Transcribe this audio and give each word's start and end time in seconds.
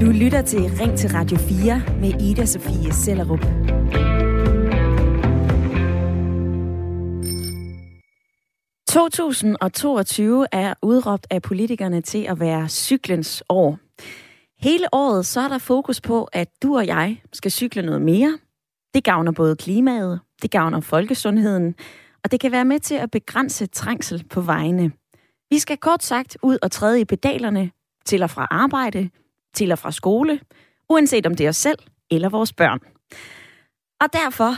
Du 0.00 0.06
lytter 0.06 0.42
til 0.42 0.60
Ring 0.60 0.98
til 0.98 1.10
Radio 1.10 1.38
4 1.38 1.82
med 2.00 2.22
Ida 2.22 2.44
Sofie 2.44 2.92
Sellerup.– 2.92 3.40
2022 8.92 10.46
er 10.52 10.74
udråbt 10.82 11.26
af 11.30 11.42
politikerne 11.42 12.00
til 12.00 12.26
at 12.28 12.40
være 12.40 12.68
cyklens 12.68 13.42
år. 13.48 13.78
Hele 14.62 14.86
året 14.92 15.26
så 15.26 15.40
er 15.40 15.48
der 15.48 15.58
fokus 15.58 16.00
på, 16.00 16.24
at 16.24 16.48
du 16.62 16.76
og 16.76 16.86
jeg 16.86 17.22
skal 17.32 17.50
cykle 17.50 17.82
noget 17.82 18.02
mere. 18.02 18.38
Det 18.94 19.04
gavner 19.04 19.32
både 19.32 19.56
klimaet, 19.56 20.20
det 20.42 20.50
gavner 20.50 20.80
folkesundheden, 20.80 21.74
og 22.24 22.30
det 22.30 22.40
kan 22.40 22.52
være 22.52 22.64
med 22.64 22.80
til 22.80 22.94
at 22.94 23.10
begrænse 23.10 23.66
trængsel 23.66 24.24
på 24.30 24.40
vejene. 24.40 24.92
Vi 25.50 25.58
skal 25.58 25.76
kort 25.76 26.02
sagt 26.02 26.36
ud 26.42 26.58
og 26.62 26.70
træde 26.70 27.00
i 27.00 27.04
pedalerne 27.04 27.70
til 28.04 28.22
og 28.22 28.30
fra 28.30 28.46
arbejde, 28.50 29.10
til 29.54 29.72
og 29.72 29.78
fra 29.78 29.92
skole, 29.92 30.40
uanset 30.88 31.26
om 31.26 31.34
det 31.34 31.44
er 31.44 31.48
os 31.48 31.56
selv 31.56 31.78
eller 32.10 32.28
vores 32.28 32.52
børn. 32.52 32.80
Og 34.00 34.12
derfor 34.12 34.54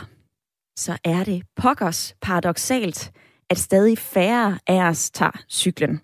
så 0.77 0.99
er 1.05 1.25
det 1.25 1.43
pokkers 1.57 2.15
paradoxalt, 2.21 3.13
at 3.51 3.59
stadig 3.59 3.99
færre 3.99 4.59
af 4.67 4.83
os 4.89 5.11
tager 5.11 5.43
cyklen. 5.51 6.01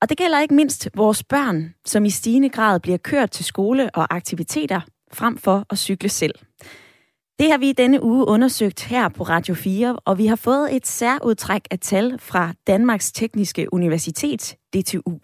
Og 0.00 0.08
det 0.08 0.18
gælder 0.18 0.40
ikke 0.40 0.54
mindst 0.54 0.88
vores 0.94 1.24
børn, 1.24 1.74
som 1.84 2.04
i 2.04 2.10
stigende 2.10 2.48
grad 2.48 2.80
bliver 2.80 2.98
kørt 2.98 3.30
til 3.30 3.44
skole 3.44 3.90
og 3.94 4.14
aktiviteter, 4.14 4.80
frem 5.12 5.38
for 5.38 5.66
at 5.70 5.78
cykle 5.78 6.08
selv. 6.08 6.34
Det 7.38 7.50
har 7.50 7.58
vi 7.58 7.72
denne 7.72 8.02
uge 8.02 8.28
undersøgt 8.28 8.84
her 8.84 9.08
på 9.08 9.22
Radio 9.22 9.54
4, 9.54 9.96
og 9.96 10.18
vi 10.18 10.26
har 10.26 10.36
fået 10.36 10.76
et 10.76 10.86
særudtræk 10.86 11.62
af 11.70 11.78
tal 11.78 12.18
fra 12.18 12.52
Danmarks 12.66 13.12
Tekniske 13.12 13.72
Universitet, 13.72 14.56
DTU. 14.74 15.18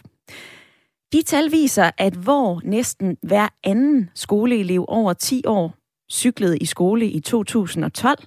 De 1.13 1.23
tal 1.23 1.53
viser, 1.53 1.91
at 1.99 2.15
hvor 2.15 2.61
næsten 2.65 3.17
hver 3.23 3.49
anden 3.65 4.11
skoleelev 4.15 4.85
over 4.89 5.13
10 5.13 5.43
år 5.47 5.75
cyklede 6.13 6.59
i 6.59 6.65
skole 6.65 7.07
i 7.07 7.21
2012, 7.21 8.19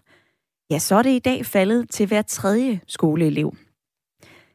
ja, 0.71 0.79
så 0.79 0.95
er 0.95 1.01
det 1.01 1.09
i 1.09 1.19
dag 1.19 1.45
faldet 1.45 1.89
til 1.89 2.07
hver 2.07 2.21
tredje 2.21 2.81
skoleelev. 2.87 3.55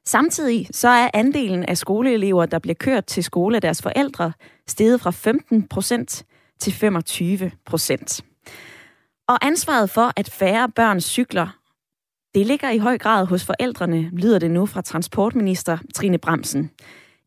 Samtidig 0.05 0.69
så 0.71 0.89
er 0.89 1.11
andelen 1.15 1.65
af 1.65 1.79
skoleelever, 1.79 2.47
der 2.47 2.59
bliver 2.59 2.75
kørt 2.75 3.07
til 3.07 3.25
skole 3.25 3.57
af 3.57 3.63
deres 3.63 3.83
forældre, 3.83 4.33
steget 4.69 5.01
fra 5.01 5.11
15 5.11 5.69
procent 5.69 6.25
til 6.61 6.73
25 6.73 7.51
procent. 7.67 8.25
Og 9.29 9.47
ansvaret 9.47 9.91
for, 9.91 10.13
at 10.17 10.31
færre 10.31 10.69
børn 10.69 11.01
cykler, 11.01 11.59
det 12.35 12.47
ligger 12.47 12.71
i 12.71 12.79
høj 12.79 12.99
grad 12.99 13.27
hos 13.27 13.45
forældrene, 13.45 14.11
lyder 14.13 14.39
det 14.39 14.51
nu 14.51 14.67
fra 14.67 14.81
transportminister 14.81 15.79
Trine 15.95 16.19
Bremsen. 16.19 16.71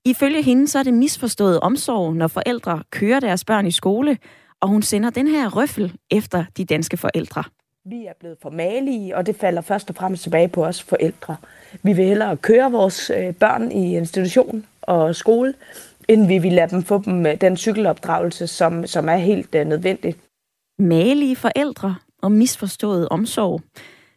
Ifølge 0.06 0.42
hende 0.42 0.68
så 0.68 0.80
er 0.80 0.84
det 0.84 0.94
misforstået 0.94 1.60
omsorg, 1.60 2.16
når 2.16 2.28
forældre 2.28 2.84
kører 2.90 3.20
deres 3.20 3.46
børn 3.46 3.68
i 3.68 3.72
skole, 3.72 4.18
og 4.62 4.70
hun 4.70 4.82
sender 4.82 5.10
den 5.10 5.28
her 5.28 5.50
røffel 5.50 5.98
efter 6.12 6.46
de 6.58 6.66
danske 6.66 6.98
forældre. 6.98 7.44
Vi 7.86 8.06
er 8.06 8.14
blevet 8.20 8.38
for 8.42 8.50
malige, 8.50 9.18
og 9.18 9.26
det 9.26 9.36
falder 9.36 9.62
først 9.62 9.90
og 9.90 9.96
fremmest 9.96 10.24
tilbage 10.24 10.48
på 10.48 10.66
os 10.66 10.84
forældre. 10.84 11.36
Vi 11.84 11.94
vil 11.94 12.06
hellere 12.06 12.38
køre 12.38 12.72
vores 12.72 13.09
øh, 13.09 13.34
børn 13.34 13.72
i 13.72 13.98
institution 13.98 14.66
og 14.82 15.16
skole, 15.16 15.54
inden 16.08 16.30
vi 16.30 16.38
vil 16.38 16.54
lade 16.54 16.72
dem 16.72 16.84
få 16.84 17.02
dem 17.06 17.26
øh, 17.26 17.42
den 17.42 17.58
cykelopdragelse, 17.58 18.48
som, 18.48 18.88
som 18.88 19.09
er 19.09 19.16
helt 19.16 19.54
nødvendigt. 19.54 19.70
nødvendig. 19.70 20.25
Malige 20.80 21.36
forældre 21.36 21.95
og 22.22 22.31
misforstået 22.31 23.09
omsorg. 23.09 23.62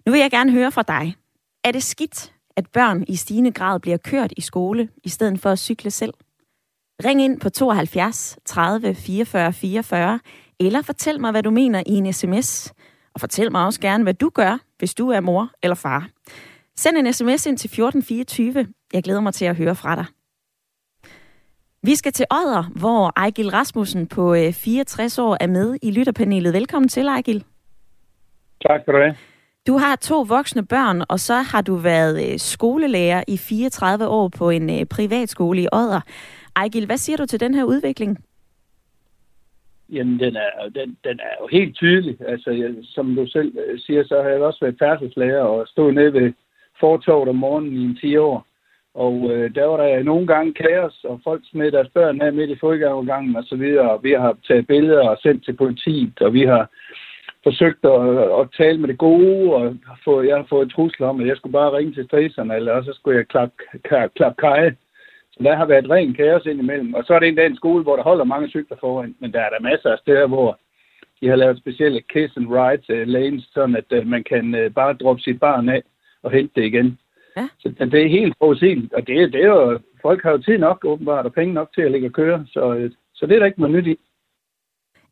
Nu 0.06 0.12
vil 0.12 0.20
jeg 0.20 0.31
gerne 0.31 0.53
høre 0.53 0.73
fra 0.73 0.83
dig. 0.83 1.17
Er 1.64 1.73
det 1.73 1.83
skidt, 1.83 2.33
at 2.56 2.67
børn 2.73 3.05
i 3.09 3.17
stigende 3.17 3.53
grad 3.53 3.81
bliver 3.81 3.97
kørt 3.97 4.33
i 4.37 4.41
skole, 4.41 4.89
i 5.05 5.09
stedet 5.09 5.41
for 5.41 5.51
at 5.51 5.59
cykle 5.59 5.91
selv? 5.91 6.14
Ring 7.05 7.23
ind 7.23 7.41
på 7.41 7.48
72 7.48 8.39
30 8.45 8.95
44 8.95 9.53
44, 9.53 10.20
eller 10.61 10.83
fortæl 10.83 11.20
mig, 11.20 11.31
hvad 11.31 11.42
du 11.42 11.51
mener 11.51 11.83
i 11.86 11.92
en 11.92 12.12
sms. 12.12 12.73
Og 13.14 13.20
fortæl 13.20 13.53
mig 13.53 13.64
også 13.64 13.81
gerne, 13.81 14.03
hvad 14.03 14.14
du 14.14 14.29
gør, 14.29 14.58
hvis 14.79 14.95
du 14.95 15.08
er 15.08 15.20
mor 15.20 15.51
eller 15.63 15.75
far. 15.75 16.08
Send 16.77 16.96
en 16.96 17.13
sms 17.13 17.46
ind 17.46 17.58
til 17.58 17.69
1424. 17.69 18.67
Jeg 18.92 19.02
glæder 19.02 19.20
mig 19.20 19.35
til 19.35 19.45
at 19.45 19.57
høre 19.57 19.75
fra 19.75 19.96
dig. 19.96 20.05
Vi 21.83 21.94
skal 21.94 22.12
til 22.12 22.27
Odder, 22.30 22.80
hvor 22.80 23.12
Ejgil 23.16 23.50
Rasmussen 23.50 24.06
på 24.06 24.34
64 24.34 25.18
øh, 25.18 25.24
år 25.24 25.36
er 25.40 25.46
med 25.46 25.78
i 25.83 25.90
lytterpanelet. 25.90 26.55
Velkommen 26.55 26.89
til, 26.89 27.06
Ejgil. 27.06 27.44
Tak 28.66 28.80
for 28.84 28.92
det. 28.92 29.16
Du 29.66 29.77
har 29.77 29.96
to 29.96 30.22
voksne 30.28 30.66
børn, 30.66 31.02
og 31.08 31.18
så 31.18 31.34
har 31.34 31.62
du 31.62 31.74
været 31.74 32.33
øh, 32.33 32.39
skolelærer 32.39 33.24
i 33.28 33.36
34 33.36 34.08
år 34.08 34.28
på 34.39 34.50
en 34.50 34.70
øh, 34.70 34.86
privatskole 34.86 35.62
i 35.62 35.68
Odder. 35.72 36.00
Ejgil, 36.56 36.86
hvad 36.86 36.96
siger 36.96 37.16
du 37.16 37.27
til 37.27 37.40
den 37.40 37.55
her 37.55 37.64
udvikling? 37.64 38.18
Jamen, 39.89 40.18
den 40.18 40.36
er, 40.36 40.50
den, 40.74 40.96
den 41.05 41.20
er 41.20 41.34
jo 41.40 41.48
helt 41.52 41.77
tydelig. 41.77 42.16
Altså, 42.28 42.50
jeg, 42.50 42.74
som 42.83 43.14
du 43.14 43.27
selv 43.27 43.52
siger, 43.78 44.05
så 44.05 44.22
har 44.22 44.28
jeg 44.28 44.40
også 44.40 44.58
været 44.60 44.77
færdselslærer 44.78 45.42
og 45.42 45.68
stået 45.68 45.95
nede 45.95 46.12
ved 46.12 46.33
fortoget 46.80 47.28
om 47.28 47.36
morgenen 47.36 47.72
i 47.72 47.84
en 47.84 47.96
10 47.96 48.16
år. 48.16 48.48
Og 49.05 49.14
øh, 49.33 49.55
der 49.55 49.64
var 49.67 49.77
der 49.77 50.03
nogle 50.03 50.27
gange 50.27 50.53
kaos, 50.53 51.05
og 51.05 51.20
folk 51.25 51.42
smed 51.45 51.73
deres 51.73 51.89
børn 51.95 52.20
af 52.20 52.33
midt 52.33 52.51
i 52.51 52.59
fodgængergangen 52.61 53.36
og 53.36 53.45
så 53.45 53.57
videre. 53.57 54.03
Vi 54.03 54.13
har 54.13 54.36
taget 54.48 54.67
billeder 54.67 55.09
og 55.09 55.19
sendt 55.23 55.45
til 55.45 55.53
politiet, 55.53 56.20
og 56.20 56.33
vi 56.33 56.42
har 56.42 56.70
forsøgt 57.42 57.85
at, 57.85 58.01
at 58.41 58.48
tale 58.57 58.79
med 58.79 58.89
det 58.89 58.98
gode, 58.98 59.55
og 59.55 59.77
få, 60.05 60.23
jeg 60.23 60.37
har 60.37 60.47
fået 60.48 60.70
trusler 60.70 61.07
om, 61.08 61.20
at 61.20 61.27
jeg 61.27 61.37
skulle 61.37 61.53
bare 61.53 61.77
ringe 61.77 61.92
til 61.92 62.05
streserne, 62.05 62.57
eller 62.57 62.83
så 62.83 62.92
skulle 62.92 63.19
jeg 63.19 63.29
klappe 63.29 63.55
klap, 63.85 64.11
klap 64.17 64.37
kaj. 64.37 64.70
Så 65.33 65.39
der 65.42 65.57
har 65.57 65.67
været 65.67 65.91
ren 65.91 66.14
kaos 66.14 66.47
indimellem. 66.47 66.95
Og 66.95 67.05
så 67.05 67.14
er 67.14 67.19
det 67.19 67.29
endda 67.29 67.47
en 67.47 67.57
skole, 67.57 67.83
hvor 67.83 67.97
der 67.97 68.03
holder 68.03 68.25
mange 68.25 68.48
cykler 68.48 68.77
foran, 68.81 69.14
men 69.20 69.33
der 69.33 69.41
er 69.41 69.51
der 69.51 69.61
masser 69.61 69.91
af 69.91 69.98
steder, 69.98 70.27
hvor 70.27 70.58
de 71.20 71.29
har 71.29 71.37
lavet 71.37 71.58
specielle 71.58 72.01
kiss 72.13 72.37
and 72.37 72.48
ride 72.48 72.92
øh, 72.92 73.08
lanes, 73.08 73.45
sådan 73.55 73.77
at 73.77 73.89
øh, 73.91 74.07
man 74.07 74.25
kan 74.25 74.55
øh, 74.55 74.70
bare 74.70 74.92
droppe 74.92 75.23
sit 75.23 75.41
barn 75.41 75.69
af 75.69 75.83
og 76.23 76.31
hente 76.31 76.53
det 76.57 76.67
igen. 76.67 76.98
Ja. 77.39 77.49
Så 77.59 77.69
det 77.93 78.01
er 78.05 78.17
helt 78.19 78.35
forudsigeligt, 78.39 78.93
og 78.93 79.07
det, 79.07 79.33
det 79.33 79.41
er 79.43 79.47
jo, 79.47 79.79
folk 80.03 80.23
har 80.23 80.31
jo 80.31 80.39
tid 80.39 80.59
nok 80.59 80.85
åbenbart, 80.85 81.27
og 81.27 81.33
penge 81.33 81.55
nok 81.55 81.69
til 81.75 81.83
at 81.83 81.93
ligge 81.93 82.09
og 82.09 82.13
køre, 82.13 82.47
så, 82.47 82.75
øh, 82.75 82.91
så 83.15 83.27
det 83.27 83.35
er 83.35 83.39
der 83.39 83.47
ikke 83.47 83.61
noget 83.61 83.77
nyt 83.77 83.87
i. 83.87 83.97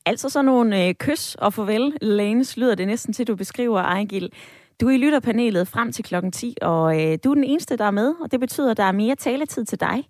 Altså 0.07 0.29
sådan 0.29 0.45
nogle 0.45 0.89
øh, 0.89 0.95
kys 0.95 1.35
og 1.35 1.53
farvel 1.53 1.93
lanes 2.03 2.57
lyder 2.57 2.75
det 2.75 2.87
næsten 2.87 3.13
til, 3.13 3.27
du 3.27 3.37
beskriver, 3.37 3.81
Ejgil. 3.81 4.33
Du 4.81 4.89
er 4.89 4.91
i 4.91 4.99
lytterpanelet 4.99 5.69
frem 5.69 5.93
til 5.93 6.05
klokken 6.05 6.33
10, 6.33 6.57
og 6.63 7.03
øh, 7.03 7.19
du 7.25 7.31
er 7.31 7.35
den 7.35 7.45
eneste, 7.45 7.77
der 7.77 7.85
er 7.85 7.91
med, 7.91 8.15
og 8.21 8.33
det 8.33 8.41
betyder, 8.41 8.71
at 8.71 8.77
der 8.77 8.83
er 8.83 8.93
mere 8.93 9.15
taletid 9.15 9.65
til 9.65 9.81
dig. 9.81 10.05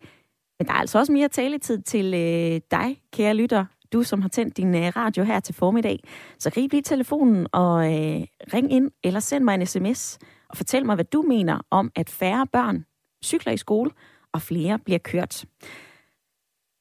Men 0.58 0.66
der 0.66 0.72
er 0.72 0.78
altså 0.78 0.98
også 0.98 1.12
mere 1.12 1.28
taletid 1.28 1.82
til 1.82 2.06
øh, 2.14 2.60
dig, 2.70 3.00
kære 3.12 3.34
lytter, 3.34 3.64
du 3.92 4.02
som 4.02 4.22
har 4.22 4.28
tændt 4.28 4.56
din 4.56 4.74
øh, 4.74 4.92
radio 4.96 5.24
her 5.24 5.40
til 5.40 5.54
formiddag. 5.54 5.98
Så 6.38 6.50
grib 6.50 6.72
lige 6.72 6.82
telefonen 6.82 7.46
og 7.52 7.86
øh, 7.86 8.20
ring 8.54 8.72
ind, 8.72 8.90
eller 9.04 9.20
send 9.20 9.44
mig 9.44 9.54
en 9.54 9.66
sms 9.66 10.18
og 10.48 10.56
fortæl 10.56 10.86
mig, 10.86 10.94
hvad 10.94 11.04
du 11.04 11.22
mener 11.22 11.60
om, 11.70 11.90
at 11.94 12.10
færre 12.10 12.46
børn 12.46 12.84
cykler 13.24 13.52
i 13.52 13.56
skole, 13.56 13.90
og 14.32 14.42
flere 14.42 14.78
bliver 14.78 14.98
kørt. 14.98 15.44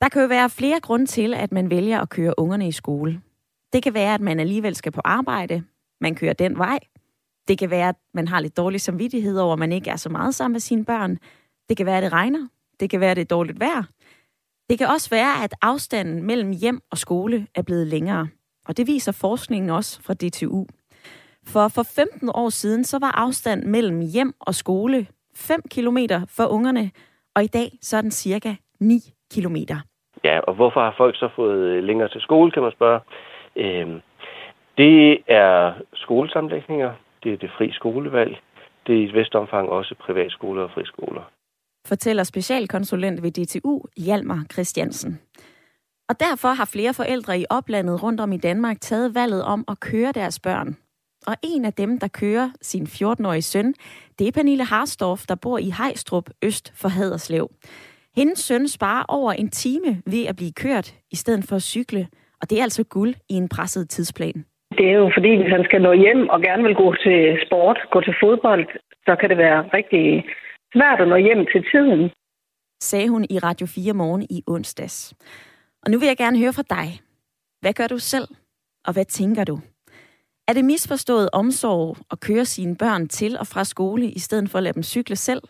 Der 0.01 0.09
kan 0.09 0.21
jo 0.21 0.27
være 0.27 0.49
flere 0.49 0.79
grunde 0.79 1.05
til, 1.05 1.33
at 1.33 1.51
man 1.51 1.69
vælger 1.69 1.99
at 1.99 2.09
køre 2.09 2.39
ungerne 2.39 2.67
i 2.67 2.71
skole. 2.71 3.21
Det 3.73 3.83
kan 3.83 3.93
være, 3.93 4.13
at 4.13 4.21
man 4.21 4.39
alligevel 4.39 4.75
skal 4.75 4.91
på 4.91 5.01
arbejde. 5.03 5.63
Man 6.01 6.15
kører 6.15 6.33
den 6.33 6.57
vej. 6.57 6.79
Det 7.47 7.57
kan 7.57 7.69
være, 7.69 7.89
at 7.89 7.95
man 8.13 8.27
har 8.27 8.39
lidt 8.39 8.57
dårlig 8.57 8.81
samvittighed 8.81 9.37
over, 9.37 9.53
at 9.53 9.59
man 9.59 9.71
ikke 9.71 9.89
er 9.89 9.95
så 9.95 10.09
meget 10.09 10.35
sammen 10.35 10.53
med 10.53 10.59
sine 10.59 10.85
børn. 10.85 11.17
Det 11.69 11.77
kan 11.77 11.85
være, 11.85 11.97
at 11.97 12.03
det 12.03 12.11
regner. 12.11 12.47
Det 12.79 12.89
kan 12.89 12.99
være, 12.99 13.11
at 13.11 13.17
det 13.17 13.21
er 13.21 13.35
dårligt 13.35 13.59
vejr. 13.59 13.83
Det 14.69 14.77
kan 14.77 14.87
også 14.87 15.09
være, 15.09 15.43
at 15.43 15.55
afstanden 15.61 16.23
mellem 16.23 16.51
hjem 16.51 16.81
og 16.91 16.97
skole 16.97 17.47
er 17.55 17.61
blevet 17.61 17.87
længere. 17.87 18.27
Og 18.65 18.77
det 18.77 18.87
viser 18.87 19.11
forskningen 19.11 19.69
også 19.69 20.01
fra 20.01 20.13
DTU. 20.13 20.65
For 21.47 21.67
for 21.67 21.83
15 21.83 22.29
år 22.33 22.49
siden, 22.49 22.83
så 22.83 22.99
var 22.99 23.11
afstand 23.11 23.63
mellem 23.63 23.99
hjem 24.01 24.33
og 24.39 24.55
skole 24.55 25.07
5 25.35 25.61
km 25.71 25.97
for 26.37 26.45
ungerne, 26.45 26.91
og 27.35 27.43
i 27.43 27.47
dag 27.47 27.69
så 27.81 27.97
er 27.97 28.01
den 28.01 28.11
cirka 28.11 28.55
9 28.79 28.99
km. 29.33 29.55
Ja, 30.23 30.39
og 30.39 30.53
hvorfor 30.55 30.79
har 30.79 30.93
folk 30.97 31.15
så 31.15 31.29
fået 31.35 31.57
øh, 31.57 31.83
længere 31.83 32.09
til 32.09 32.21
skole, 32.21 32.51
kan 32.51 32.61
man 32.63 32.71
spørge. 32.71 32.99
Øhm, 33.55 34.01
det 34.77 35.17
er 35.27 35.73
skolesamlægninger, 35.93 36.93
det 37.23 37.33
er 37.33 37.37
det 37.37 37.51
fri 37.57 37.71
skolevalg, 37.71 38.37
det 38.87 38.95
er 38.95 38.99
i 38.99 39.03
et 39.03 39.13
vist 39.13 39.35
omfang 39.35 39.69
også 39.69 39.95
privatskoler 39.99 40.63
og 40.63 40.71
friskoler. 40.71 41.21
Fortæller 41.87 42.23
specialkonsulent 42.23 43.23
ved 43.23 43.31
DTU, 43.31 43.81
Hjalmar 43.97 44.45
Christiansen. 44.53 45.19
Og 46.09 46.19
derfor 46.19 46.47
har 46.47 46.69
flere 46.73 46.93
forældre 46.93 47.39
i 47.39 47.45
oplandet 47.49 48.03
rundt 48.03 48.21
om 48.21 48.31
i 48.31 48.37
Danmark 48.37 48.81
taget 48.81 49.15
valget 49.15 49.43
om 49.43 49.65
at 49.67 49.79
køre 49.79 50.11
deres 50.11 50.39
børn 50.39 50.77
og 51.27 51.35
en 51.43 51.65
af 51.65 51.73
dem, 51.73 51.99
der 51.99 52.07
kører 52.07 52.49
sin 52.61 52.83
14-årige 52.83 53.41
søn, 53.41 53.73
det 54.19 54.27
er 54.27 54.31
Pernille 54.31 54.63
Harsdorf, 54.63 55.25
der 55.29 55.35
bor 55.35 55.57
i 55.57 55.69
Hejstrup, 55.77 56.29
øst 56.43 56.73
for 56.81 56.89
Haderslev. 56.89 57.49
Hendes 58.15 58.39
søn 58.39 58.67
sparer 58.67 59.05
over 59.07 59.31
en 59.31 59.49
time 59.49 60.01
ved 60.05 60.25
at 60.25 60.35
blive 60.35 60.51
kørt, 60.51 60.95
i 61.11 61.15
stedet 61.15 61.43
for 61.49 61.55
at 61.55 61.61
cykle, 61.61 62.07
og 62.41 62.49
det 62.49 62.59
er 62.59 62.63
altså 62.63 62.83
guld 62.83 63.13
i 63.29 63.33
en 63.33 63.49
presset 63.49 63.89
tidsplan. 63.89 64.45
Det 64.77 64.85
er 64.89 64.97
jo 65.03 65.11
fordi, 65.17 65.35
hvis 65.35 65.51
han 65.51 65.63
skal 65.63 65.81
nå 65.81 65.93
hjem 65.93 66.29
og 66.29 66.41
gerne 66.41 66.63
vil 66.63 66.75
gå 66.75 66.95
til 67.05 67.19
sport, 67.45 67.77
gå 67.91 68.01
til 68.01 68.15
fodbold, 68.23 68.65
så 69.05 69.15
kan 69.19 69.29
det 69.29 69.37
være 69.37 69.61
rigtig 69.77 70.23
svært 70.73 71.01
at 71.01 71.07
nå 71.07 71.15
hjem 71.15 71.45
til 71.53 71.61
tiden. 71.71 72.11
sagde 72.81 73.09
hun 73.09 73.25
i 73.29 73.39
Radio 73.39 73.67
4 73.67 73.93
morgen 73.93 74.23
i 74.29 74.43
onsdags. 74.47 75.13
Og 75.83 75.91
nu 75.91 75.99
vil 75.99 76.07
jeg 76.07 76.17
gerne 76.17 76.39
høre 76.39 76.53
fra 76.53 76.63
dig. 76.69 76.87
Hvad 77.61 77.73
gør 77.73 77.87
du 77.87 77.97
selv, 77.97 78.27
og 78.87 78.93
hvad 78.93 79.05
tænker 79.05 79.43
du? 79.43 79.59
Er 80.47 80.53
det 80.53 80.65
misforstået 80.65 81.29
omsorg 81.33 81.97
at 82.11 82.19
køre 82.19 82.45
sine 82.45 82.75
børn 82.75 83.07
til 83.07 83.37
og 83.37 83.47
fra 83.47 83.63
skole, 83.63 84.11
i 84.11 84.19
stedet 84.19 84.49
for 84.49 84.57
at 84.57 84.63
lade 84.63 84.73
dem 84.73 84.83
cykle 84.83 85.15
selv? 85.15 85.41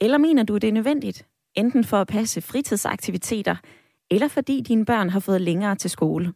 Eller 0.00 0.18
mener 0.18 0.42
du, 0.42 0.54
det 0.58 0.68
er 0.68 0.72
nødvendigt, 0.72 1.26
enten 1.54 1.84
for 1.84 2.00
at 2.00 2.06
passe 2.06 2.40
fritidsaktiviteter, 2.40 3.56
eller 4.10 4.28
fordi 4.28 4.60
dine 4.60 4.84
børn 4.84 5.10
har 5.10 5.20
fået 5.20 5.40
længere 5.40 5.74
til 5.76 5.90
skole? 5.90 6.32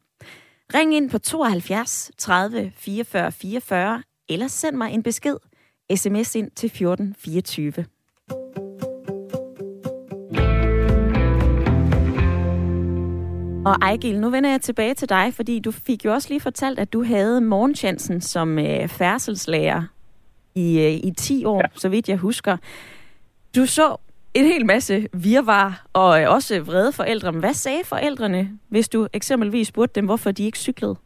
Ring 0.75 0.95
ind 0.95 1.11
på 1.11 1.19
72 1.19 2.11
30 2.19 2.73
44 2.77 3.33
44, 3.33 4.03
eller 4.29 4.49
send 4.49 4.77
mig 4.77 4.93
en 4.93 5.03
besked. 5.03 5.37
SMS 5.97 6.35
ind 6.35 6.51
til 6.51 6.71
14 6.71 7.15
Og 13.67 13.75
Ejgil, 13.83 14.21
nu 14.21 14.31
vender 14.31 14.51
jeg 14.51 14.61
tilbage 14.61 14.95
til 14.95 15.09
dig, 15.09 15.33
fordi 15.33 15.61
du 15.61 15.71
fik 15.73 16.05
jo 16.05 16.13
også 16.13 16.29
lige 16.31 16.41
fortalt, 16.41 16.79
at 16.79 16.93
du 16.93 17.05
havde 17.05 17.41
morgenchancen 17.41 18.21
som 18.21 18.59
øh, 18.59 18.89
færdselslærer 18.89 19.83
i, 20.55 20.81
øh, 20.81 20.93
i 20.93 21.13
10 21.17 21.45
år, 21.45 21.61
ja. 21.61 21.67
så 21.75 21.89
vidt 21.89 22.09
jeg 22.09 22.17
husker. 22.17 22.57
Du 23.57 23.67
så 23.67 23.97
en 24.35 24.45
hel 24.45 24.67
masse 24.67 25.09
virvar 25.13 25.87
og 25.93 26.23
øh, 26.23 26.31
også 26.31 26.61
vrede 26.61 26.93
forældre. 26.93 27.33
Men 27.33 27.41
hvad 27.41 27.53
sagde 27.53 27.85
forældrene, 27.85 28.49
hvis 28.69 28.89
du 28.89 29.09
eksempelvis 29.13 29.69
spurgte 29.69 30.01
dem, 30.01 30.05
hvorfor 30.05 30.31
de 30.31 30.45
ikke 30.45 30.59
cyklede? 30.59 30.97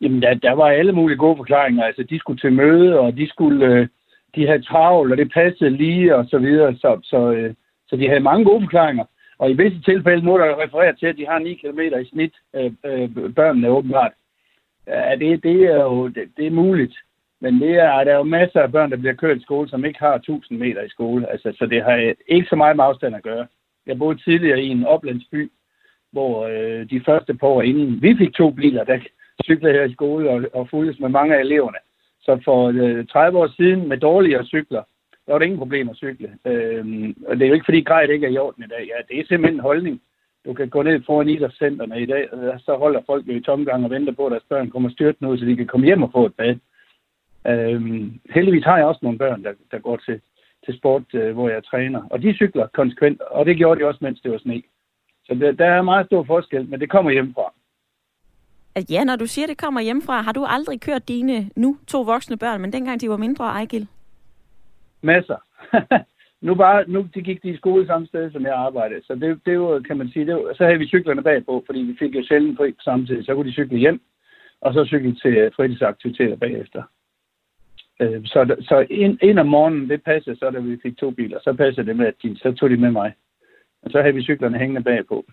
Jamen, 0.00 0.22
der, 0.22 0.34
der 0.34 0.52
var 0.52 0.66
alle 0.66 0.92
mulige 0.92 1.18
gode 1.18 1.36
forklaringer. 1.36 1.84
Altså, 1.84 2.02
de 2.02 2.18
skulle 2.18 2.40
til 2.40 2.52
møde, 2.52 2.98
og 2.98 3.16
de 3.16 3.28
skulle... 3.28 3.66
Øh, 3.66 3.88
de 4.34 4.46
havde 4.46 4.62
travlt, 4.62 5.12
og 5.12 5.18
det 5.18 5.32
passede 5.32 5.70
lige, 5.70 6.16
og 6.16 6.24
så 6.28 6.38
videre. 6.38 6.76
Så, 6.76 7.00
så, 7.02 7.30
øh, 7.30 7.54
så 7.88 7.96
de 7.96 8.08
havde 8.08 8.20
mange 8.20 8.44
gode 8.44 8.62
forklaringer. 8.62 9.04
Og 9.42 9.50
i 9.50 9.54
visse 9.62 9.80
tilfælde, 9.82 10.24
nu 10.24 10.34
er 10.34 10.38
der 10.38 10.62
refereret 10.62 10.98
til, 10.98 11.06
at 11.06 11.16
de 11.16 11.26
har 11.26 11.38
9 11.38 11.54
km 11.54 11.80
i 11.80 12.08
snit, 12.08 12.34
øh, 12.54 12.72
øh, 12.86 13.34
børnene 13.34 13.68
åbenbart. 13.68 14.12
Ja, 14.86 15.16
det, 15.16 15.42
det 15.42 15.64
er 15.64 15.82
jo 15.82 16.08
det, 16.08 16.28
det 16.36 16.46
er 16.46 16.50
muligt. 16.50 16.96
Men 17.40 17.60
det 17.60 17.70
er, 17.70 18.04
der 18.04 18.12
er 18.12 18.16
jo 18.16 18.22
masser 18.22 18.60
af 18.60 18.72
børn, 18.72 18.90
der 18.90 18.96
bliver 18.96 19.14
kørt 19.14 19.36
i 19.36 19.42
skole, 19.42 19.68
som 19.68 19.84
ikke 19.84 19.98
har 19.98 20.14
1000 20.14 20.58
meter 20.58 20.82
i 20.82 20.88
skole. 20.88 21.30
Altså, 21.30 21.52
så 21.58 21.66
det 21.66 21.82
har 21.82 21.96
øh, 21.96 22.14
ikke 22.28 22.48
så 22.48 22.56
meget 22.56 22.76
med 22.76 22.84
afstand 22.84 23.16
at 23.16 23.22
gøre. 23.22 23.46
Jeg 23.86 23.98
boede 23.98 24.18
tidligere 24.18 24.62
i 24.62 24.68
en 24.68 24.86
oplandsby, 24.86 25.50
hvor 26.12 26.46
øh, 26.46 26.90
de 26.90 27.02
første 27.06 27.34
par 27.34 27.46
år 27.46 27.62
inden 27.62 28.02
vi 28.02 28.16
fik 28.18 28.34
to 28.34 28.50
biler, 28.50 28.84
der 28.84 28.98
cyklede 29.44 29.74
her 29.74 29.84
i 29.84 29.92
skole 29.92 30.30
og, 30.30 30.44
og 30.52 30.68
fulgtes 30.68 31.00
med 31.00 31.08
mange 31.08 31.36
af 31.36 31.40
eleverne. 31.40 31.78
Så 32.20 32.40
for 32.44 32.68
øh, 32.68 33.06
30 33.06 33.38
år 33.38 33.48
siden 33.56 33.88
med 33.88 33.96
dårligere 33.96 34.44
cykler, 34.46 34.82
der 35.26 35.32
var 35.32 35.38
det 35.38 35.46
ingen 35.46 35.58
problem 35.58 35.88
at 35.88 35.96
cykle. 35.96 36.30
Øh, 36.44 37.14
og 37.26 37.36
det 37.36 37.42
er 37.42 37.48
jo 37.48 37.54
ikke, 37.54 37.64
fordi 37.64 37.82
grejet 37.82 38.10
ikke 38.10 38.26
er 38.26 38.30
i 38.30 38.38
orden 38.38 38.64
i 38.64 38.66
dag. 38.66 38.84
Ja, 38.86 38.98
det 39.08 39.20
er 39.20 39.26
simpelthen 39.26 39.54
en 39.54 39.68
holdning. 39.70 40.00
Du 40.44 40.52
kan 40.54 40.68
gå 40.68 40.82
ned 40.82 41.02
foran 41.06 41.28
idrætscenterne 41.28 42.02
i 42.02 42.06
dag, 42.06 42.32
og 42.32 42.60
så 42.60 42.76
holder 42.76 43.00
folk 43.06 43.26
jo 43.26 43.32
i 43.32 43.40
tomgang 43.40 43.84
og 43.84 43.90
venter 43.90 44.12
på, 44.12 44.26
at 44.26 44.32
deres 44.32 44.48
børn 44.48 44.70
kommer 44.70 44.90
styrt 44.90 45.16
ud, 45.20 45.38
så 45.38 45.44
de 45.44 45.56
kan 45.56 45.66
komme 45.66 45.86
hjem 45.86 46.02
og 46.02 46.12
få 46.12 46.26
et 46.26 46.34
bad. 46.34 46.56
Øh, 47.46 47.80
heldigvis 48.34 48.64
har 48.64 48.76
jeg 48.76 48.86
også 48.86 49.00
nogle 49.02 49.18
børn, 49.18 49.44
der, 49.44 49.52
der 49.70 49.78
går 49.78 49.96
til, 49.96 50.20
til 50.64 50.76
sport, 50.78 51.14
øh, 51.14 51.32
hvor 51.32 51.48
jeg 51.48 51.64
træner. 51.64 52.02
Og 52.10 52.22
de 52.22 52.34
cykler 52.34 52.66
konsekvent, 52.66 53.20
og 53.20 53.46
det 53.46 53.56
gjorde 53.56 53.80
de 53.80 53.86
også, 53.86 53.98
mens 54.02 54.20
det 54.20 54.32
var 54.32 54.38
sne. 54.38 54.62
Så 55.24 55.34
det, 55.34 55.58
der 55.58 55.66
er 55.66 55.82
meget 55.82 56.06
stor 56.06 56.24
forskel, 56.24 56.68
men 56.68 56.80
det 56.80 56.90
kommer 56.90 57.10
hjemmefra. 57.10 57.52
Ja, 58.90 59.04
når 59.04 59.16
du 59.16 59.26
siger, 59.26 59.46
det 59.46 59.58
kommer 59.58 59.80
hjemmefra, 59.80 60.22
har 60.22 60.32
du 60.32 60.44
aldrig 60.44 60.80
kørt 60.80 61.08
dine 61.08 61.50
nu 61.56 61.76
to 61.86 62.02
voksne 62.02 62.36
børn, 62.36 62.60
men 62.60 62.72
dengang 62.72 63.00
de 63.00 63.08
var 63.08 63.16
mindre, 63.16 63.44
Ejgil? 63.44 63.88
Masser. 65.02 65.40
nu, 66.46 66.54
bare, 66.54 66.84
nu 66.88 67.08
de 67.14 67.22
gik 67.22 67.42
de 67.42 67.50
i 67.50 67.56
skole 67.56 67.86
samme 67.86 68.06
sted, 68.06 68.32
som 68.32 68.42
jeg 68.42 68.54
arbejdede. 68.54 69.06
Så 69.06 69.14
det, 69.14 69.40
det 69.46 69.60
var, 69.60 69.78
kan 69.78 69.96
man 69.96 70.10
sige, 70.10 70.26
det 70.26 70.34
var, 70.34 70.54
så 70.54 70.64
havde 70.64 70.78
vi 70.78 70.86
cyklerne 70.86 71.22
bagpå, 71.22 71.62
fordi 71.66 71.80
vi 71.80 71.96
fik 71.98 72.14
jo 72.14 72.22
sjældent 72.24 72.56
fri 72.56 72.74
samtidig. 72.80 73.24
Så 73.24 73.34
kunne 73.34 73.48
de 73.48 73.52
cykle 73.52 73.78
hjem, 73.78 74.00
og 74.60 74.74
så 74.74 74.84
cykle 74.84 75.14
til 75.14 75.36
øh, 75.36 75.52
fritidsaktiviteter 75.56 76.36
bagefter. 76.36 76.82
Øh, 78.00 78.20
så, 78.24 78.56
så 78.60 78.86
ind, 78.90 79.18
ind 79.22 79.38
om 79.38 79.46
morgenen, 79.46 79.90
det 79.90 80.02
passede 80.02 80.36
så, 80.36 80.50
da 80.50 80.58
vi 80.58 80.78
fik 80.82 80.98
to 80.98 81.10
biler. 81.10 81.38
Så 81.40 81.52
passede 81.52 81.86
det 81.86 81.96
med, 81.96 82.06
at 82.06 82.14
de, 82.22 82.38
så 82.38 82.52
tog 82.52 82.70
de 82.70 82.76
med 82.76 82.90
mig. 82.90 83.12
Og 83.82 83.90
så 83.90 84.00
havde 84.00 84.14
vi 84.14 84.22
cyklerne 84.22 84.58
hængende 84.58 84.82
bagpå. 84.82 85.24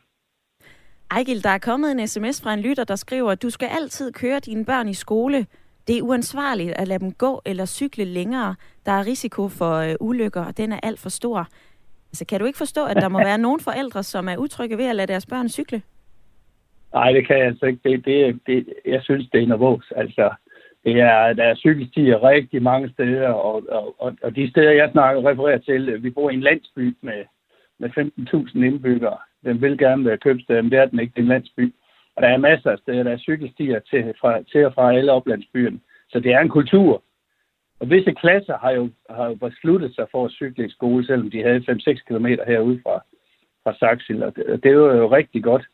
Ejgil, 1.12 1.44
der 1.44 1.50
er 1.50 1.58
kommet 1.58 1.92
en 1.92 2.08
sms 2.08 2.42
fra 2.42 2.54
en 2.54 2.60
lytter, 2.60 2.84
der 2.84 2.96
skriver, 2.96 3.32
at 3.32 3.42
du 3.42 3.50
skal 3.50 3.70
altid 3.72 4.12
køre 4.12 4.40
dine 4.40 4.66
børn 4.66 4.88
i 4.90 4.94
skole. 4.94 5.46
Det 5.88 5.98
er 5.98 6.02
uansvarligt 6.02 6.72
at 6.72 6.88
lade 6.88 7.00
dem 7.00 7.12
gå 7.12 7.42
eller 7.46 7.66
cykle 7.66 8.06
længere. 8.06 8.56
Der 8.86 8.92
er 8.92 9.06
risiko 9.06 9.48
for 9.48 9.76
øh, 9.76 9.96
ulykker, 10.00 10.46
og 10.46 10.58
den 10.58 10.72
er 10.72 10.80
alt 10.84 11.00
for 11.00 11.10
stor. 11.10 11.48
Altså, 12.12 12.26
kan 12.26 12.40
du 12.40 12.46
ikke 12.46 12.58
forstå, 12.58 12.86
at 12.86 12.96
der 12.96 13.10
må 13.10 13.20
være 13.30 13.38
nogle 13.38 13.60
forældre, 13.60 14.04
som 14.04 14.30
er 14.30 14.38
utrygge 14.38 14.78
ved 14.78 14.86
at 14.86 14.96
lade 14.96 15.08
deres 15.08 15.26
børn 15.26 15.50
cykle? 15.50 15.82
Nej, 16.94 17.12
det 17.12 17.28
kan 17.28 17.38
jeg 17.38 17.46
altså 17.46 17.66
ikke. 17.66 17.80
Det, 17.84 18.06
det, 18.06 18.40
det, 18.48 18.74
jeg 18.86 19.02
synes, 19.04 19.30
det 19.32 19.44
er 19.44 19.48
nervøs. 19.48 19.92
Altså, 19.96 20.30
det 20.84 21.00
er, 21.00 21.34
der 21.34 21.44
er 21.44 21.56
cykelstier 21.56 22.24
rigtig 22.24 22.64
mange 22.64 22.90
steder, 22.90 23.30
og, 23.30 23.64
og, 24.00 24.16
og 24.22 24.36
de 24.36 24.50
steder, 24.50 24.72
jeg 24.72 24.90
snakker 24.92 25.30
refererer 25.30 25.58
til, 25.58 26.04
vi 26.04 26.10
bor 26.10 26.30
i 26.30 26.34
en 26.34 26.42
landsby 26.42 26.98
med, 27.02 27.24
med 27.80 27.90
15.000 27.90 28.64
indbyggere. 28.64 29.18
Den 29.44 29.62
vil 29.62 29.78
gerne 29.78 30.06
være 30.06 30.18
købsted, 30.18 30.62
men 30.62 30.72
det 30.72 30.80
er 30.80 30.86
den 30.86 31.00
ikke, 31.00 31.12
det 31.12 31.20
er 31.20 31.24
en 31.24 31.28
landsby. 31.28 31.74
Og 32.16 32.22
der 32.22 32.28
er 32.30 32.38
masser 32.38 32.72
af 32.72 32.78
steder, 32.78 33.04
der 33.04 33.12
er 33.12 33.18
cykelstier 33.18 33.80
til, 33.80 34.14
fra, 34.22 34.44
til 34.44 34.66
og 34.66 34.74
fra 34.74 34.94
alle 34.94 35.12
oplandsbyerne. 35.12 35.80
Så 36.10 36.20
det 36.20 36.32
er 36.34 36.40
en 36.40 36.50
kultur. 36.50 37.04
Og 37.80 37.90
visse 37.90 38.14
klasser 38.14 38.58
har 38.58 38.72
jo, 38.72 38.90
har 39.10 39.26
jo 39.26 39.36
besluttet 39.36 39.96
sig 39.96 40.08
for 40.12 40.26
at 40.26 40.32
cykle 40.32 40.66
i 40.66 40.70
skole, 40.70 41.06
selvom 41.06 41.32
de 41.32 41.44
havde 41.44 41.66
5-6 41.72 42.04
km 42.08 42.26
herude 42.26 42.80
fra, 42.84 43.04
fra 43.64 43.74
Saxil. 43.80 44.24
Og 44.24 44.36
det, 44.36 44.64
det 44.64 44.70
er 44.70 44.76
jo 44.76 45.16
rigtig 45.16 45.44
godt. 45.44 45.66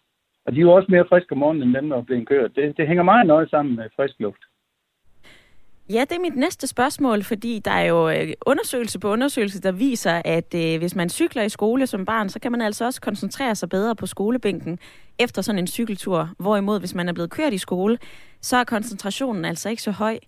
Og 0.46 0.52
de 0.52 0.58
er 0.58 0.62
jo 0.62 0.74
også 0.74 0.92
mere 0.92 1.06
friske 1.10 1.32
om 1.32 1.38
morgenen, 1.38 1.64
end 1.64 1.76
dem, 1.76 1.90
der 1.90 1.98
er 1.98 2.02
blevet 2.02 2.28
kørt. 2.28 2.56
Det, 2.56 2.78
det 2.78 2.88
hænger 2.88 3.04
meget 3.04 3.28
nøje 3.28 3.48
sammen 3.48 3.76
med 3.76 3.90
frisk 3.96 4.16
luft. 4.20 4.42
Ja, 5.90 6.02
det 6.02 6.12
er 6.12 6.20
mit 6.20 6.36
næste 6.36 6.68
spørgsmål, 6.68 7.24
fordi 7.24 7.62
der 7.66 7.72
er 7.72 7.86
jo 7.86 8.10
øh, 8.10 8.34
undersøgelse 8.46 9.00
på 9.00 9.12
undersøgelse, 9.12 9.62
der 9.62 9.72
viser, 9.72 10.22
at 10.26 10.56
øh, 10.56 10.80
hvis 10.80 10.96
man 10.96 11.10
cykler 11.10 11.44
i 11.44 11.50
skole 11.50 11.88
som 11.88 12.06
barn, 12.06 12.30
så 12.30 12.40
kan 12.40 12.52
man 12.52 12.62
altså 12.62 12.86
også 12.86 13.02
koncentrere 13.02 13.56
sig 13.56 13.70
bedre 13.70 13.96
på 13.96 14.06
skolebænken 14.06 14.80
efter 15.20 15.42
sådan 15.42 15.60
en 15.60 15.68
cykeltur. 15.68 16.30
Hvorimod, 16.40 16.80
hvis 16.80 16.96
man 16.96 17.10
er 17.10 17.14
blevet 17.14 17.30
kørt 17.30 17.54
i 17.54 17.58
skole, 17.58 17.98
så 18.42 18.58
er 18.58 18.64
koncentrationen 18.64 19.46
altså 19.46 19.70
ikke 19.70 19.82
så 19.82 19.92
høj. 19.92 20.20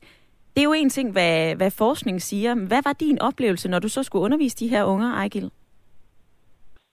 Det 0.56 0.62
er 0.62 0.63
jo 0.63 0.74
en 0.74 0.89
ting, 0.89 1.12
hvad, 1.12 1.56
hvad 1.56 1.71
forskning 1.71 2.21
siger. 2.21 2.56
Hvad 2.56 2.81
var 2.86 2.94
din 2.94 3.21
oplevelse, 3.21 3.69
når 3.69 3.80
du 3.80 3.88
så 3.88 4.04
skulle 4.04 4.25
undervise 4.25 4.57
de 4.57 4.68
her 4.68 4.83
unger, 4.83 5.13
Ejgil? 5.13 5.51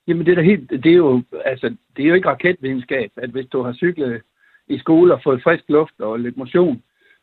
Jamen, 0.06 0.26
det 0.26 0.32
er, 0.32 0.36
da 0.36 0.42
helt, 0.42 0.70
det 0.70 0.86
er 0.86 0.96
jo, 0.96 1.22
altså, 1.44 1.76
det 1.96 2.04
er 2.04 2.08
jo 2.08 2.14
ikke 2.14 2.28
raketvidenskab, 2.28 3.10
at 3.16 3.30
hvis 3.30 3.46
du 3.46 3.62
har 3.62 3.72
cyklet 3.72 4.22
i 4.68 4.78
skole 4.78 5.14
og 5.14 5.20
fået 5.24 5.42
frisk 5.42 5.64
luft 5.68 6.00
og 6.00 6.20
lidt 6.20 6.36
motion, 6.36 6.82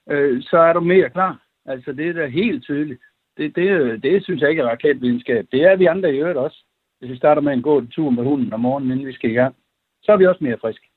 øh, 0.10 0.44
så 0.44 0.58
er 0.58 0.74
du 0.74 0.80
mere 0.80 1.10
klar. 1.10 1.42
Altså, 1.66 1.92
det 1.94 2.08
er 2.08 2.14
da 2.14 2.28
helt 2.28 2.64
tydeligt. 2.64 3.02
Det, 3.38 3.56
det, 3.56 4.04
det 4.04 4.24
synes 4.24 4.42
jeg 4.42 4.50
ikke 4.50 4.62
er 4.62 4.70
raketvidenskab. 4.70 5.48
Det 5.52 5.64
er 5.64 5.76
vi 5.76 5.86
andre 5.86 6.14
i 6.14 6.20
øvrigt 6.20 6.38
også. 6.38 6.64
Hvis 7.00 7.12
vi 7.12 7.18
starter 7.18 7.42
med 7.42 7.54
en 7.54 7.62
god 7.62 7.88
tur 7.88 8.10
med 8.10 8.24
hunden 8.24 8.54
om 8.54 8.60
morgenen, 8.60 8.92
inden 8.92 9.08
vi 9.08 9.14
skal 9.14 9.32
i 9.32 9.34
gang, 9.34 9.56
så 10.04 10.12
er 10.12 10.18
vi 10.18 10.28
også 10.28 10.44
mere 10.44 10.58
friske. 10.62 10.88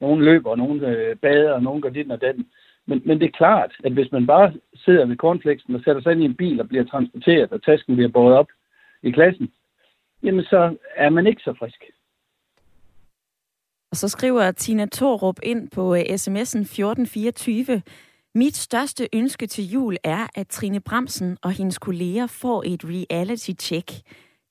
Nogle 0.00 0.24
løber, 0.24 0.56
nogle 0.56 0.88
øh, 0.88 1.16
bader, 1.16 1.52
og 1.52 1.62
nogle 1.62 1.82
går 1.82 1.88
dit 1.88 2.10
og 2.10 2.20
den. 2.20 2.46
Men, 2.86 3.02
men 3.04 3.20
det 3.20 3.26
er 3.26 3.38
klart, 3.38 3.72
at 3.84 3.92
hvis 3.92 4.12
man 4.12 4.26
bare 4.26 4.52
sidder 4.74 5.06
ved 5.06 5.16
kornflæksen 5.16 5.74
og 5.74 5.80
sætter 5.84 6.02
sig 6.02 6.12
ind 6.12 6.22
i 6.22 6.24
en 6.24 6.36
bil 6.36 6.60
og 6.60 6.68
bliver 6.68 6.84
transporteret, 6.84 7.52
og 7.52 7.62
tasken 7.62 7.94
bliver 7.94 8.10
båret 8.10 8.36
op 8.36 8.48
i 9.02 9.10
klassen, 9.10 9.52
jamen 10.22 10.44
så 10.44 10.76
er 10.96 11.10
man 11.10 11.26
ikke 11.26 11.42
så 11.42 11.54
frisk. 11.58 11.84
Og 13.90 13.96
så 13.96 14.08
skriver 14.08 14.50
Tina 14.52 14.86
Torup 14.86 15.38
ind 15.42 15.70
på 15.70 15.94
øh, 15.94 16.00
sms'en 16.00 16.60
1424. 16.60 17.82
Mit 18.34 18.56
største 18.56 19.08
ønske 19.12 19.46
til 19.46 19.64
jul 19.70 19.96
er, 20.04 20.26
at 20.34 20.48
Trine 20.48 20.80
Bremsen 20.80 21.38
og 21.42 21.52
hendes 21.52 21.78
kolleger 21.78 22.26
får 22.26 22.62
et 22.66 22.84
reality-check. 22.84 23.92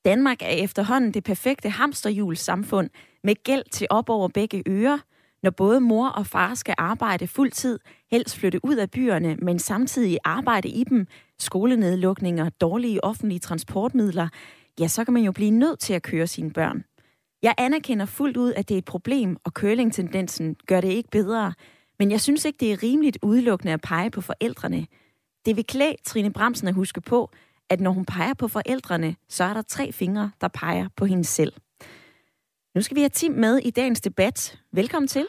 Danmark 0.04 0.42
er 0.42 0.46
efterhånden 0.46 1.14
det 1.14 1.24
perfekte 1.24 1.68
hamsterhjulssamfund 1.68 2.90
med 3.24 3.34
gæld 3.44 3.64
til 3.70 3.86
op 3.90 4.08
over 4.10 4.28
begge 4.28 4.62
ører, 4.68 4.98
når 5.42 5.50
både 5.50 5.80
mor 5.80 6.08
og 6.08 6.26
far 6.26 6.54
skal 6.54 6.74
arbejde 6.78 7.26
fuldtid, 7.26 7.78
helst 8.10 8.36
flytte 8.36 8.64
ud 8.64 8.76
af 8.76 8.90
byerne, 8.90 9.36
men 9.36 9.58
samtidig 9.58 10.18
arbejde 10.24 10.68
i 10.68 10.84
dem, 10.84 11.06
skolenedlukninger, 11.38 12.48
dårlige 12.48 13.04
offentlige 13.04 13.38
transportmidler, 13.38 14.28
ja, 14.80 14.88
så 14.88 15.04
kan 15.04 15.14
man 15.14 15.22
jo 15.22 15.32
blive 15.32 15.50
nødt 15.50 15.78
til 15.78 15.94
at 15.94 16.02
køre 16.02 16.26
sine 16.26 16.50
børn. 16.50 16.84
Jeg 17.42 17.54
anerkender 17.58 18.06
fuldt 18.06 18.36
ud, 18.36 18.52
at 18.52 18.68
det 18.68 18.74
er 18.74 18.78
et 18.78 18.84
problem, 18.84 19.36
og 19.44 19.52
curlingtendensen 19.52 20.56
gør 20.66 20.80
det 20.80 20.88
ikke 20.88 21.10
bedre. 21.10 21.52
Men 21.98 22.10
jeg 22.10 22.20
synes 22.20 22.44
ikke, 22.44 22.56
det 22.60 22.72
er 22.72 22.82
rimeligt 22.82 23.18
udelukkende 23.22 23.72
at 23.72 23.80
pege 23.80 24.10
på 24.10 24.20
forældrene. 24.20 24.86
Det 25.44 25.56
vil 25.56 25.66
klæde 25.66 25.96
Trine 26.04 26.32
Bremsen 26.32 26.68
at 26.68 26.74
huske 26.74 27.00
på, 27.00 27.30
at 27.70 27.80
når 27.80 27.90
hun 27.90 28.04
peger 28.04 28.34
på 28.34 28.48
forældrene, 28.48 29.16
så 29.28 29.44
er 29.44 29.54
der 29.54 29.62
tre 29.62 29.92
fingre, 29.92 30.30
der 30.40 30.48
peger 30.48 30.88
på 30.96 31.04
hende 31.04 31.24
selv. 31.24 31.52
Nu 32.74 32.82
skal 32.82 32.94
vi 32.94 33.00
have 33.00 33.08
Tim 33.08 33.32
med 33.32 33.58
i 33.58 33.70
dagens 33.70 34.00
debat. 34.00 34.60
Velkommen 34.72 35.08
til. 35.08 35.26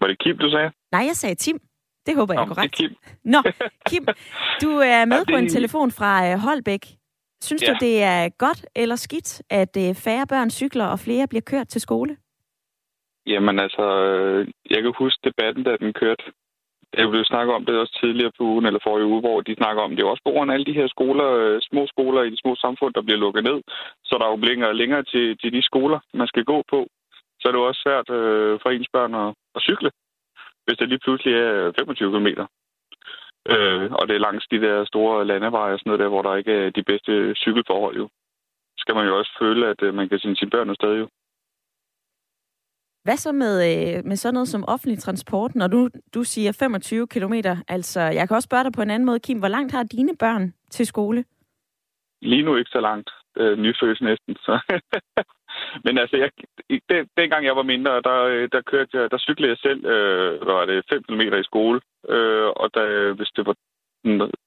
Var 0.00 0.06
det 0.06 0.18
Kim, 0.18 0.38
du 0.38 0.50
sagde? 0.50 0.70
Nej, 0.92 1.04
jeg 1.06 1.16
sagde 1.16 1.34
Tim. 1.34 1.60
Det 2.06 2.16
håber 2.16 2.34
jeg 2.34 2.42
er 2.42 2.46
korrekt. 2.46 2.78
Det 2.78 2.84
er 2.84 2.88
Kim. 2.88 2.96
Nå, 3.34 3.42
Kim, 3.86 4.06
du 4.62 4.70
er 4.70 5.04
med 5.04 5.16
ja, 5.16 5.20
det... 5.20 5.28
på 5.28 5.36
en 5.36 5.48
telefon 5.48 5.90
fra 5.90 6.30
øh, 6.30 6.38
Holbæk. 6.38 6.96
Synes 7.42 7.62
ja. 7.62 7.66
du, 7.66 7.76
det 7.80 8.02
er 8.02 8.28
godt 8.28 8.66
eller 8.76 8.96
skidt, 8.96 9.42
at 9.50 9.76
øh, 9.76 9.94
færre 9.94 10.26
børn 10.26 10.50
cykler 10.50 10.84
og 10.84 10.98
flere 11.00 11.28
bliver 11.28 11.42
kørt 11.42 11.68
til 11.68 11.80
skole? 11.80 12.16
Jamen 13.32 13.58
altså, 13.58 13.84
øh, 14.08 14.48
jeg 14.70 14.82
kan 14.82 14.92
huske 14.98 15.20
debatten, 15.24 15.62
da 15.64 15.76
den 15.76 15.92
kørte. 15.92 16.24
Jeg 16.96 17.08
blev 17.10 17.24
snakket 17.24 17.54
om 17.54 17.64
det 17.64 17.78
også 17.78 17.98
tidligere 18.00 18.32
på 18.38 18.42
ugen, 18.44 18.66
eller 18.66 18.80
forrige 18.82 19.06
uge, 19.12 19.20
hvor 19.20 19.40
de 19.40 19.54
snakker 19.54 19.82
om, 19.82 19.90
det 19.90 20.02
er 20.02 20.08
også 20.08 20.22
på 20.24 20.30
grund 20.30 20.50
af 20.50 20.54
alle 20.54 20.66
de 20.66 20.78
her 20.80 20.88
skoler, 20.88 21.28
øh, 21.40 21.60
små 21.62 21.86
skoler 21.86 22.22
i 22.22 22.30
de 22.30 22.40
små 22.42 22.54
samfund, 22.54 22.94
der 22.94 23.02
bliver 23.02 23.18
lukket 23.24 23.44
ned. 23.44 23.58
Så 24.04 24.12
der 24.18 24.24
er 24.26 24.30
jo 24.30 24.36
længere 24.36 24.70
og 24.70 24.76
længere 24.82 25.02
til, 25.02 25.38
til 25.38 25.52
de 25.52 25.62
skoler, 25.62 25.98
man 26.14 26.26
skal 26.26 26.44
gå 26.44 26.62
på. 26.70 26.88
Så 27.40 27.48
er 27.48 27.52
det 27.52 27.58
jo 27.58 27.68
også 27.68 27.82
svært 27.84 28.08
øh, 28.18 28.58
for 28.62 28.70
ens 28.70 28.88
børn 28.92 29.14
at, 29.14 29.34
at 29.56 29.62
cykle, 29.62 29.90
hvis 30.64 30.78
det 30.78 30.88
lige 30.88 31.04
pludselig 31.04 31.34
er 31.34 31.66
øh, 31.66 31.74
25 31.78 32.12
km. 32.12 32.28
Øh, 33.52 33.84
og 33.98 34.02
det 34.08 34.14
er 34.14 34.26
langs 34.26 34.46
de 34.46 34.60
der 34.66 34.84
store 34.84 35.24
landeveje 35.24 35.72
og 35.72 35.78
sådan 35.78 35.90
noget 35.90 36.02
der, 36.02 36.08
hvor 36.08 36.22
der 36.22 36.36
ikke 36.36 36.52
er 36.52 36.70
de 36.70 36.82
bedste 36.82 37.34
cykelforhold 37.34 37.96
jo. 37.96 38.08
Skal 38.78 38.94
man 38.94 39.06
jo 39.06 39.18
også 39.18 39.32
føle, 39.38 39.66
at 39.66 39.82
øh, 39.82 39.94
man 39.94 40.08
kan 40.08 40.18
sende 40.18 40.36
sine 40.36 40.50
børn 40.50 40.70
afsted 40.70 40.94
jo. 40.98 41.08
Hvad 43.08 43.16
så 43.16 43.32
med, 43.32 43.54
øh, 43.70 44.04
med 44.04 44.16
sådan 44.16 44.34
noget 44.34 44.48
som 44.48 44.64
offentlig 44.68 44.98
transport, 44.98 45.54
når 45.54 45.68
du, 45.68 45.88
du 46.14 46.24
siger 46.24 46.52
25 46.52 47.06
km? 47.06 47.34
Altså, 47.68 48.00
jeg 48.00 48.28
kan 48.28 48.34
også 48.34 48.46
spørge 48.50 48.64
dig 48.64 48.72
på 48.72 48.82
en 48.82 48.90
anden 48.90 49.06
måde, 49.06 49.20
Kim. 49.20 49.38
Hvor 49.38 49.48
langt 49.48 49.72
har 49.72 49.82
dine 49.82 50.16
børn 50.16 50.54
til 50.70 50.86
skole? 50.86 51.24
Lige 52.22 52.42
nu 52.42 52.56
ikke 52.56 52.70
så 52.70 52.80
langt. 52.80 53.10
Øh, 53.36 53.58
nyfødt 53.58 54.00
næsten. 54.00 54.36
Så. 54.36 54.54
Men 55.84 55.98
altså, 55.98 56.16
jeg, 56.16 56.30
den, 56.90 57.08
dengang 57.16 57.44
jeg 57.44 57.56
var 57.56 57.62
mindre, 57.62 57.92
der, 58.08 58.18
øh, 58.32 58.48
der, 58.52 58.60
kørte 58.60 58.90
jeg, 58.98 59.10
der 59.10 59.18
cyklede 59.18 59.50
jeg 59.50 59.58
selv, 59.58 59.84
øh, 59.84 60.46
var 60.46 60.64
det 60.66 60.84
5 60.90 61.02
km 61.02 61.20
i 61.20 61.44
skole. 61.50 61.80
Øh, 62.08 62.48
og 62.60 62.74
der, 62.74 63.12
hvis 63.12 63.32
det 63.36 63.46
var 63.46 63.56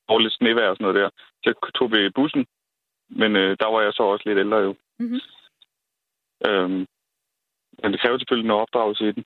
dårligt 0.10 0.34
snevejr 0.34 0.70
og 0.70 0.76
sådan 0.76 0.84
noget 0.86 1.00
der, 1.02 1.10
så 1.44 1.72
tog 1.76 1.92
vi 1.92 2.10
bussen. 2.10 2.46
Men 3.10 3.36
øh, 3.36 3.58
der 3.60 3.68
var 3.74 3.82
jeg 3.82 3.94
så 3.94 4.04
også 4.04 4.24
lidt 4.26 4.40
ældre 4.40 4.58
jo. 4.58 4.76
Mm-hmm. 5.00 5.22
Øhm, 6.48 6.86
men 7.82 7.92
det 7.92 8.02
kræver 8.02 8.18
selvfølgelig 8.18 8.48
noget 8.48 8.62
opdragelse 8.62 9.10
i 9.10 9.12
den. 9.12 9.24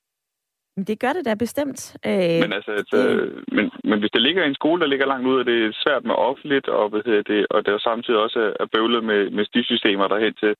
Det 0.88 1.00
gør 1.00 1.12
det 1.12 1.24
da 1.24 1.34
bestemt. 1.34 1.96
Øh, 2.06 2.40
men, 2.42 2.52
altså, 2.58 2.70
altså, 2.70 2.96
det... 2.96 3.44
men, 3.56 3.70
men 3.84 3.98
hvis 4.00 4.10
det 4.14 4.22
ligger 4.22 4.44
i 4.44 4.48
en 4.48 4.60
skole, 4.60 4.80
der 4.80 4.86
ligger 4.86 5.06
langt 5.06 5.26
ude, 5.26 5.40
og 5.40 5.46
det 5.46 5.56
er 5.66 5.82
svært 5.84 6.04
med 6.04 6.14
offentligt, 6.14 6.68
og, 6.68 6.88
hvad 6.88 7.02
hedder 7.06 7.22
det, 7.22 7.46
og 7.50 7.66
der 7.66 7.78
samtidig 7.78 8.20
også 8.20 8.40
er 8.60 8.66
bøvlet 8.74 9.04
med, 9.04 9.30
med 9.30 9.44
stisystemer 9.44 10.08
derhen 10.08 10.34
til, 10.34 10.54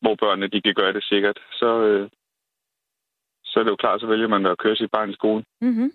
hvor 0.00 0.14
børnene 0.14 0.48
de 0.48 0.60
kan 0.62 0.74
gøre 0.74 0.92
det 0.92 1.04
sikkert, 1.04 1.38
så, 1.52 1.70
øh, 1.88 2.08
så 3.44 3.60
er 3.60 3.64
det 3.64 3.70
jo 3.70 3.82
klart, 3.84 4.00
så 4.00 4.06
vælger 4.06 4.28
man 4.28 4.46
at 4.46 4.58
køre 4.58 4.76
sit 4.76 4.90
barn 4.90 5.10
i 5.10 5.14
skole. 5.14 5.44
Mm-hmm. 5.60 5.90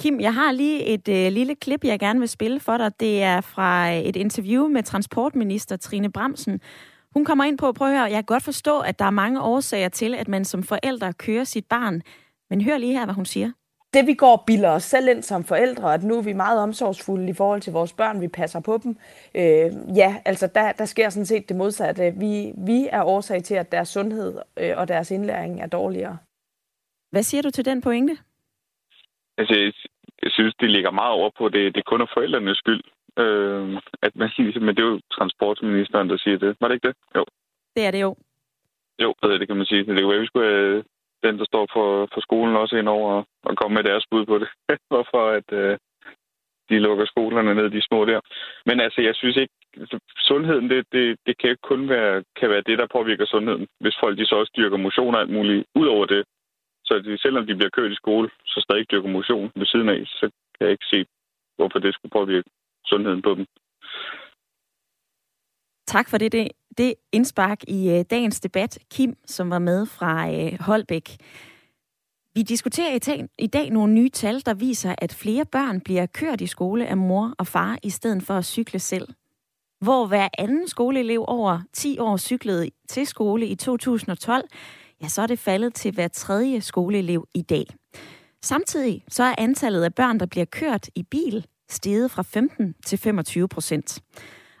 Kim, 0.00 0.20
jeg 0.20 0.34
har 0.34 0.52
lige 0.52 0.86
et 0.94 1.08
øh, 1.08 1.32
lille 1.32 1.54
klip, 1.54 1.84
jeg 1.84 1.98
gerne 1.98 2.18
vil 2.18 2.28
spille 2.28 2.60
for 2.60 2.76
dig. 2.76 3.00
Det 3.00 3.22
er 3.22 3.40
fra 3.40 3.90
et 3.90 4.16
interview 4.16 4.68
med 4.68 4.82
transportminister 4.82 5.76
Trine 5.76 6.12
Bremsen, 6.12 6.60
hun 7.16 7.24
kommer 7.24 7.44
ind 7.44 7.58
på, 7.58 7.72
prøv 7.72 7.88
at 7.88 7.94
høre, 7.94 8.02
jeg 8.02 8.20
kan 8.22 8.34
godt 8.34 8.42
forstå, 8.42 8.80
at 8.80 8.98
der 8.98 9.04
er 9.04 9.10
mange 9.10 9.42
årsager 9.42 9.88
til, 9.88 10.14
at 10.14 10.28
man 10.28 10.44
som 10.44 10.62
forældre 10.62 11.12
kører 11.12 11.44
sit 11.44 11.66
barn. 11.66 12.02
Men 12.50 12.60
hør 12.60 12.78
lige 12.78 12.92
her, 12.92 13.04
hvad 13.04 13.14
hun 13.14 13.24
siger. 13.24 13.50
Det 13.94 14.06
vi 14.06 14.14
går 14.14 14.44
bilder 14.46 14.70
os 14.70 14.82
selv 14.82 15.08
ind 15.08 15.22
som 15.22 15.44
forældre, 15.44 15.94
at 15.94 16.02
nu 16.02 16.18
er 16.18 16.22
vi 16.22 16.32
meget 16.32 16.60
omsorgsfulde 16.60 17.28
i 17.28 17.32
forhold 17.32 17.60
til 17.60 17.72
vores 17.72 17.92
børn, 17.92 18.20
vi 18.20 18.28
passer 18.28 18.60
på 18.60 18.78
dem. 18.82 18.96
Øh, 19.34 19.96
ja, 19.96 20.10
altså 20.24 20.46
der, 20.54 20.72
der 20.72 20.84
sker 20.84 21.08
sådan 21.08 21.26
set 21.26 21.48
det 21.48 21.56
modsatte. 21.56 22.14
Vi, 22.16 22.52
vi 22.66 22.88
er 22.92 23.02
årsag 23.04 23.42
til, 23.42 23.54
at 23.54 23.72
deres 23.72 23.88
sundhed 23.88 24.38
øh, 24.56 24.72
og 24.76 24.88
deres 24.88 25.10
indlæring 25.10 25.60
er 25.60 25.66
dårligere. 25.66 26.18
Hvad 27.12 27.22
siger 27.22 27.42
du 27.42 27.50
til 27.50 27.64
den 27.64 27.80
pointe? 27.80 28.16
Altså, 29.38 29.54
jeg 30.22 30.30
synes, 30.30 30.54
det 30.60 30.70
ligger 30.70 30.90
meget 30.90 31.12
over 31.12 31.30
på, 31.38 31.48
det, 31.48 31.74
det 31.74 31.84
kun 31.84 32.00
er 32.00 32.06
forældrenes 32.14 32.58
skyld. 32.58 32.82
Øh, 33.18 33.80
at 34.02 34.16
man, 34.16 34.30
men 34.38 34.76
det 34.76 34.82
er 34.82 34.92
jo 34.92 35.00
transportministeren, 35.12 36.10
der 36.10 36.16
siger 36.16 36.38
det. 36.38 36.56
Var 36.60 36.68
det 36.68 36.74
ikke 36.74 36.88
det? 36.88 36.96
Jo. 37.16 37.24
Det 37.76 37.86
er 37.86 37.90
det 37.90 38.02
jo. 38.02 38.16
Jo, 39.02 39.14
det 39.22 39.48
kan 39.48 39.56
man 39.56 39.66
sige. 39.66 39.78
Det 39.78 39.86
kan 39.86 40.08
være, 40.08 40.20
vi 40.20 40.26
skulle 40.26 40.50
have 40.50 40.84
den, 41.22 41.38
der 41.38 41.44
står 41.44 41.66
for, 41.72 42.08
for 42.14 42.20
skolen 42.20 42.56
også 42.56 42.76
ind 42.76 42.88
over 42.88 43.12
og, 43.12 43.26
og 43.42 43.56
komme 43.56 43.74
med 43.74 43.84
deres 43.84 44.06
bud 44.10 44.26
på 44.26 44.38
det. 44.38 44.48
Hvorfor 44.90 45.22
at 45.38 45.52
øh, 45.52 45.78
de 46.68 46.78
lukker 46.78 47.06
skolerne 47.06 47.54
ned, 47.54 47.70
de 47.70 47.82
små 47.88 48.04
der. 48.04 48.20
Men 48.66 48.80
altså, 48.80 49.00
jeg 49.00 49.14
synes 49.14 49.36
ikke, 49.36 49.54
altså, 49.76 49.98
sundheden, 50.18 50.70
det, 50.70 50.86
det, 50.92 51.16
det 51.26 51.38
kan 51.38 51.50
ikke 51.50 51.68
kun 51.72 51.88
være, 51.88 52.24
kan 52.40 52.50
være 52.50 52.62
det, 52.68 52.78
der 52.78 52.86
påvirker 52.92 53.26
sundheden. 53.26 53.66
Hvis 53.80 53.96
folk 54.00 54.18
de 54.18 54.26
så 54.26 54.34
også 54.36 54.52
dyrker 54.56 54.76
motion 54.76 55.14
og 55.14 55.20
alt 55.20 55.30
muligt 55.30 55.64
ud 55.74 55.86
over 55.86 56.06
det. 56.06 56.24
Så 56.84 56.98
de, 56.98 57.18
selvom 57.18 57.46
de 57.46 57.54
bliver 57.54 57.70
kørt 57.70 57.92
i 57.92 58.02
skole, 58.02 58.30
så 58.46 58.60
stadig 58.60 58.90
dyrker 58.90 59.08
motion 59.08 59.52
ved 59.54 59.66
siden 59.66 59.88
af, 59.88 60.00
så 60.06 60.30
kan 60.54 60.66
jeg 60.66 60.70
ikke 60.70 60.90
se, 60.92 61.06
hvorfor 61.56 61.78
det 61.78 61.94
skulle 61.94 62.12
påvirke 62.18 62.50
sundheden 62.86 63.22
på 63.22 63.34
dem. 63.34 63.46
Tak 65.86 66.08
for 66.08 66.18
det, 66.18 66.32
det, 66.32 66.48
det 66.78 66.94
indspark 67.12 67.62
i 67.68 67.90
øh, 67.90 68.04
dagens 68.10 68.40
debat. 68.40 68.78
Kim, 68.90 69.14
som 69.26 69.50
var 69.50 69.58
med 69.58 69.86
fra 69.86 70.32
øh, 70.32 70.60
Holbæk. 70.60 71.16
Vi 72.34 72.42
diskuterer 72.42 72.94
i 72.94 72.98
dag, 72.98 73.28
i 73.38 73.46
dag 73.46 73.70
nogle 73.70 73.92
nye 73.92 74.08
tal, 74.08 74.42
der 74.46 74.54
viser, 74.54 74.94
at 74.98 75.14
flere 75.14 75.44
børn 75.44 75.80
bliver 75.80 76.06
kørt 76.06 76.40
i 76.40 76.46
skole 76.46 76.86
af 76.86 76.96
mor 76.96 77.34
og 77.38 77.46
far, 77.46 77.78
i 77.82 77.90
stedet 77.90 78.22
for 78.22 78.34
at 78.34 78.44
cykle 78.44 78.78
selv. 78.78 79.08
Hvor 79.80 80.06
hver 80.06 80.28
anden 80.38 80.68
skoleelev 80.68 81.24
over 81.28 81.60
10 81.72 81.98
år 81.98 82.16
cyklede 82.16 82.70
til 82.88 83.06
skole 83.06 83.46
i 83.46 83.54
2012, 83.54 84.48
ja, 85.02 85.08
så 85.08 85.22
er 85.22 85.26
det 85.26 85.38
faldet 85.38 85.74
til 85.74 85.94
hver 85.94 86.08
tredje 86.08 86.60
skoleelev 86.60 87.26
i 87.34 87.42
dag. 87.42 87.64
Samtidig 88.42 89.04
så 89.08 89.22
er 89.22 89.34
antallet 89.38 89.82
af 89.84 89.94
børn, 89.94 90.20
der 90.20 90.26
bliver 90.26 90.44
kørt 90.44 90.88
i 90.94 91.02
bil, 91.02 91.46
steget 91.68 92.10
fra 92.10 92.22
15 92.22 92.74
til 92.84 92.98
25 92.98 93.48
procent. 93.48 94.02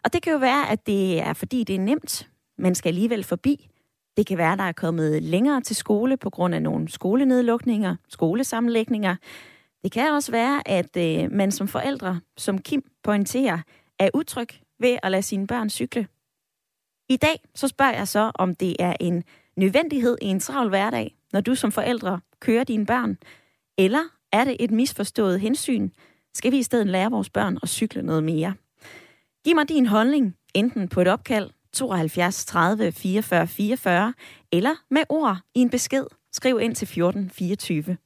Og 0.04 0.12
det 0.12 0.22
kan 0.22 0.32
jo 0.32 0.38
være, 0.38 0.70
at 0.70 0.86
det 0.86 1.20
er 1.20 1.32
fordi, 1.32 1.64
det 1.64 1.74
er 1.74 1.80
nemt. 1.80 2.28
Man 2.58 2.74
skal 2.74 2.88
alligevel 2.88 3.24
forbi. 3.24 3.68
Det 4.16 4.26
kan 4.26 4.38
være, 4.38 4.56
der 4.56 4.62
er 4.62 4.72
kommet 4.72 5.22
længere 5.22 5.60
til 5.60 5.76
skole 5.76 6.16
på 6.16 6.30
grund 6.30 6.54
af 6.54 6.62
nogle 6.62 6.88
skolenedlukninger, 6.88 7.96
skolesammenlægninger. 8.08 9.16
Det 9.82 9.92
kan 9.92 10.12
også 10.12 10.32
være, 10.32 10.68
at 10.68 10.96
øh, 10.96 11.32
man 11.32 11.52
som 11.52 11.68
forældre, 11.68 12.20
som 12.36 12.58
Kim 12.58 12.82
pointerer, 13.02 13.58
er 13.98 14.10
utryg 14.14 14.48
ved 14.80 14.98
at 15.02 15.10
lade 15.10 15.22
sine 15.22 15.46
børn 15.46 15.70
cykle. 15.70 16.06
I 17.08 17.16
dag 17.16 17.40
så 17.54 17.68
spørger 17.68 17.92
jeg 17.92 18.08
så, 18.08 18.32
om 18.34 18.54
det 18.54 18.76
er 18.78 18.96
en 19.00 19.24
nødvendighed 19.56 20.18
i 20.22 20.26
en 20.26 20.40
travl 20.40 20.68
hverdag, 20.68 21.16
når 21.32 21.40
du 21.40 21.54
som 21.54 21.72
forældre 21.72 22.20
kører 22.40 22.64
dine 22.64 22.86
børn, 22.86 23.18
eller 23.78 24.02
er 24.32 24.44
det 24.44 24.56
et 24.60 24.70
misforstået 24.70 25.40
hensyn, 25.40 25.90
skal 26.36 26.52
vi 26.52 26.58
i 26.58 26.62
stedet 26.62 26.86
lære 26.86 27.10
vores 27.10 27.30
børn 27.30 27.58
at 27.62 27.68
cykle 27.68 28.02
noget 28.02 28.24
mere. 28.24 28.54
Giv 29.44 29.54
mig 29.54 29.68
din 29.68 29.86
holdning, 29.86 30.36
enten 30.54 30.88
på 30.88 31.00
et 31.00 31.08
opkald 31.08 31.50
72 31.72 32.44
30 32.44 32.92
44 32.92 33.46
44, 33.46 34.14
eller 34.52 34.74
med 34.90 35.02
ord 35.08 35.38
i 35.54 35.60
en 35.60 35.70
besked. 35.70 36.04
Skriv 36.32 36.60
ind 36.60 36.74
til 36.74 36.88
14 36.88 37.30
24. 37.30 37.96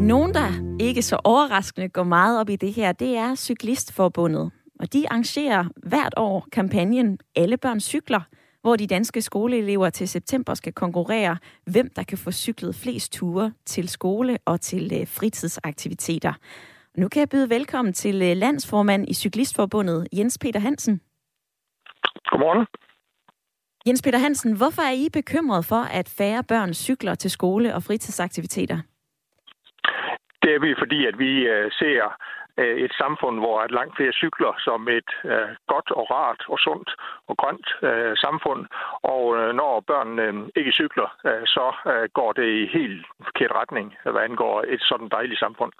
Nogen, 0.00 0.34
der 0.34 0.76
ikke 0.80 1.02
så 1.02 1.20
overraskende 1.24 1.88
går 1.88 2.04
meget 2.04 2.40
op 2.40 2.50
i 2.50 2.56
det 2.56 2.72
her, 2.72 2.92
det 2.92 3.16
er 3.16 3.34
Cyklistforbundet. 3.34 4.50
Og 4.80 4.92
de 4.92 5.08
arrangerer 5.10 5.64
hvert 5.76 6.14
år 6.16 6.48
kampagnen 6.52 7.18
Alle 7.36 7.56
børn 7.56 7.80
cykler– 7.80 8.20
hvor 8.64 8.76
de 8.76 8.86
danske 8.86 9.22
skoleelever 9.22 9.90
til 9.90 10.08
september 10.08 10.54
skal 10.54 10.72
konkurrere, 10.72 11.36
hvem 11.72 11.90
der 11.96 12.02
kan 12.02 12.18
få 12.18 12.30
cyklet 12.30 12.74
flest 12.74 13.12
ture 13.12 13.52
til 13.66 13.88
skole 13.88 14.38
og 14.44 14.60
til 14.60 14.84
øh, 15.00 15.06
fritidsaktiviteter. 15.06 16.32
Nu 16.96 17.08
kan 17.08 17.20
jeg 17.20 17.28
byde 17.28 17.50
velkommen 17.50 17.94
til 17.94 18.22
øh, 18.22 18.36
landsformand 18.36 19.08
i 19.08 19.14
Cyklistforbundet, 19.14 20.08
Jens 20.12 20.38
Peter 20.38 20.60
Hansen. 20.60 21.00
Godmorgen. 22.30 22.66
Jens 23.86 24.02
Peter 24.02 24.18
Hansen, 24.18 24.56
hvorfor 24.56 24.82
er 24.82 24.92
I 24.92 25.08
bekymret 25.12 25.64
for, 25.64 25.82
at 26.00 26.14
færre 26.18 26.44
børn 26.44 26.74
cykler 26.74 27.14
til 27.14 27.30
skole 27.30 27.74
og 27.74 27.82
fritidsaktiviteter? 27.82 28.78
Det 30.42 30.50
er 30.54 30.60
vi, 30.60 30.74
fordi 30.78 31.06
at 31.06 31.18
vi 31.18 31.32
øh, 31.54 31.70
ser 31.72 32.02
Øh, 32.58 32.76
et 32.86 32.92
samfund, 33.02 33.36
hvor 33.38 33.60
at 33.60 33.70
langt 33.70 33.96
flere 33.96 34.12
cykler 34.12 34.52
som 34.66 34.88
et 34.88 35.10
øh, 35.24 35.50
godt 35.72 35.90
og 35.90 36.04
rart 36.10 36.42
og 36.48 36.58
sundt 36.58 36.90
og 37.28 37.36
grønt 37.36 37.68
øh, 37.88 38.16
samfund. 38.16 38.62
Og 39.14 39.22
øh, 39.38 39.54
når 39.60 39.84
børnene 39.90 40.22
øh, 40.22 40.48
ikke 40.56 40.72
cykler, 40.72 41.08
øh, 41.28 41.42
så 41.46 41.66
øh, 41.92 42.08
går 42.18 42.32
det 42.32 42.48
i 42.60 42.66
helt 42.78 43.06
forkert 43.26 43.52
retning, 43.60 43.86
hvad 44.02 44.22
angår 44.28 44.64
et 44.68 44.82
sådan 44.82 45.08
dejligt 45.08 45.40
samfund. 45.40 45.72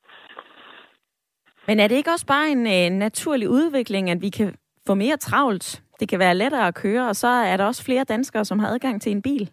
Men 1.69 1.81
er 1.81 1.89
det 1.89 1.97
ikke 1.97 2.11
også 2.11 2.27
bare 2.27 2.49
en 2.49 2.67
øh, 2.67 2.99
naturlig 2.99 3.49
udvikling, 3.49 4.11
at 4.11 4.23
vi 4.23 4.31
kan 4.31 4.55
få 4.87 4.95
mere 4.95 5.17
travlt? 5.17 5.83
Det 6.01 6.09
kan 6.09 6.19
være 6.19 6.35
lettere 6.35 6.67
at 6.67 6.75
køre, 6.75 7.09
og 7.09 7.17
så 7.17 7.29
er 7.29 7.57
der 7.57 7.65
også 7.65 7.85
flere 7.85 8.05
danskere, 8.05 8.45
som 8.45 8.59
har 8.59 8.69
adgang 8.69 9.03
til 9.03 9.13
en 9.13 9.23
bil. 9.23 9.51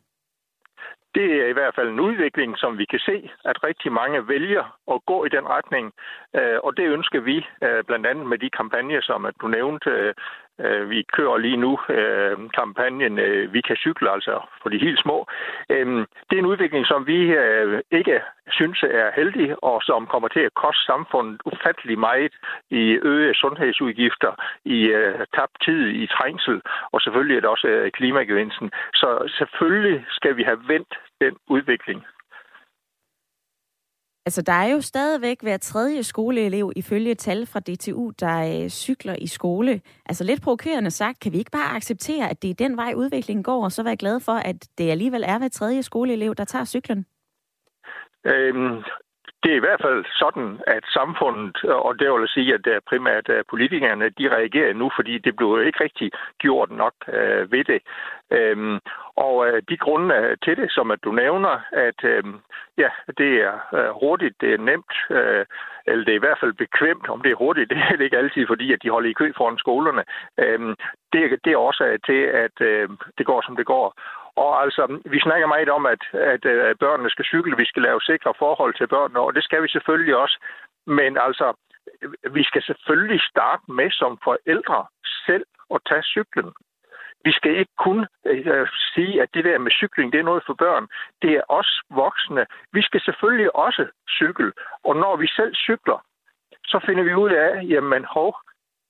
Det 1.16 1.42
er 1.42 1.48
i 1.48 1.54
hvert 1.54 1.76
fald 1.76 1.90
en 1.90 2.00
udvikling, 2.00 2.58
som 2.58 2.78
vi 2.78 2.86
kan 2.86 3.00
se, 3.00 3.32
at 3.46 3.64
rigtig 3.64 3.92
mange 3.92 4.28
vælger 4.28 4.64
at 4.94 5.06
gå 5.06 5.26
i 5.26 5.30
den 5.30 5.46
retning. 5.48 5.94
Øh, 6.36 6.60
og 6.64 6.78
det 6.78 6.86
ønsker 6.96 7.20
vi, 7.20 7.38
øh, 7.64 7.84
blandt 7.84 8.08
andet 8.08 8.26
med 8.26 8.38
de 8.38 8.50
kampagner, 8.50 9.02
som 9.02 9.28
du 9.42 9.48
nævnte, 9.48 10.14
Øh, 10.66 10.90
vi 10.90 11.06
kører 11.16 11.38
lige 11.38 11.58
nu 11.58 11.80
øh, 11.90 12.38
kampagnen 12.60 13.20
øh, 13.20 13.54
Vi 13.54 13.62
kan 13.62 13.76
cykle, 13.76 14.12
altså 14.12 14.40
for 14.62 14.70
de 14.70 14.78
helt 14.78 15.00
små. 15.00 15.28
Øh, 15.70 15.88
det 16.28 16.36
er 16.36 16.40
en 16.40 16.52
udvikling, 16.54 16.86
som 16.86 17.08
vi 17.08 17.20
øh, 17.44 17.82
ikke 17.92 18.22
synes 18.52 18.84
er 18.84 19.12
heldig, 19.16 19.64
og 19.64 19.82
som 19.84 20.08
kommer 20.08 20.28
til 20.28 20.40
at 20.40 20.54
koste 20.54 20.86
samfundet 20.86 21.42
ufattelig 21.46 22.00
meget 22.00 22.34
i 22.70 23.00
øgede 23.02 23.36
sundhedsudgifter, 23.36 24.34
i 24.66 24.80
øh, 24.84 25.20
tabt 25.36 25.56
tid, 25.66 25.88
i 26.04 26.08
trængsel, 26.08 26.62
og 26.92 27.02
selvfølgelig 27.02 27.36
er 27.38 27.42
det 27.42 27.50
også 27.50 27.68
øh, 27.68 27.92
klimagevinsten. 27.92 28.72
Så 28.94 29.10
selvfølgelig 29.38 30.06
skal 30.10 30.38
vi 30.38 30.44
have 30.44 30.60
vendt 30.68 30.94
den 31.22 31.36
udvikling. 31.48 32.06
Altså, 34.26 34.42
der 34.42 34.54
er 34.54 34.66
jo 34.66 34.82
stadigvæk 34.82 35.42
hver 35.42 35.58
tredje 35.58 36.04
skoleelev 36.04 36.72
ifølge 36.76 37.16
tal 37.16 37.46
fra 37.46 37.60
DTU, 37.60 38.12
der 38.20 38.64
øh, 38.64 38.70
cykler 38.70 39.16
i 39.16 39.28
skole. 39.28 39.82
Altså 40.06 40.24
lidt 40.24 40.42
provokerende 40.42 40.92
sagt, 40.92 41.20
kan 41.20 41.32
vi 41.34 41.38
ikke 41.38 41.52
bare 41.52 41.76
acceptere, 41.76 42.30
at 42.30 42.42
det 42.42 42.50
er 42.50 42.54
den 42.54 42.78
vej 42.78 42.94
udviklingen 42.96 43.44
går, 43.44 43.64
og 43.64 43.72
så 43.72 43.84
være 43.84 43.98
glad 43.98 44.20
for, 44.20 44.32
at 44.32 44.68
det 44.78 44.90
alligevel 44.92 45.24
er 45.28 45.38
hver 45.38 45.48
tredje 45.48 45.84
skoleelev, 45.84 46.36
der 46.36 46.46
tager 46.46 46.66
cyklen? 46.66 47.06
Øhm, 48.26 48.84
det 49.44 49.52
er 49.52 49.56
i 49.56 49.66
hvert 49.66 49.82
fald 49.82 50.06
sådan, 50.22 50.60
at 50.68 50.84
samfundet, 50.94 51.64
og 51.64 52.00
det 52.00 52.12
vil 52.12 52.28
sige, 52.28 52.54
at 52.54 52.68
øh, 52.68 52.82
primært 52.90 53.30
øh, 53.30 53.44
politikerne, 53.50 54.10
de 54.10 54.36
reagerer 54.36 54.74
nu, 54.74 54.92
fordi 54.96 55.18
det 55.18 55.36
blev 55.36 55.64
ikke 55.66 55.84
rigtig 55.84 56.12
gjort 56.40 56.72
nok 56.72 56.94
øh, 57.08 57.52
ved 57.52 57.64
det. 57.64 57.82
Øhm, 58.32 58.80
og 59.16 59.48
øh, 59.48 59.62
de 59.70 59.78
grunde 59.78 60.16
øh, 60.16 60.38
til 60.44 60.58
det, 60.58 60.72
som 60.72 60.92
at 60.92 61.04
du 61.04 61.12
nævner, 61.12 61.60
at 61.72 62.04
øh, 62.04 62.24
ja, 62.78 62.90
det 63.18 63.32
er 63.48 63.56
øh, 63.78 63.90
hurtigt, 64.02 64.36
det 64.42 64.54
er 64.54 64.58
nemt, 64.58 64.94
øh, 65.10 65.46
eller 65.88 66.06
det 66.06 66.12
er 66.12 66.22
i 66.22 66.26
hvert 66.26 66.40
fald 66.40 66.54
bekvemt. 66.54 67.10
Om 67.10 67.22
det 67.22 67.32
er 67.32 67.42
hurtigt, 67.44 67.70
det 67.72 67.78
er 67.78 67.96
det 67.96 68.04
ikke 68.04 68.18
altid, 68.18 68.48
fordi 68.48 68.74
at 68.74 68.84
de 68.84 68.90
holder 68.90 69.10
i 69.10 69.20
kø 69.22 69.32
foran 69.38 69.58
skolerne. 69.58 70.04
Øh, 70.38 70.60
det, 71.14 71.40
det 71.46 71.54
er 71.54 71.58
også 71.58 71.98
til, 72.06 72.22
at 72.46 72.58
øh, 72.62 72.90
det 73.18 73.26
går, 73.26 73.42
som 73.46 73.56
det 73.56 73.66
går. 73.66 73.96
Og 74.36 74.62
altså, 74.64 75.00
vi 75.06 75.20
snakker 75.20 75.48
meget 75.48 75.70
om, 75.70 75.86
at, 75.86 76.04
at, 76.14 76.46
at 76.46 76.80
børnene 76.80 77.10
skal 77.10 77.26
cykle, 77.26 77.58
vi 77.58 77.66
skal 77.66 77.82
lave 77.82 78.02
sikre 78.02 78.34
forhold 78.40 78.74
til 78.74 78.88
børnene, 78.88 79.20
og 79.20 79.36
det 79.36 79.44
skal 79.44 79.64
vi 79.64 79.68
selvfølgelig 79.68 80.16
også. 80.18 80.38
Men 80.88 81.18
altså, 81.18 81.54
vi 82.32 82.44
skal 82.44 82.64
selvfølgelig 82.64 83.22
starte 83.22 83.64
med 83.68 83.92
som 83.92 84.20
forældre 84.24 84.86
selv 85.26 85.46
at 85.76 85.82
tage 85.90 86.04
cyklen. 86.04 86.52
Vi 87.26 87.32
skal 87.32 87.52
ikke 87.60 87.76
kun 87.78 88.08
øh, 88.26 88.68
sige, 88.94 89.22
at 89.22 89.30
det 89.34 89.44
der 89.46 89.58
med 89.58 89.72
cykling, 89.72 90.14
det 90.14 90.20
er 90.20 90.30
noget 90.32 90.44
for 90.46 90.54
børn. 90.54 90.88
Det 91.22 91.32
er 91.32 91.44
os 91.50 91.82
voksne. 91.90 92.46
Vi 92.74 92.82
skal 92.82 93.02
selvfølgelig 93.02 93.56
også 93.56 93.88
cykle. 94.10 94.52
Og 94.84 94.96
når 94.96 95.16
vi 95.16 95.28
selv 95.28 95.56
cykler, 95.56 96.06
så 96.66 96.80
finder 96.86 97.04
vi 97.04 97.14
ud 97.14 97.32
af, 97.32 97.64
jamen 97.64 98.06
hov, 98.06 98.36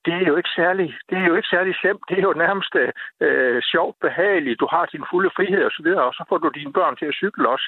det 0.05 0.13
er 0.13 0.25
jo 0.31 0.35
ikke 0.39 0.53
særlig, 0.61 0.87
det 1.09 1.17
er 1.17 1.27
jo 1.29 1.35
ikke 1.35 1.53
særlig 1.55 1.73
slemt. 1.75 2.03
Det 2.09 2.17
er 2.17 2.25
jo 2.29 2.33
nærmest 2.45 2.73
øh, 2.75 2.91
øh 3.25 3.61
sjovt, 3.71 3.95
behageligt. 4.05 4.59
Du 4.59 4.67
har 4.73 4.85
din 4.85 5.05
fulde 5.11 5.31
frihed 5.35 5.63
osv., 5.69 5.89
og, 5.97 6.05
og 6.07 6.13
så 6.13 6.23
får 6.29 6.37
du 6.37 6.49
dine 6.49 6.73
børn 6.73 6.95
til 6.97 7.05
at 7.11 7.17
cykle 7.21 7.49
også. 7.49 7.67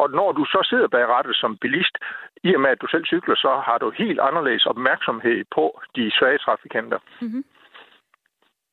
Og 0.00 0.10
når 0.18 0.32
du 0.32 0.44
så 0.44 0.60
sidder 0.70 0.88
bag 0.88 1.06
rattet 1.08 1.36
som 1.36 1.56
bilist, 1.56 1.94
i 2.44 2.54
og 2.54 2.60
med 2.60 2.70
at 2.70 2.82
du 2.82 2.86
selv 2.86 3.04
cykler, 3.04 3.36
så 3.44 3.50
har 3.66 3.78
du 3.78 3.90
helt 4.02 4.20
anderledes 4.20 4.66
opmærksomhed 4.66 5.44
på 5.56 5.80
de 5.96 6.10
svage 6.18 6.38
trafikanter. 6.38 6.98
Mm-hmm. 7.20 7.44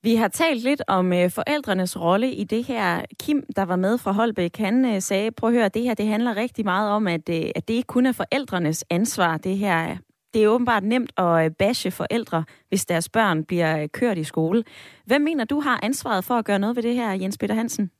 Vi 0.03 0.15
har 0.15 0.27
talt 0.27 0.63
lidt 0.63 0.82
om 0.88 1.13
øh, 1.13 1.32
forældrenes 1.36 2.01
rolle 2.01 2.32
i 2.32 2.44
det 2.44 2.63
her. 2.63 3.06
Kim, 3.20 3.44
der 3.56 3.65
var 3.65 3.75
med 3.75 3.98
fra 3.98 4.12
Holbæk, 4.12 4.58
han 4.58 4.86
øh, 4.86 5.01
sagde, 5.01 5.32
prøv 5.32 5.50
at 5.50 5.56
høre, 5.56 5.70
det 5.70 5.82
her 5.82 5.94
det 5.94 6.08
handler 6.08 6.36
rigtig 6.36 6.65
meget 6.65 6.91
om, 6.91 7.08
at, 7.08 7.29
øh, 7.29 7.50
at 7.56 7.68
det 7.68 7.74
ikke 7.74 7.88
kun 7.88 8.06
er 8.06 8.12
forældrenes 8.12 8.86
ansvar, 8.89 9.38
det 9.38 9.58
her 9.58 9.98
det 10.33 10.43
er 10.43 10.48
åbenbart 10.48 10.83
nemt 10.83 11.12
at 11.17 11.45
øh, 11.45 11.51
bashe 11.51 11.91
forældre, 11.91 12.43
hvis 12.69 12.86
deres 12.86 13.09
børn 13.09 13.43
bliver 13.43 13.81
øh, 13.81 13.89
kørt 13.89 14.17
i 14.17 14.24
skole. 14.24 14.63
Hvem 15.05 15.21
mener 15.21 15.45
du 15.45 15.59
har 15.59 15.79
ansvaret 15.83 16.24
for 16.24 16.33
at 16.33 16.45
gøre 16.45 16.59
noget 16.59 16.75
ved 16.75 16.83
det 16.83 16.95
her, 16.95 17.12
Jens 17.12 17.38
Peter 17.38 17.55
Hansen? 17.55 17.91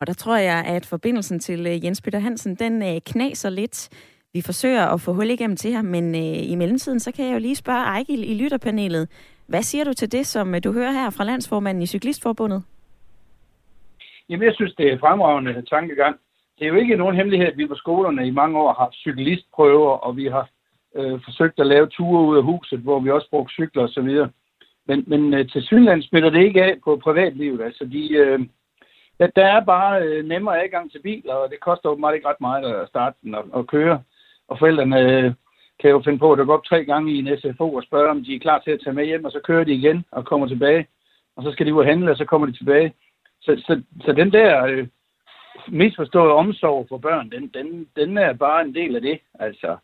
Og 0.00 0.06
der 0.06 0.12
tror 0.12 0.36
jeg, 0.36 0.64
at 0.64 0.86
forbindelsen 0.86 1.40
til 1.40 1.66
øh, 1.66 1.84
Jens 1.84 2.00
Peter 2.00 2.18
Hansen, 2.18 2.54
den 2.54 3.00
knaser 3.00 3.50
lidt. 3.50 3.88
Vi 4.32 4.40
forsøger 4.40 4.86
at 4.86 5.00
få 5.00 5.12
hul 5.12 5.30
igennem 5.30 5.56
til 5.56 5.72
ham, 5.72 5.84
men 5.84 6.14
i 6.14 6.54
mellemtiden, 6.54 7.00
så 7.00 7.12
kan 7.12 7.26
jeg 7.26 7.34
jo 7.34 7.38
lige 7.38 7.56
spørge 7.56 7.78
Ejgil 7.84 8.30
i 8.30 8.34
lytterpanelet. 8.34 9.08
Hvad 9.46 9.62
siger 9.62 9.84
du 9.84 9.92
til 9.92 10.12
det, 10.12 10.26
som 10.26 10.54
du 10.64 10.72
hører 10.72 10.92
her 10.92 11.10
fra 11.10 11.24
landsformanden 11.24 11.82
i 11.82 11.86
Cyklistforbundet? 11.86 12.62
Jamen, 14.28 14.46
jeg 14.46 14.54
synes, 14.54 14.74
det 14.74 14.92
er 14.92 14.98
fremragende 14.98 15.62
tankegang. 15.62 16.16
Det 16.58 16.64
er 16.64 16.68
jo 16.68 16.74
ikke 16.74 16.96
nogen 16.96 17.16
hemmelighed, 17.16 17.46
at 17.46 17.58
vi 17.58 17.66
på 17.66 17.74
skolerne 17.74 18.26
i 18.26 18.30
mange 18.30 18.58
år 18.58 18.72
har 18.72 18.90
cyklistprøver, 18.92 19.90
og 19.90 20.16
vi 20.16 20.26
har 20.26 20.48
øh, 20.96 21.20
forsøgt 21.24 21.60
at 21.60 21.66
lave 21.66 21.86
ture 21.86 22.26
ud 22.28 22.36
af 22.36 22.42
huset, 22.42 22.80
hvor 22.80 23.00
vi 23.00 23.10
også 23.10 23.30
brugte 23.30 23.52
cykler 23.52 23.82
osv. 23.82 24.10
Men, 24.86 25.04
men 25.06 25.34
øh, 25.34 25.48
til 25.48 25.62
Sydland 25.62 26.02
smitter 26.02 26.30
det 26.30 26.44
ikke 26.44 26.64
af 26.64 26.74
på 26.84 27.00
privatlivet. 27.04 27.60
Altså, 27.62 27.84
de, 27.84 28.14
øh, 28.14 28.40
der, 29.18 29.26
der 29.26 29.46
er 29.46 29.64
bare 29.64 30.02
øh, 30.02 30.24
nemmere 30.24 30.64
adgang 30.64 30.92
til 30.92 31.02
biler, 31.02 31.34
og 31.34 31.50
det 31.50 31.60
koster 31.60 31.88
åbenbart 31.88 32.14
ikke 32.14 32.28
ret 32.28 32.40
meget 32.40 32.64
at 32.64 32.88
starte 32.88 33.16
den 33.22 33.34
og, 33.34 33.44
og 33.52 33.66
køre. 33.66 34.02
Og 34.48 34.58
forældrene 34.58 35.00
øh, 35.00 35.32
kan 35.80 35.90
jo 35.90 36.02
finde 36.04 36.18
på 36.18 36.32
at 36.32 36.46
gå 36.46 36.52
op 36.52 36.64
tre 36.64 36.84
gange 36.84 37.12
i 37.12 37.18
en 37.18 37.38
SFO 37.38 37.74
og 37.74 37.82
spørge, 37.82 38.10
om 38.10 38.24
de 38.24 38.34
er 38.34 38.38
klar 38.38 38.58
til 38.58 38.70
at 38.70 38.80
tage 38.84 38.94
med 38.94 39.04
hjem, 39.04 39.24
og 39.24 39.32
så 39.32 39.40
kører 39.44 39.64
de 39.64 39.72
igen 39.72 40.04
og 40.10 40.24
kommer 40.24 40.46
tilbage. 40.46 40.86
Og 41.36 41.42
så 41.42 41.52
skal 41.52 41.66
de 41.66 41.74
ud 41.74 41.80
og 41.80 41.86
handle, 41.86 42.10
og 42.10 42.16
så 42.16 42.24
kommer 42.24 42.46
de 42.46 42.52
tilbage. 42.52 42.92
Så, 43.40 43.62
så, 43.66 43.82
så 44.04 44.12
den 44.12 44.32
der 44.32 44.64
øh, 44.64 44.88
misforståede 45.68 46.32
omsorg 46.32 46.86
for 46.88 46.98
børn, 46.98 47.30
den, 47.30 47.48
den, 47.48 47.88
den 47.96 48.18
er 48.18 48.32
bare 48.32 48.62
en 48.62 48.74
del 48.74 48.96
af 48.96 49.02
det, 49.02 49.20
altså. 49.34 49.76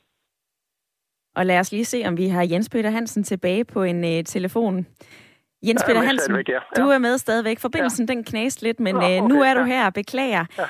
Og 1.36 1.46
lad 1.46 1.58
os 1.58 1.72
lige 1.72 1.84
se, 1.84 2.02
om 2.06 2.16
vi 2.16 2.28
har 2.28 2.46
Jens 2.50 2.68
Peter 2.68 2.90
Hansen 2.90 3.24
tilbage 3.24 3.64
på 3.64 3.82
en 3.82 4.04
øh, 4.04 4.24
telefon. 4.24 4.86
Jens 5.62 5.84
Peter 5.86 6.02
Hansen, 6.02 6.34
ja. 6.34 6.52
Ja. 6.52 6.82
du 6.82 6.88
er 6.88 6.98
med 6.98 7.18
stadigvæk. 7.18 7.58
Forbindelsen 7.58 8.06
ja. 8.08 8.14
den 8.14 8.24
knæste 8.24 8.62
lidt, 8.62 8.80
men 8.80 8.96
øh, 8.96 9.02
okay, 9.02 9.20
nu 9.20 9.42
er 9.42 9.54
du 9.54 9.60
ja. 9.60 9.66
her. 9.66 9.90
Beklager. 9.90 10.44
Ja. 10.58 10.64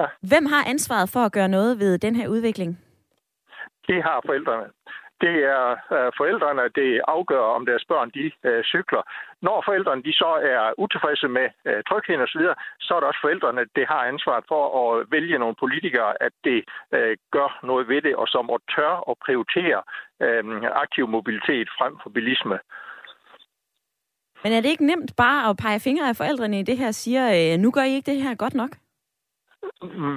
Ja. 0.00 0.06
Hvem 0.20 0.46
har 0.46 0.64
ansvaret 0.70 1.08
for 1.08 1.20
at 1.20 1.32
gøre 1.32 1.48
noget 1.48 1.78
ved 1.78 1.98
den 1.98 2.16
her 2.16 2.28
udvikling? 2.28 2.78
Det 3.86 4.02
har 4.02 4.22
forældrene 4.26 4.66
det 5.20 5.36
er 5.56 5.64
øh, 5.96 6.12
forældrene, 6.16 6.62
det 6.80 7.00
afgør, 7.08 7.44
om 7.56 7.66
deres 7.66 7.84
børn 7.88 8.10
de 8.10 8.26
øh, 8.48 8.64
cykler. 8.64 9.02
Når 9.42 9.62
forældrene 9.66 10.02
de 10.02 10.12
så 10.12 10.30
er 10.54 10.72
utilfredse 10.78 11.28
med 11.28 11.48
øh, 11.64 11.82
trygheden 11.88 12.22
osv., 12.22 12.40
så, 12.40 12.54
så 12.80 12.94
er 12.94 13.00
det 13.00 13.08
også 13.08 13.20
forældrene, 13.22 13.62
det 13.76 13.86
har 13.88 14.02
ansvaret 14.12 14.44
for 14.48 14.62
at 14.82 15.06
vælge 15.10 15.38
nogle 15.38 15.56
politikere, 15.64 16.22
at 16.22 16.32
det 16.44 16.64
øh, 16.94 17.16
gør 17.36 17.58
noget 17.62 17.88
ved 17.88 18.02
det, 18.02 18.16
og 18.16 18.28
som 18.28 18.50
tør 18.74 19.10
at 19.10 19.14
prioritere 19.26 19.80
øh, 20.24 20.44
aktiv 20.84 21.08
mobilitet 21.08 21.68
frem 21.78 21.98
for 22.02 22.10
bilisme. 22.10 22.58
Men 24.42 24.52
er 24.52 24.60
det 24.60 24.68
ikke 24.68 24.86
nemt 24.86 25.12
bare 25.16 25.50
at 25.50 25.56
pege 25.56 25.80
fingre 25.80 26.08
af 26.08 26.16
forældrene 26.16 26.60
i 26.60 26.62
det 26.62 26.76
her, 26.78 26.90
siger, 26.90 27.24
øh, 27.36 27.58
nu 27.58 27.70
gør 27.70 27.82
I 27.82 27.94
ikke 27.94 28.10
det 28.10 28.22
her 28.22 28.34
godt 28.34 28.54
nok? 28.54 28.70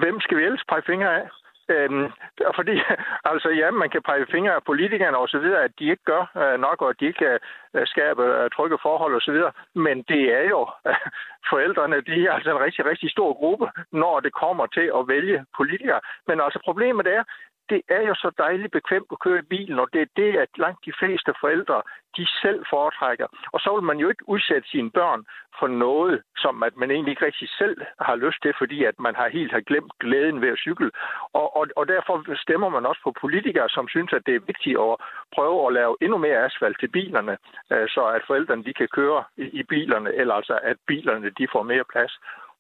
Hvem 0.02 0.20
skal 0.20 0.38
vi 0.38 0.44
ellers 0.44 0.64
pege 0.70 0.82
fingre 0.86 1.16
af? 1.20 1.30
Øhm, 1.70 2.08
fordi, 2.56 2.76
altså 3.32 3.50
ja, 3.50 3.72
man 3.72 3.90
kan 3.90 4.02
pege 4.02 4.26
fingre 4.32 4.54
af 4.56 4.64
politikerne 4.64 5.18
og 5.18 5.30
så 5.30 5.40
videre, 5.40 5.64
at 5.64 5.72
de 5.80 5.90
ikke 5.90 6.04
gør 6.04 6.24
øh, 6.42 6.60
nok, 6.60 6.82
og 6.82 6.90
at 6.90 7.00
de 7.00 7.06
ikke 7.06 7.40
øh, 7.74 7.88
skaber 7.88 8.44
øh, 8.44 8.50
trygge 8.50 8.78
forhold 8.82 9.16
og 9.16 9.22
så 9.22 9.32
videre. 9.32 9.52
Men 9.76 10.02
det 10.02 10.24
er 10.40 10.46
jo, 10.50 10.62
øh, 10.88 10.96
forældrene, 11.52 12.02
de 12.02 12.28
er 12.28 12.32
altså 12.32 12.52
en 12.52 12.64
rigtig, 12.66 12.86
rigtig 12.86 13.12
stor 13.12 13.34
gruppe, 13.34 13.66
når 13.92 14.20
det 14.20 14.34
kommer 14.34 14.66
til 14.66 14.88
at 14.98 15.08
vælge 15.08 15.46
politikere. 15.58 16.02
Men 16.28 16.42
altså 16.42 16.60
problemet 16.64 17.08
er, 17.08 17.24
det 17.70 17.82
er 17.90 18.02
jo 18.02 18.16
så 18.16 18.32
dejligt 18.38 18.72
bekvemt 18.72 19.08
at 19.12 19.20
køre 19.20 19.40
i 19.40 19.50
bilen, 19.54 19.80
og 19.80 19.88
det 19.94 20.02
er 20.02 20.12
det, 20.16 20.38
at 20.38 20.50
langt 20.58 20.86
de 20.86 20.94
fleste 21.00 21.34
forældre, 21.42 21.82
de 22.18 22.26
selv 22.42 22.66
foretrækker. 22.70 23.28
Og 23.54 23.60
så 23.60 23.70
vil 23.76 23.84
man 23.84 23.98
jo 23.98 24.10
ikke 24.10 24.30
udsætte 24.30 24.70
sine 24.70 24.92
børn 24.92 25.26
for 25.60 25.68
noget, 25.68 26.22
som 26.38 26.64
at 26.64 26.78
man 26.78 26.92
egentlig 26.92 27.12
ikke 27.12 27.26
rigtig 27.26 27.50
selv 27.50 27.78
har 28.00 28.16
lyst 28.16 28.42
til, 28.42 28.54
fordi 28.58 28.84
at 28.84 29.00
man 29.00 29.16
har 29.16 29.30
helt 29.30 29.52
har 29.52 29.60
glemt 29.70 29.94
glæden 30.00 30.42
ved 30.42 30.50
at 30.50 30.58
cykle. 30.66 30.92
Og, 31.34 31.58
og, 31.58 31.68
og 31.76 31.88
derfor 31.88 32.36
stemmer 32.46 32.70
man 32.70 32.86
også 32.86 33.02
på 33.04 33.14
politikere, 33.22 33.70
som 33.70 33.88
synes, 33.88 34.14
at 34.14 34.26
det 34.26 34.36
er 34.36 34.48
vigtigt 34.52 34.80
at 34.80 34.96
prøve 35.36 35.68
at 35.68 35.74
lave 35.74 35.98
endnu 36.02 36.18
mere 36.18 36.44
asfalt 36.46 36.80
til 36.80 36.88
bilerne, 36.88 37.38
øh, 37.72 37.88
så 37.90 38.02
at 38.16 38.22
forældrene 38.28 38.64
de 38.64 38.74
kan 38.74 38.88
køre 38.88 39.24
i, 39.38 39.46
i 39.60 39.64
bilerne, 39.64 40.14
eller 40.14 40.34
altså 40.34 40.60
at 40.64 40.78
bilerne 40.88 41.30
de 41.30 41.48
får 41.54 41.64
mere 41.64 41.84
plads. 41.94 42.14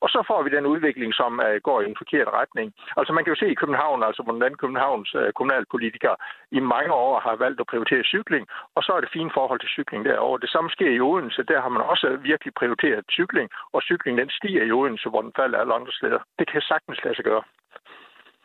Og 0.04 0.10
så 0.14 0.20
får 0.30 0.40
vi 0.44 0.50
den 0.56 0.66
udvikling, 0.74 1.12
som 1.22 1.32
uh, 1.48 1.56
går 1.68 1.82
i 1.82 1.90
en 1.90 2.00
forkert 2.02 2.30
retning. 2.40 2.68
Altså 3.00 3.12
man 3.14 3.24
kan 3.24 3.34
jo 3.34 3.42
se 3.42 3.48
i 3.52 3.60
København, 3.62 4.04
altså 4.04 4.22
hvordan 4.24 4.56
Københavns 4.62 5.12
uh, 5.16 5.30
kommunalpolitikere 5.38 6.16
i 6.58 6.60
mange 6.74 6.92
år 7.06 7.20
har 7.20 7.36
valgt 7.44 7.60
at 7.62 7.70
prioritere 7.72 8.04
cykling, 8.14 8.44
og 8.76 8.82
så 8.84 8.92
er 8.98 9.02
det 9.02 9.16
fint 9.18 9.34
forhold 9.38 9.60
til 9.62 9.74
cykling 9.76 10.02
derovre. 10.06 10.44
Det 10.44 10.50
samme 10.50 10.70
sker 10.76 10.92
i 10.94 11.04
Odense, 11.10 11.44
der 11.52 11.62
har 11.62 11.72
man 11.76 11.84
også 11.92 12.08
virkelig 12.30 12.54
prioriteret 12.60 13.06
cykling, 13.18 13.48
og 13.74 13.82
cykling 13.82 14.18
den 14.22 14.30
stiger 14.30 14.64
i 14.64 14.72
Odense, 14.72 15.10
hvor 15.10 15.22
den 15.22 15.34
falder 15.40 15.58
alle 15.60 15.74
andre 15.74 15.94
steder. 16.00 16.20
Det 16.40 16.52
kan 16.52 16.62
sagtens 16.62 17.00
lade 17.04 17.16
sig 17.16 17.26
gøre. 17.26 17.44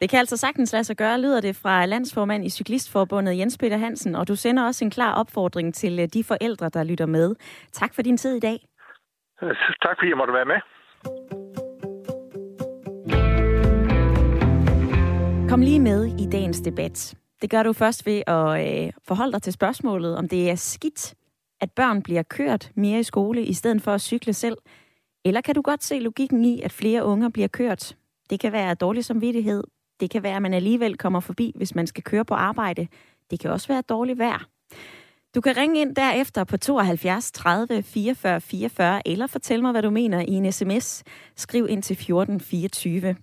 Det 0.00 0.10
kan 0.10 0.18
altså 0.18 0.36
sagtens 0.36 0.72
lade 0.72 0.84
sig 0.84 0.96
gøre, 0.96 1.20
lyder 1.20 1.40
det 1.40 1.56
fra 1.62 1.86
landsformand 1.86 2.44
i 2.44 2.50
Cyklistforbundet 2.50 3.38
Jens 3.38 3.58
Peter 3.58 3.76
Hansen, 3.76 4.14
og 4.14 4.28
du 4.28 4.36
sender 4.36 4.66
også 4.66 4.84
en 4.84 4.90
klar 4.90 5.14
opfordring 5.14 5.74
til 5.74 6.00
øh, 6.00 6.08
de 6.14 6.24
forældre, 6.24 6.68
der 6.68 6.84
lytter 6.84 7.06
med. 7.06 7.34
Tak 7.72 7.94
for 7.94 8.02
din 8.02 8.16
tid 8.16 8.36
i 8.36 8.40
dag. 8.40 8.58
Tak 9.82 9.96
fordi 9.98 10.08
jeg 10.08 10.16
måtte 10.16 10.34
være 10.34 10.44
med. 10.44 10.60
Kom 15.54 15.60
lige 15.60 15.80
med 15.80 16.06
i 16.20 16.26
dagens 16.30 16.60
debat. 16.60 17.14
Det 17.42 17.50
gør 17.50 17.62
du 17.62 17.72
først 17.72 18.06
ved 18.06 18.22
at 18.26 18.84
øh, 18.86 18.92
forholde 19.02 19.32
dig 19.32 19.42
til 19.42 19.52
spørgsmålet, 19.52 20.16
om 20.16 20.28
det 20.28 20.50
er 20.50 20.54
skidt, 20.54 21.14
at 21.60 21.72
børn 21.72 22.02
bliver 22.02 22.22
kørt 22.22 22.70
mere 22.76 23.00
i 23.00 23.02
skole, 23.02 23.44
i 23.44 23.52
stedet 23.52 23.82
for 23.82 23.92
at 23.92 24.00
cykle 24.00 24.32
selv. 24.32 24.56
Eller 25.24 25.40
kan 25.40 25.54
du 25.54 25.62
godt 25.62 25.84
se 25.84 25.98
logikken 25.98 26.44
i, 26.44 26.60
at 26.62 26.72
flere 26.72 27.04
unger 27.04 27.28
bliver 27.28 27.48
kørt? 27.48 27.96
Det 28.30 28.40
kan 28.40 28.52
være 28.52 28.74
dårlig 28.74 29.04
samvittighed. 29.04 29.64
Det 30.00 30.10
kan 30.10 30.22
være, 30.22 30.36
at 30.36 30.42
man 30.42 30.54
alligevel 30.54 30.96
kommer 30.96 31.20
forbi, 31.20 31.52
hvis 31.56 31.74
man 31.74 31.86
skal 31.86 32.02
køre 32.02 32.24
på 32.24 32.34
arbejde. 32.34 32.86
Det 33.30 33.40
kan 33.40 33.50
også 33.50 33.68
være 33.68 33.82
dårligt 33.88 34.18
vejr. 34.18 34.48
Du 35.34 35.40
kan 35.40 35.56
ringe 35.56 35.80
ind 35.80 35.96
derefter 35.96 36.44
på 36.44 36.56
72 36.56 37.32
30 37.32 37.82
44 37.82 38.40
44, 38.40 39.08
eller 39.08 39.26
fortæl 39.26 39.62
mig, 39.62 39.72
hvad 39.72 39.82
du 39.82 39.90
mener 39.90 40.20
i 40.20 40.32
en 40.32 40.52
sms. 40.52 41.02
Skriv 41.36 41.66
ind 41.70 41.82
til 41.82 41.96
14 41.96 42.40
24. 42.40 43.16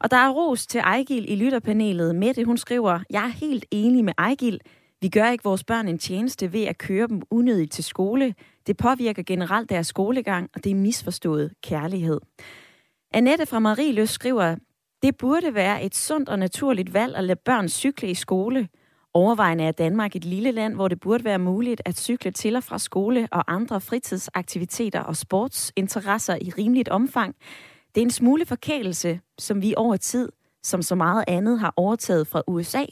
Og 0.00 0.10
der 0.10 0.16
er 0.16 0.30
ros 0.30 0.66
til 0.66 0.80
Ejgil 0.80 1.32
i 1.32 1.36
lytterpanelet. 1.36 2.14
Mette, 2.14 2.44
hun 2.44 2.58
skriver, 2.58 3.00
jeg 3.10 3.24
er 3.24 3.28
helt 3.28 3.64
enig 3.70 4.04
med 4.04 4.12
Ejgil. 4.18 4.60
Vi 5.00 5.08
gør 5.08 5.30
ikke 5.30 5.44
vores 5.44 5.64
børn 5.64 5.88
en 5.88 5.98
tjeneste 5.98 6.52
ved 6.52 6.62
at 6.62 6.78
køre 6.78 7.06
dem 7.08 7.22
unødigt 7.30 7.72
til 7.72 7.84
skole. 7.84 8.34
Det 8.66 8.76
påvirker 8.76 9.22
generelt 9.22 9.70
deres 9.70 9.86
skolegang, 9.86 10.50
og 10.54 10.64
det 10.64 10.70
er 10.70 10.74
misforstået 10.74 11.52
kærlighed. 11.62 12.20
Annette 13.14 13.46
fra 13.46 13.58
Marieløs 13.58 14.10
skriver, 14.10 14.56
det 15.02 15.16
burde 15.16 15.54
være 15.54 15.84
et 15.84 15.96
sundt 15.96 16.28
og 16.28 16.38
naturligt 16.38 16.94
valg 16.94 17.16
at 17.16 17.24
lade 17.24 17.40
børn 17.44 17.68
cykle 17.68 18.10
i 18.10 18.14
skole. 18.14 18.68
Overvejende 19.14 19.64
er 19.64 19.72
Danmark 19.72 20.16
et 20.16 20.24
lille 20.24 20.50
land, 20.50 20.74
hvor 20.74 20.88
det 20.88 21.00
burde 21.00 21.24
være 21.24 21.38
muligt 21.38 21.82
at 21.84 21.98
cykle 21.98 22.30
til 22.30 22.56
og 22.56 22.64
fra 22.64 22.78
skole 22.78 23.28
og 23.32 23.52
andre 23.52 23.80
fritidsaktiviteter 23.80 25.00
og 25.00 25.16
sportsinteresser 25.16 26.38
i 26.40 26.50
rimeligt 26.58 26.88
omfang. 26.88 27.36
Det 27.98 28.02
er 28.02 28.06
en 28.06 28.10
smule 28.10 28.46
forkælelse, 28.46 29.20
som 29.38 29.62
vi 29.62 29.74
over 29.76 29.96
tid, 29.96 30.28
som 30.62 30.82
så 30.82 30.94
meget 30.94 31.24
andet, 31.28 31.60
har 31.60 31.72
overtaget 31.76 32.26
fra 32.26 32.42
USA, 32.46 32.84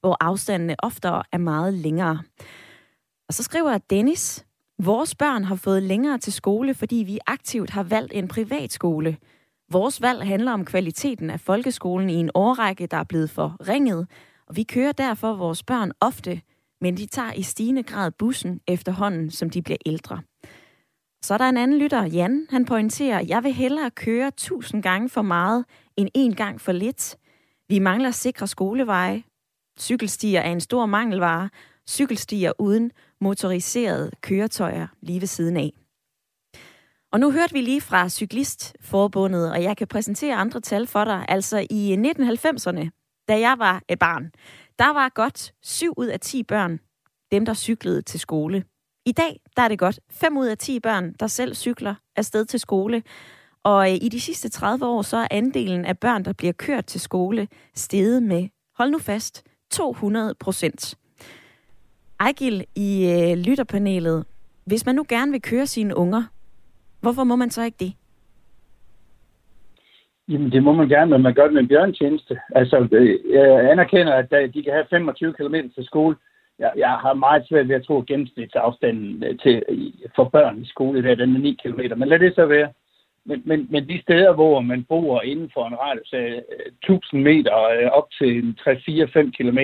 hvor 0.00 0.16
afstandene 0.20 0.76
oftere 0.78 1.22
er 1.32 1.38
meget 1.38 1.74
længere. 1.74 2.22
Og 3.28 3.34
så 3.34 3.42
skriver 3.42 3.78
Dennis, 3.78 4.46
vores 4.82 5.14
børn 5.14 5.44
har 5.44 5.54
fået 5.56 5.82
længere 5.82 6.18
til 6.18 6.32
skole, 6.32 6.74
fordi 6.74 6.96
vi 6.96 7.18
aktivt 7.26 7.70
har 7.70 7.82
valgt 7.82 8.12
en 8.12 8.28
privatskole. 8.28 9.16
Vores 9.70 10.02
valg 10.02 10.22
handler 10.22 10.52
om 10.52 10.64
kvaliteten 10.64 11.30
af 11.30 11.40
folkeskolen 11.40 12.10
i 12.10 12.14
en 12.14 12.30
årrække, 12.34 12.86
der 12.86 12.96
er 12.96 13.04
blevet 13.04 13.30
forringet, 13.30 14.06
og 14.46 14.56
vi 14.56 14.62
kører 14.62 14.92
derfor 14.92 15.34
vores 15.34 15.62
børn 15.62 15.92
ofte, 16.00 16.40
men 16.80 16.96
de 16.96 17.06
tager 17.06 17.32
i 17.32 17.42
stigende 17.42 17.82
grad 17.82 18.10
bussen 18.10 18.60
efterhånden, 18.68 19.30
som 19.30 19.50
de 19.50 19.62
bliver 19.62 19.78
ældre. 19.86 20.20
Så 21.24 21.34
er 21.34 21.38
der 21.38 21.48
en 21.48 21.56
anden 21.56 21.78
lytter, 21.78 22.04
Jan. 22.04 22.46
Han 22.50 22.64
pointerer, 22.64 23.24
jeg 23.28 23.42
vil 23.42 23.52
hellere 23.52 23.90
køre 23.90 24.30
tusind 24.30 24.82
gange 24.82 25.08
for 25.08 25.22
meget, 25.22 25.64
end 25.96 26.08
en 26.14 26.34
gang 26.34 26.60
for 26.60 26.72
lidt. 26.72 27.16
Vi 27.68 27.78
mangler 27.78 28.10
sikre 28.10 28.46
skoleveje. 28.46 29.22
Cykelstier 29.80 30.40
er 30.40 30.50
en 30.50 30.60
stor 30.60 30.86
mangelvare. 30.86 31.50
Cykelstier 31.88 32.52
uden 32.58 32.90
motoriserede 33.20 34.10
køretøjer 34.20 34.86
lige 35.00 35.20
ved 35.20 35.26
siden 35.26 35.56
af. 35.56 35.72
Og 37.12 37.20
nu 37.20 37.30
hørte 37.30 37.52
vi 37.52 37.60
lige 37.60 37.80
fra 37.80 38.08
Cyklistforbundet, 38.08 39.52
og 39.52 39.62
jeg 39.62 39.76
kan 39.76 39.86
præsentere 39.86 40.34
andre 40.34 40.60
tal 40.60 40.86
for 40.86 41.04
dig. 41.04 41.24
Altså 41.28 41.66
i 41.70 41.94
1990'erne, 41.94 42.88
da 43.28 43.40
jeg 43.40 43.58
var 43.58 43.82
et 43.88 43.98
barn, 43.98 44.30
der 44.78 44.92
var 44.92 45.08
godt 45.08 45.54
7 45.62 45.94
ud 45.96 46.06
af 46.06 46.20
10 46.20 46.42
børn, 46.42 46.80
dem 47.30 47.44
der 47.44 47.54
cyklede 47.54 48.02
til 48.02 48.20
skole. 48.20 48.64
I 49.06 49.12
dag 49.12 49.40
der 49.56 49.62
er 49.62 49.68
det 49.68 49.78
godt 49.78 50.00
5 50.10 50.36
ud 50.36 50.46
af 50.46 50.58
10 50.58 50.80
børn, 50.80 51.12
der 51.20 51.26
selv 51.26 51.54
cykler 51.54 51.94
afsted 52.16 52.44
til 52.44 52.60
skole. 52.60 53.02
Og 53.62 53.90
øh, 53.90 53.94
i 53.94 54.08
de 54.08 54.20
sidste 54.20 54.48
30 54.48 54.86
år, 54.86 55.02
så 55.02 55.16
er 55.16 55.26
andelen 55.30 55.84
af 55.84 55.98
børn, 55.98 56.24
der 56.24 56.32
bliver 56.32 56.52
kørt 56.52 56.84
til 56.84 57.00
skole, 57.00 57.48
steget 57.74 58.22
med, 58.22 58.48
hold 58.78 58.90
nu 58.90 58.98
fast, 58.98 59.44
200 59.70 60.34
procent. 60.40 60.98
Ejgil 62.20 62.64
i 62.76 63.12
øh, 63.12 63.38
lytterpanelet, 63.38 64.24
hvis 64.66 64.86
man 64.86 64.94
nu 64.94 65.04
gerne 65.08 65.32
vil 65.32 65.42
køre 65.42 65.66
sine 65.66 65.96
unger, 65.96 66.22
hvorfor 67.00 67.24
må 67.24 67.36
man 67.36 67.50
så 67.50 67.62
ikke 67.62 67.76
det? 67.80 67.92
Jamen, 70.28 70.52
det 70.52 70.62
må 70.62 70.72
man 70.72 70.88
gerne, 70.88 71.10
men 71.10 71.22
man 71.22 71.34
gør 71.34 71.44
det 71.44 71.52
med 71.52 71.62
en 71.62 71.68
bjørntjeneste. 71.68 72.40
Altså, 72.54 72.88
øh, 72.92 73.18
jeg 73.32 73.70
anerkender, 73.70 74.12
at 74.12 74.32
øh, 74.32 74.54
de 74.54 74.62
kan 74.62 74.72
have 74.72 74.86
25 74.90 75.32
km 75.32 75.54
til 75.74 75.84
skole. 75.84 76.16
Jeg, 76.58 76.72
jeg 76.76 76.90
har 76.90 77.14
meget 77.14 77.48
svært 77.48 77.68
ved 77.68 77.76
at 77.76 77.84
tro, 77.84 78.00
at 78.00 78.06
gennemsnitsafstanden 78.06 79.24
øh, 79.24 79.38
til, 79.38 79.62
for 80.16 80.24
børn 80.24 80.62
i 80.62 80.66
skole, 80.66 81.02
der, 81.02 81.14
den 81.14 81.36
er 81.36 81.40
9 81.40 81.58
km. 81.62 81.80
Men 81.96 82.08
lad 82.08 82.18
det 82.18 82.34
så 82.34 82.46
være. 82.46 82.72
Men, 83.24 83.42
men, 83.44 83.66
men 83.70 83.88
de 83.88 84.02
steder, 84.02 84.32
hvor 84.32 84.60
man 84.60 84.84
bor 84.84 85.22
inden 85.22 85.50
for 85.54 85.66
en 85.66 85.78
radius 85.78 86.12
af 86.12 86.42
øh, 86.58 86.72
1000 86.82 87.22
meter 87.22 87.64
øh, 87.64 87.90
op 87.90 88.10
til 88.18 88.56
3-4-5 88.60 89.30
km, 89.30 89.58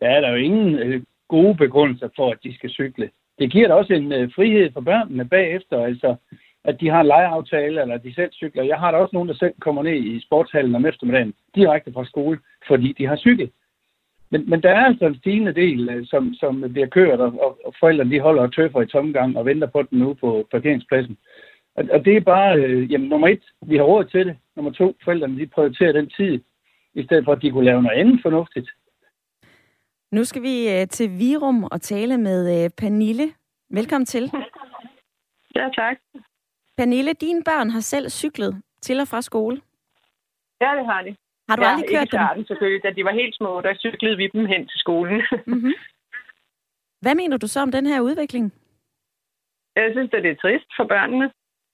der 0.00 0.08
er 0.08 0.20
der 0.20 0.30
jo 0.30 0.36
ingen 0.36 1.06
gode 1.28 1.54
begrundelser 1.54 2.08
for, 2.16 2.30
at 2.30 2.38
de 2.44 2.54
skal 2.54 2.70
cykle. 2.70 3.10
Det 3.38 3.52
giver 3.52 3.68
da 3.68 3.74
også 3.74 3.94
en 3.94 4.32
frihed 4.36 4.72
for 4.72 4.80
børnene 4.80 5.28
bagefter. 5.28 5.84
Altså, 5.84 6.16
at 6.64 6.80
de 6.80 6.88
har 6.88 7.00
en 7.00 7.06
legeaftale, 7.06 7.80
eller 7.80 7.98
de 7.98 8.14
selv 8.14 8.32
cykler. 8.32 8.62
Jeg 8.62 8.78
har 8.78 8.90
da 8.90 8.96
også 8.98 9.10
nogen, 9.12 9.28
der 9.28 9.34
selv 9.34 9.54
kommer 9.60 9.82
ned 9.82 9.92
i 9.92 10.20
sportshallen 10.20 10.74
om 10.74 10.86
eftermiddagen, 10.86 11.34
direkte 11.54 11.92
fra 11.92 12.04
skole, 12.04 12.38
fordi 12.66 12.92
de 12.98 13.06
har 13.06 13.16
cyklet. 13.16 13.50
Men, 14.30 14.50
men 14.50 14.62
der 14.62 14.70
er 14.70 14.84
altså 14.84 15.06
en 15.06 15.18
stigende 15.18 15.54
del, 15.54 15.88
øh, 15.88 16.06
som, 16.06 16.34
som 16.34 16.64
bliver 16.72 16.86
kørt, 16.86 17.20
og, 17.20 17.58
og 17.64 17.74
forældrene 17.80 18.10
de 18.10 18.20
holder 18.20 18.42
og 18.42 18.54
tøffer 18.54 18.80
i 18.82 18.86
tomgang 18.86 19.36
og 19.38 19.46
venter 19.46 19.66
på 19.66 19.82
den 19.82 19.98
nu 19.98 20.14
på 20.14 20.48
parkeringspladsen. 20.50 21.18
Og, 21.74 21.84
og 21.92 22.04
det 22.04 22.16
er 22.16 22.20
bare, 22.20 22.58
øh, 22.58 22.92
jamen 22.92 23.08
nummer 23.08 23.28
et, 23.28 23.44
vi 23.62 23.76
har 23.76 23.84
råd 23.84 24.04
til 24.04 24.26
det. 24.26 24.36
Nummer 24.56 24.72
to, 24.72 24.96
forældrene 25.04 25.38
de 25.38 25.46
prioriterer 25.46 25.92
den 25.92 26.10
tid, 26.10 26.40
i 26.94 27.04
stedet 27.04 27.24
for 27.24 27.32
at 27.32 27.42
de 27.42 27.50
kunne 27.50 27.64
lave 27.64 27.82
noget 27.82 27.98
andet 27.98 28.18
fornuftigt. 28.22 28.70
Nu 30.12 30.24
skal 30.24 30.42
vi 30.42 30.70
øh, 30.70 30.86
til 30.88 31.18
Virum 31.18 31.64
og 31.64 31.80
tale 31.80 32.18
med 32.18 32.64
øh, 32.64 32.70
Pernille. 32.70 33.32
Velkommen 33.70 34.06
til. 34.06 34.30
Ja, 35.56 35.68
tak. 35.74 35.96
Pernille, 36.76 37.12
dine 37.12 37.44
børn 37.44 37.70
har 37.70 37.80
selv 37.80 38.08
cyklet 38.08 38.62
til 38.80 39.00
og 39.00 39.08
fra 39.08 39.22
skole. 39.22 39.60
Ja, 40.60 40.70
det 40.78 40.86
har 40.86 41.02
de. 41.02 41.16
Har 41.50 41.56
du 41.56 41.64
ja, 41.64 41.70
aldrig 41.70 41.88
kørt 41.94 42.12
dem? 42.12 42.20
Ja, 42.20 42.42
selvfølgelig. 42.48 42.82
Da 42.84 42.90
de 42.90 43.04
var 43.08 43.14
helt 43.22 43.34
små, 43.40 43.60
der 43.60 43.74
cyklede 43.84 44.16
vi 44.16 44.26
dem 44.34 44.44
hen 44.52 44.62
til 44.70 44.78
skolen. 44.84 45.16
mm-hmm. 45.52 45.74
Hvad 47.04 47.14
mener 47.14 47.36
du 47.36 47.46
så 47.46 47.60
om 47.60 47.72
den 47.72 47.86
her 47.86 48.00
udvikling? 48.00 48.46
Jeg 49.76 49.88
synes, 49.94 50.10
at 50.12 50.22
det 50.22 50.30
er 50.30 50.42
trist 50.42 50.70
for 50.76 50.84
børnene. 50.84 51.26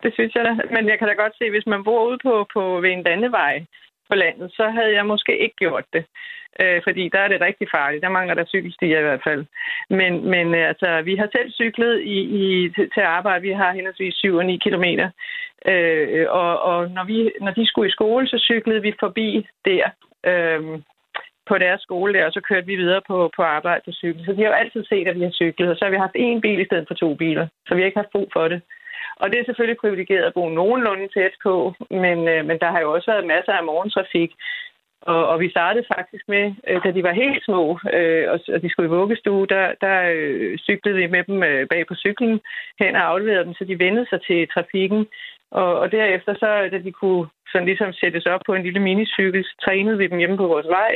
Det 0.02 0.10
synes 0.14 0.34
jeg 0.34 0.44
da. 0.44 0.52
Men 0.74 0.88
jeg 0.90 0.98
kan 0.98 1.08
da 1.08 1.14
godt 1.14 1.34
se, 1.38 1.50
hvis 1.50 1.66
man 1.66 1.84
bor 1.84 2.08
ude 2.08 2.18
på, 2.26 2.46
på 2.54 2.80
ved 2.80 2.90
en 2.90 3.02
landevej 3.02 3.64
på 4.08 4.14
landet, 4.14 4.48
så 4.52 4.64
havde 4.76 4.92
jeg 4.98 5.06
måske 5.06 5.38
ikke 5.44 5.56
gjort 5.56 5.84
det 5.92 6.04
øh, 6.62 6.80
fordi 6.86 7.08
der 7.08 7.20
er 7.20 7.28
det 7.28 7.40
rigtig 7.40 7.68
farligt. 7.76 8.02
Der 8.02 8.08
mangler 8.08 8.34
der 8.34 8.44
cykelstier 8.44 8.98
i 8.98 9.02
hvert 9.02 9.24
fald. 9.24 9.44
Men, 9.90 10.12
men 10.30 10.54
øh, 10.54 10.68
altså, 10.68 11.02
vi 11.04 11.16
har 11.16 11.28
selv 11.36 11.50
cyklet 11.52 12.00
i, 12.00 12.18
i, 12.42 12.70
til, 12.74 12.90
til 12.94 13.00
arbejde. 13.00 13.42
Vi 13.42 13.52
har 13.52 13.72
henholdsvis 13.72 14.14
7 14.14 14.34
og 14.34 14.46
9 14.46 14.56
kilometer. 14.56 15.10
Øh, 15.66 16.26
og 16.28 16.62
og 16.62 16.90
når, 16.90 17.04
vi, 17.04 17.32
når 17.40 17.52
de 17.52 17.66
skulle 17.66 17.88
i 17.88 17.96
skole, 17.98 18.28
så 18.28 18.38
cyklede 18.50 18.82
vi 18.82 18.92
forbi 19.00 19.46
der. 19.64 19.84
Øh, 20.26 20.80
på 21.48 21.58
deres 21.58 21.80
skole 21.80 22.14
der, 22.14 22.26
og 22.26 22.32
så 22.32 22.40
kørte 22.48 22.66
vi 22.66 22.76
videre 22.76 23.02
på, 23.06 23.30
på 23.36 23.42
arbejde 23.42 23.82
på 23.84 23.92
cykel. 23.92 24.24
Så 24.24 24.32
de 24.32 24.42
har 24.42 24.48
jo 24.48 24.60
altid 24.62 24.84
set, 24.84 25.08
at 25.08 25.16
vi 25.18 25.24
har 25.24 25.30
cyklet, 25.30 25.70
og 25.70 25.76
så 25.76 25.84
har 25.84 25.90
vi 25.90 26.04
haft 26.04 26.16
én 26.16 26.40
bil 26.40 26.60
i 26.60 26.64
stedet 26.64 26.88
for 26.88 26.94
to 26.94 27.14
biler. 27.14 27.46
Så 27.66 27.74
vi 27.74 27.80
har 27.80 27.86
ikke 27.86 28.02
haft 28.02 28.14
brug 28.16 28.28
for 28.32 28.48
det. 28.48 28.60
Og 29.20 29.26
det 29.30 29.38
er 29.38 29.44
selvfølgelig 29.46 29.82
privilegeret 29.84 30.24
at 30.26 30.34
bo 30.34 30.48
nogenlunde 30.48 31.08
tæt 31.08 31.34
på, 31.42 31.74
men, 31.90 32.18
øh, 32.32 32.44
men 32.48 32.56
der 32.62 32.70
har 32.70 32.80
jo 32.80 32.92
også 32.92 33.10
været 33.10 33.30
masser 33.34 33.52
af 33.52 33.64
morgentrafik. 33.64 34.30
Og, 35.12 35.22
og 35.32 35.40
vi 35.40 35.48
startede 35.50 35.86
faktisk 35.96 36.24
med, 36.28 36.44
øh, 36.68 36.80
da 36.84 36.90
de 36.90 37.02
var 37.02 37.12
helt 37.22 37.44
små, 37.44 37.78
øh, 37.96 38.24
og, 38.32 38.38
og 38.54 38.62
de 38.62 38.70
skulle 38.70 38.88
i 38.88 38.96
vuggestue, 38.98 39.46
der, 39.46 39.66
der 39.80 39.96
øh, 40.14 40.58
cyklede 40.58 40.96
vi 40.96 41.06
med 41.06 41.22
dem 41.28 41.42
øh, 41.42 41.68
bag 41.72 41.86
på 41.86 41.94
cyklen 41.94 42.40
hen 42.80 42.96
og 42.96 43.04
afleverede 43.10 43.44
dem, 43.44 43.54
så 43.54 43.64
de 43.64 43.78
vendede 43.78 44.06
sig 44.10 44.20
til 44.28 44.48
trafikken. 44.54 45.06
Og, 45.50 45.78
og 45.82 45.92
derefter, 45.92 46.34
så, 46.34 46.68
da 46.72 46.78
de 46.78 46.92
kunne 46.92 47.26
sådan 47.52 47.66
ligesom 47.66 47.92
sættes 47.92 48.26
op 48.26 48.40
på 48.46 48.54
en 48.54 48.62
lille 48.62 48.80
minicykel, 48.80 49.44
så 49.44 49.54
trænede 49.64 49.98
vi 49.98 50.06
dem 50.06 50.18
hjemme 50.18 50.36
på 50.36 50.46
vores 50.46 50.66
vej 50.78 50.92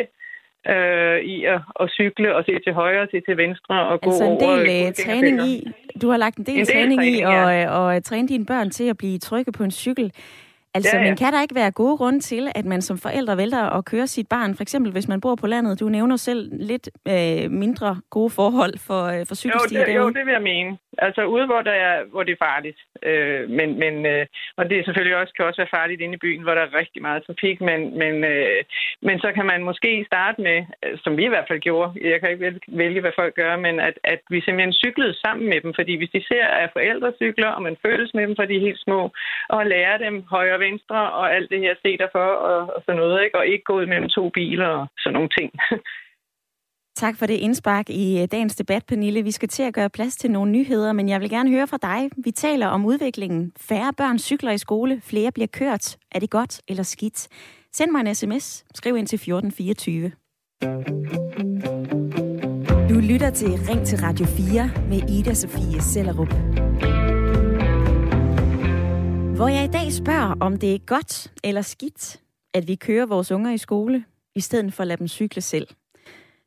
øh, 0.69 1.21
i 1.21 1.45
at, 1.45 1.61
at 1.81 1.91
cykle 1.91 2.37
og 2.37 2.45
se 2.45 2.53
til 2.65 2.73
højre 2.73 3.03
og 3.03 3.09
se 3.11 3.21
til 3.21 3.37
venstre 3.37 3.87
og 3.87 3.93
altså 3.93 4.25
gå 4.25 4.31
en 4.31 4.41
del 4.41 4.85
over, 4.85 4.93
træning 4.93 5.43
i, 5.49 5.67
du 6.03 6.09
har 6.09 6.17
lagt 6.17 6.37
en 6.37 6.45
del, 6.47 6.55
en 6.55 6.59
del 6.59 6.67
træning, 6.67 7.01
træning 7.01 7.17
i 7.17 7.21
at 7.21 7.29
ja. 7.29 7.71
og, 7.71 7.85
og 7.85 8.05
træne 8.05 8.29
dine 8.29 8.47
børn 8.47 8.71
til 8.71 8.91
at 8.91 8.97
blive 8.97 9.19
trygge 9.19 9.53
på 9.53 9.65
en 9.65 9.71
cykel. 9.71 10.13
Altså, 10.75 10.97
ja, 10.97 11.03
ja. 11.03 11.09
men 11.09 11.17
kan 11.17 11.33
der 11.33 11.43
ikke 11.43 11.55
være 11.55 11.71
gode 11.71 11.97
grunde 11.97 12.21
til, 12.21 12.53
at 12.55 12.65
man 12.65 12.83
som 12.83 12.99
forældre 12.99 13.37
vælger 13.37 13.63
at 13.63 13.85
køre 13.85 14.07
sit 14.07 14.29
barn, 14.29 14.55
for 14.55 14.63
eksempel 14.63 14.93
hvis 14.93 15.09
man 15.09 15.21
bor 15.21 15.35
på 15.35 15.47
landet? 15.47 15.81
Du 15.81 15.89
nævner 15.89 16.17
selv 16.17 16.51
lidt 16.53 16.91
øh, 17.09 17.51
mindre 17.51 18.01
gode 18.11 18.31
forhold 18.31 18.79
for, 18.79 19.05
øh, 19.05 19.27
for 19.27 19.35
cykelstier 19.35 19.81
jo, 19.81 19.87
det, 19.87 19.97
jo, 19.97 20.09
det 20.09 20.27
vil 20.27 20.33
jeg 20.33 20.43
mene. 20.43 20.79
Altså 21.07 21.23
ude, 21.35 21.47
hvor, 21.47 21.63
der 21.63 21.77
er, 21.89 22.05
hvor 22.13 22.23
det 22.23 22.33
er 22.33 22.45
farligt. 22.49 22.81
Øh, 23.03 23.51
men, 23.59 23.69
men, 23.83 23.95
øh, 24.07 24.27
og 24.57 24.71
det 24.71 24.79
er 24.79 24.85
selvfølgelig 24.85 25.17
også, 25.17 25.33
kan 25.35 25.45
også 25.45 25.61
være 25.63 25.77
farligt 25.79 26.01
inde 26.01 26.15
i 26.15 26.25
byen, 26.25 26.43
hvor 26.43 26.55
der 26.55 26.63
er 26.63 26.79
rigtig 26.81 27.03
meget 27.03 27.25
trafik. 27.27 27.61
Men, 27.61 27.81
men, 27.99 28.15
øh, 28.33 28.63
men 29.03 29.17
så 29.21 29.33
kan 29.37 29.47
man 29.47 29.63
måske 29.65 30.05
starte 30.11 30.41
med, 30.43 30.59
øh, 30.85 30.99
som 31.05 31.17
vi 31.17 31.25
i 31.25 31.33
hvert 31.33 31.49
fald 31.49 31.61
gjorde, 31.61 31.93
jeg 32.11 32.21
kan 32.21 32.31
ikke 32.31 32.61
vælge, 32.69 33.01
hvad 33.01 33.13
folk 33.17 33.35
gør, 33.35 33.57
men 33.57 33.81
at, 33.81 33.97
at 34.05 34.21
vi 34.31 34.41
simpelthen 34.41 34.73
cyklede 34.73 35.15
sammen 35.25 35.49
med 35.49 35.61
dem. 35.61 35.73
Fordi 35.75 35.97
hvis 35.97 36.15
de 36.17 36.23
ser, 36.31 36.45
at 36.45 36.71
forældre 36.73 37.13
cykler, 37.23 37.51
og 37.57 37.63
man 37.63 37.77
føles 37.87 38.15
med 38.15 38.27
dem, 38.27 38.37
for 38.37 38.45
de 38.45 38.57
er 38.57 38.67
helt 38.69 38.81
små, 38.81 39.01
og 39.49 39.67
lærer 39.67 39.99
dem 39.99 40.25
højre 40.35 40.55
og 40.55 40.61
venstre, 40.61 41.11
og 41.11 41.35
alt 41.35 41.51
det 41.51 41.61
her, 41.61 41.75
se 41.83 41.99
derfor, 41.99 42.27
og, 42.51 42.61
og 42.75 42.83
sådan 42.87 43.01
noget, 43.01 43.25
ikke? 43.25 43.39
og 43.39 43.47
ikke 43.47 43.65
gå 43.65 43.75
ud 43.81 43.87
mellem 43.87 44.09
to 44.09 44.29
biler 44.29 44.67
og 44.67 44.87
sådan 44.99 45.15
nogle 45.15 45.29
ting. 45.39 45.51
Tak 46.97 47.17
for 47.17 47.27
det 47.27 47.35
indspark 47.35 47.91
i 47.91 48.23
øh, 48.23 48.29
dagens 48.33 48.57
debat, 48.57 48.87
Pernille. 48.87 49.23
Vi 49.23 49.31
skal 49.31 49.49
til 49.49 49.63
at 49.63 49.75
gøre 49.75 49.91
plads 49.91 50.17
til 50.17 50.31
nogle 50.31 50.53
nyheder, 50.53 50.93
men 50.93 51.09
jeg 51.09 51.21
vil 51.21 51.31
gerne 51.31 51.51
høre 51.51 51.67
fra 51.67 51.79
dig. 51.83 52.11
Vi 52.17 52.31
taler 52.31 52.67
om 52.67 52.87
udviklingen. 52.87 53.53
Færre 53.57 53.93
børn 53.93 54.19
cykler 54.19 54.53
i 54.53 54.59
skole, 54.59 55.01
flere 55.05 55.33
bliver 55.33 55.47
kørt. 55.47 55.97
Er 56.13 56.19
det 56.21 56.31
godt 56.31 56.61
eller 56.69 56.83
skidt? 56.83 57.29
Send 57.73 57.91
mig 57.91 58.01
en 58.01 58.15
sms. 58.15 58.65
Skriv 58.75 58.97
ind 58.97 59.07
til 59.07 59.17
1424. 59.17 60.13
Du 62.89 62.95
lytter 62.95 63.31
til 63.31 63.49
Ring 63.49 63.87
til 63.87 63.99
Radio 63.99 64.27
4 64.27 64.71
med 64.89 65.11
Ida 65.11 65.35
Sofie 65.35 65.83
Sellerup. 65.83 66.33
Hvor 69.37 69.49
jeg 69.49 69.65
i 69.65 69.69
dag 69.69 69.93
spørger, 69.93 70.35
om 70.41 70.57
det 70.57 70.75
er 70.75 70.79
godt 70.79 71.33
eller 71.45 71.63
skidt, 71.63 72.21
at 72.55 72.69
vi 72.69 72.75
kører 72.75 73.07
vores 73.07 73.33
unger 73.33 73.53
i 73.53 73.59
skole, 73.59 74.05
i 74.35 74.41
stedet 74.41 74.75
for 74.75 74.83
at 74.83 74.87
lade 74.87 74.99
dem 74.99 75.09
cykle 75.09 75.43
selv. 75.43 75.67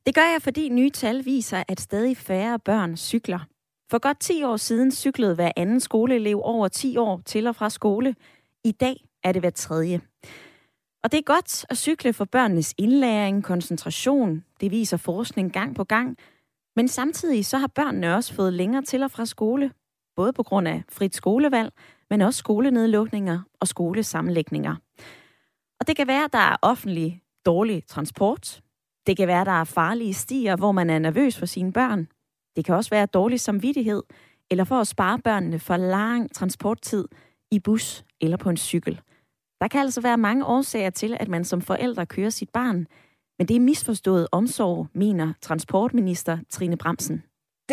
Det 0.05 0.15
gør 0.15 0.21
jeg, 0.21 0.41
fordi 0.41 0.69
nye 0.69 0.89
tal 0.89 1.25
viser, 1.25 1.63
at 1.67 1.79
stadig 1.79 2.17
færre 2.17 2.59
børn 2.59 2.97
cykler. 2.97 3.39
For 3.91 3.99
godt 3.99 4.19
10 4.19 4.43
år 4.43 4.57
siden 4.57 4.91
cyklede 4.91 5.35
hver 5.35 5.51
anden 5.55 5.79
skoleelev 5.79 6.41
over 6.43 6.67
10 6.67 6.97
år 6.97 7.21
til 7.25 7.47
og 7.47 7.55
fra 7.55 7.69
skole. 7.69 8.15
I 8.63 8.71
dag 8.71 9.05
er 9.23 9.31
det 9.31 9.41
hver 9.41 9.49
tredje. 9.49 10.01
Og 11.03 11.11
det 11.11 11.17
er 11.17 11.21
godt 11.21 11.65
at 11.69 11.77
cykle 11.77 12.13
for 12.13 12.25
børnenes 12.25 12.73
indlæring, 12.77 13.43
koncentration. 13.43 14.43
Det 14.61 14.71
viser 14.71 14.97
forskning 14.97 15.53
gang 15.53 15.75
på 15.75 15.83
gang. 15.83 16.17
Men 16.75 16.87
samtidig 16.87 17.45
så 17.45 17.57
har 17.57 17.67
børnene 17.67 18.15
også 18.15 18.33
fået 18.33 18.53
længere 18.53 18.81
til 18.81 19.03
og 19.03 19.11
fra 19.11 19.25
skole. 19.25 19.71
Både 20.15 20.33
på 20.33 20.43
grund 20.43 20.67
af 20.67 20.83
frit 20.89 21.15
skolevalg, 21.15 21.73
men 22.09 22.21
også 22.21 22.37
skolenedlukninger 22.37 23.39
og 23.59 23.67
skolesammenlægninger. 23.67 24.75
Og 25.79 25.87
det 25.87 25.95
kan 25.95 26.07
være, 26.07 26.23
at 26.23 26.33
der 26.33 26.39
er 26.39 26.55
offentlig 26.61 27.21
dårlig 27.45 27.83
transport. 27.87 28.62
Det 29.07 29.17
kan 29.17 29.27
være, 29.27 29.41
at 29.41 29.47
der 29.47 29.59
er 29.59 29.63
farlige 29.63 30.13
stier, 30.13 30.55
hvor 30.55 30.71
man 30.71 30.89
er 30.89 30.99
nervøs 30.99 31.37
for 31.37 31.45
sine 31.45 31.73
børn. 31.73 32.07
Det 32.55 32.65
kan 32.65 32.75
også 32.75 32.89
være 32.89 33.05
dårlig 33.05 33.39
samvittighed, 33.39 34.03
eller 34.51 34.63
for 34.63 34.75
at 34.75 34.87
spare 34.87 35.19
børnene 35.19 35.59
for 35.59 35.77
lang 35.77 36.33
transporttid 36.33 37.07
i 37.51 37.59
bus 37.59 38.05
eller 38.21 38.37
på 38.37 38.49
en 38.49 38.57
cykel. 38.57 39.01
Der 39.61 39.67
kan 39.67 39.81
altså 39.81 40.01
være 40.01 40.17
mange 40.17 40.45
årsager 40.45 40.89
til, 40.89 41.17
at 41.19 41.27
man 41.27 41.45
som 41.45 41.61
forældre 41.61 42.05
kører 42.05 42.29
sit 42.29 42.49
barn, 42.49 42.87
men 43.39 43.47
det 43.47 43.55
er 43.55 43.59
misforstået 43.59 44.27
omsorg, 44.31 44.87
mener 44.93 45.33
transportminister 45.41 46.37
Trine 46.49 46.77
Bremsen 46.77 47.23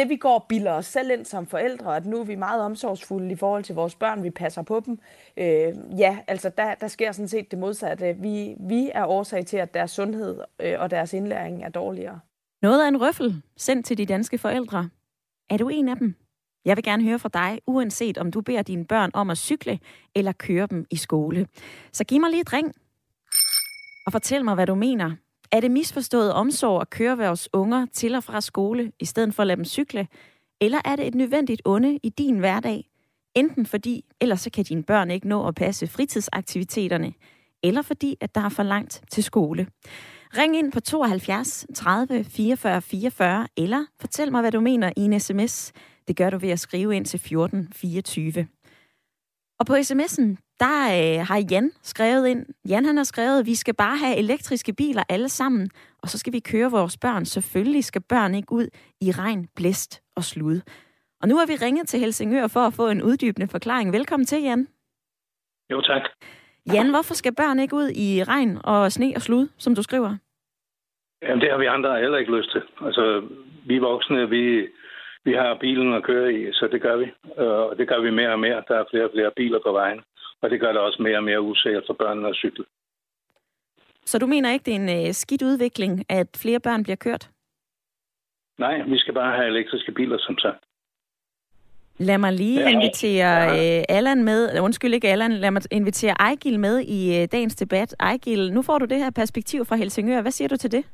det 0.01 0.09
vi 0.09 0.17
går 0.17 0.35
og 0.35 0.47
bilder 0.49 0.73
os 0.73 0.87
selv 0.87 1.11
ind 1.11 1.25
som 1.25 1.47
forældre, 1.47 1.97
at 1.97 2.07
nu 2.07 2.21
er 2.21 2.25
vi 2.25 2.35
meget 2.35 2.63
omsorgsfulde 2.63 3.33
i 3.33 3.37
forhold 3.37 3.65
til 3.65 3.75
vores 3.75 3.95
børn, 3.95 4.23
vi 4.23 4.31
passer 4.31 4.63
på 4.63 4.83
dem. 4.87 4.99
Øh, 5.37 5.99
ja, 5.99 6.19
altså 6.27 6.51
der, 6.57 6.75
der 6.75 6.89
sker 6.89 7.13
sådan 7.13 7.29
set 7.29 7.51
det 7.51 7.59
modsatte. 7.59 8.17
Vi, 8.19 8.57
vi 8.61 8.91
er 8.95 9.07
årsag 9.07 9.47
til, 9.47 9.57
at 9.57 9.75
deres 9.75 9.91
sundhed 9.91 10.41
øh, 10.61 10.75
og 10.79 10.91
deres 10.91 11.13
indlæring 11.13 11.65
er 11.65 11.69
dårligere. 11.69 12.21
Noget 12.63 12.85
af 12.85 12.89
en 12.89 13.01
røffel 13.01 13.43
sendt 13.57 13.87
til 13.87 13.99
de 13.99 14.07
danske 14.07 14.39
forældre. 14.39 14.89
Er 15.51 15.57
du 15.57 15.69
en 15.69 15.89
af 15.89 15.97
dem? 15.97 16.15
Jeg 16.65 16.77
vil 16.77 16.85
gerne 16.85 17.05
høre 17.05 17.19
fra 17.19 17.29
dig, 17.29 17.61
uanset 17.67 18.19
om 18.19 18.31
du 18.31 18.41
beder 18.41 18.63
dine 18.63 18.85
børn 18.85 19.11
om 19.15 19.31
at 19.31 19.39
cykle 19.39 19.79
eller 20.15 20.33
køre 20.33 20.67
dem 20.67 20.87
i 20.91 20.97
skole. 20.97 21.47
Så 21.93 22.05
giv 22.05 22.21
mig 22.21 22.31
lige 22.31 22.41
et 22.41 22.53
ring 22.53 22.73
og 24.07 24.13
fortæl 24.13 24.45
mig, 24.45 24.55
hvad 24.55 24.67
du 24.67 24.75
mener. 24.75 25.17
Er 25.53 25.61
det 25.61 25.71
misforstået 25.71 26.33
omsorg 26.33 26.81
at 26.81 26.91
køre 26.91 27.19
vores 27.19 27.49
unger 27.53 27.87
til 27.93 28.15
og 28.15 28.25
fra 28.25 28.41
skole, 28.41 28.93
i 29.01 29.05
stedet 29.05 29.35
for 29.35 29.43
at 29.43 29.47
lade 29.47 29.57
dem 29.57 29.65
cykle? 29.65 30.09
Eller 30.61 30.79
er 30.85 30.97
det 30.97 31.07
et 31.07 31.15
nødvendigt 31.15 31.63
onde 31.65 31.99
i 32.03 32.09
din 32.09 32.39
hverdag? 32.39 32.91
Enten 33.35 33.67
fordi, 33.67 34.05
ellers 34.21 34.41
så 34.41 34.51
kan 34.51 34.65
dine 34.65 34.83
børn 34.83 35.11
ikke 35.11 35.29
nå 35.29 35.49
at 35.49 35.55
passe 35.55 35.87
fritidsaktiviteterne, 35.87 37.13
eller 37.63 37.83
fordi, 37.83 38.17
at 38.21 38.35
der 38.35 38.41
er 38.41 38.49
for 38.49 38.63
langt 38.63 39.03
til 39.11 39.25
skole. 39.25 39.67
Ring 40.37 40.57
ind 40.57 40.73
på 40.73 40.81
72 40.81 41.67
30 41.75 42.25
44 42.25 42.83
44, 42.83 43.49
eller 43.57 43.85
fortæl 44.01 44.31
mig, 44.33 44.41
hvad 44.41 44.53
du 44.53 44.61
mener 44.61 44.93
i 44.97 45.01
en 45.01 45.21
sms. 45.21 45.73
Det 46.09 46.17
gør 46.17 46.31
du 46.31 46.39
ved 46.39 46.51
at 46.51 46.61
skrive 46.61 46.97
ind 46.97 47.07
til 47.07 47.21
14 47.21 47.69
24. 47.73 48.47
Og 49.59 49.67
på 49.67 49.75
sms'en, 49.75 50.50
der 50.65 50.79
øh, 50.99 51.27
har 51.29 51.47
Jan 51.51 51.71
skrevet 51.83 52.29
ind. 52.29 52.47
Jan 52.69 52.85
han 52.85 52.97
har 52.97 53.05
skrevet, 53.05 53.41
at 53.41 53.47
vi 53.47 53.55
skal 53.55 53.75
bare 53.75 53.97
have 53.97 54.17
elektriske 54.17 54.73
biler 54.73 55.03
alle 55.09 55.29
sammen, 55.29 55.71
og 56.03 56.09
så 56.09 56.19
skal 56.19 56.33
vi 56.33 56.41
køre 56.41 56.71
vores 56.71 56.97
børn. 56.99 57.25
Selvfølgelig 57.25 57.85
skal 57.85 58.03
børn 58.09 58.35
ikke 58.35 58.53
ud 58.53 58.67
i 59.01 59.11
regn, 59.11 59.49
blæst 59.57 60.03
og 60.17 60.25
slud. 60.25 60.61
Og 61.23 61.29
nu 61.29 61.37
har 61.37 61.47
vi 61.47 61.57
ringet 61.65 61.89
til 61.89 62.01
Helsingør 62.01 62.47
for 62.47 62.61
at 62.61 62.75
få 62.75 62.89
en 62.89 63.03
uddybende 63.03 63.49
forklaring. 63.49 63.93
Velkommen 63.93 64.27
til, 64.27 64.43
Jan. 64.43 64.69
Jo, 65.71 65.81
tak. 65.81 66.03
Jan, 66.73 66.91
hvorfor 66.91 67.15
skal 67.15 67.35
børn 67.35 67.59
ikke 67.59 67.77
ud 67.77 67.89
i 68.07 68.25
regn 68.25 68.59
og 68.65 68.93
sne 68.93 69.13
og 69.17 69.23
slud, 69.23 69.49
som 69.59 69.75
du 69.75 69.83
skriver? 69.83 70.17
Jamen, 71.23 71.41
det 71.41 71.51
har 71.51 71.59
vi 71.59 71.67
andre 71.67 72.01
heller 72.01 72.19
ikke 72.19 72.37
lyst 72.37 72.51
til. 72.51 72.63
Altså, 72.87 73.23
vi 73.67 73.79
voksne, 73.79 74.31
vi, 74.31 74.69
vi 75.25 75.33
har 75.33 75.59
bilen 75.61 75.95
at 75.95 76.03
køre 76.03 76.35
i, 76.35 76.53
så 76.53 76.69
det 76.73 76.83
gør 76.83 76.97
vi. 76.97 77.07
Og 77.37 77.79
det 77.79 77.89
gør 77.89 78.01
vi 78.01 78.11
mere 78.11 78.33
og 78.33 78.41
mere. 78.41 78.63
Der 78.69 78.77
er 78.79 78.85
flere 78.91 79.05
og 79.05 79.11
flere 79.15 79.31
biler 79.37 79.61
på 79.67 79.73
vejen. 79.73 80.01
Og 80.43 80.51
det 80.51 80.61
gør 80.61 80.73
det 80.73 80.81
også 80.81 81.03
mere 81.03 81.17
og 81.17 81.25
mere 81.25 81.41
usikkert 81.41 81.85
for 81.87 81.95
børnene 81.95 82.29
at 82.29 82.35
cykle. 82.35 82.65
Så 84.05 84.19
du 84.19 84.27
mener 84.27 84.53
ikke, 84.53 84.65
det 84.65 84.75
er 84.77 84.79
en 84.79 85.07
øh, 85.07 85.13
skidt 85.13 85.43
udvikling, 85.43 86.05
at 86.09 86.29
flere 86.43 86.61
børn 86.61 86.83
bliver 86.83 86.97
kørt? 86.97 87.31
Nej, 88.59 88.83
vi 88.83 88.99
skal 88.99 89.15
bare 89.15 89.37
have 89.37 89.49
elektriske 89.49 89.93
biler, 89.93 90.19
som 90.19 90.39
sagt. 90.39 90.65
Lad 91.99 92.19
mig 92.19 92.33
lige 92.33 92.61
ja. 92.61 92.69
invitere 92.71 93.51
øh, 93.51 93.85
Allan 93.89 94.25
med, 94.25 94.61
undskyld 94.61 94.95
ikke 94.95 95.09
Allan, 95.09 95.33
lad 95.33 95.51
mig 95.51 95.63
invitere 95.71 96.15
Ejgil 96.21 96.61
med 96.61 96.81
i 96.81 97.23
øh, 97.23 97.29
dagens 97.33 97.57
debat. 97.57 97.97
Ejgil, 98.01 98.53
nu 98.53 98.63
får 98.63 98.79
du 98.79 98.85
det 98.85 98.99
her 98.99 99.11
perspektiv 99.11 99.65
fra 99.65 99.77
Helsingør. 99.77 100.23
Hvad 100.23 100.31
siger 100.31 100.49
du 100.49 100.57
til 100.57 100.73
det? 100.73 100.85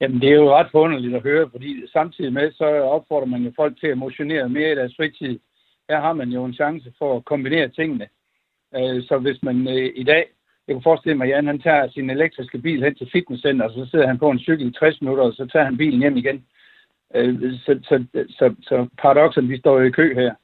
Jamen, 0.00 0.20
det 0.20 0.28
er 0.28 0.34
jo 0.34 0.56
ret 0.56 0.68
forunderligt 0.72 1.14
at 1.14 1.22
høre, 1.22 1.50
fordi 1.50 1.86
samtidig 1.92 2.32
med, 2.32 2.52
så 2.52 2.64
opfordrer 2.64 3.26
man 3.26 3.42
jo 3.42 3.52
folk 3.56 3.80
til 3.80 3.86
at 3.86 3.98
motionere 3.98 4.48
mere 4.48 4.72
i 4.72 4.74
deres 4.74 4.94
fritid. 4.96 5.38
Her 5.92 6.00
har 6.00 6.12
man 6.12 6.28
jo 6.28 6.44
en 6.44 6.54
chance 6.54 6.92
for 6.98 7.16
at 7.16 7.24
kombinere 7.24 7.68
tingene. 7.68 8.06
Øh, 8.76 9.02
så 9.08 9.18
hvis 9.18 9.42
man 9.42 9.68
øh, 9.68 9.92
i 10.02 10.04
dag, 10.04 10.24
jeg 10.66 10.74
kan 10.74 10.82
forestille 10.82 11.18
mig, 11.18 11.26
at 11.26 11.30
Jan 11.30 11.46
han 11.46 11.60
tager 11.60 11.90
sin 11.90 12.10
elektriske 12.10 12.58
bil 12.58 12.84
hen 12.84 12.94
til 12.94 13.08
fitnesscenter, 13.12 13.64
og 13.64 13.72
så 13.72 13.90
sidder 13.90 14.06
han 14.06 14.18
på 14.18 14.30
en 14.30 14.38
cykel 14.38 14.68
i 14.68 14.72
60 14.72 15.00
minutter, 15.00 15.24
og 15.24 15.32
så 15.32 15.46
tager 15.52 15.64
han 15.64 15.76
bilen 15.76 16.00
hjem 16.00 16.16
igen. 16.16 16.44
Øh, 17.14 17.52
så, 17.64 17.72
så, 17.88 18.04
så, 18.38 18.54
så 18.62 18.86
paradoxen, 19.02 19.48
vi 19.48 19.58
står 19.58 19.78
jo 19.78 19.84
i 19.86 19.90
kø 19.90 20.14
her. 20.14 20.34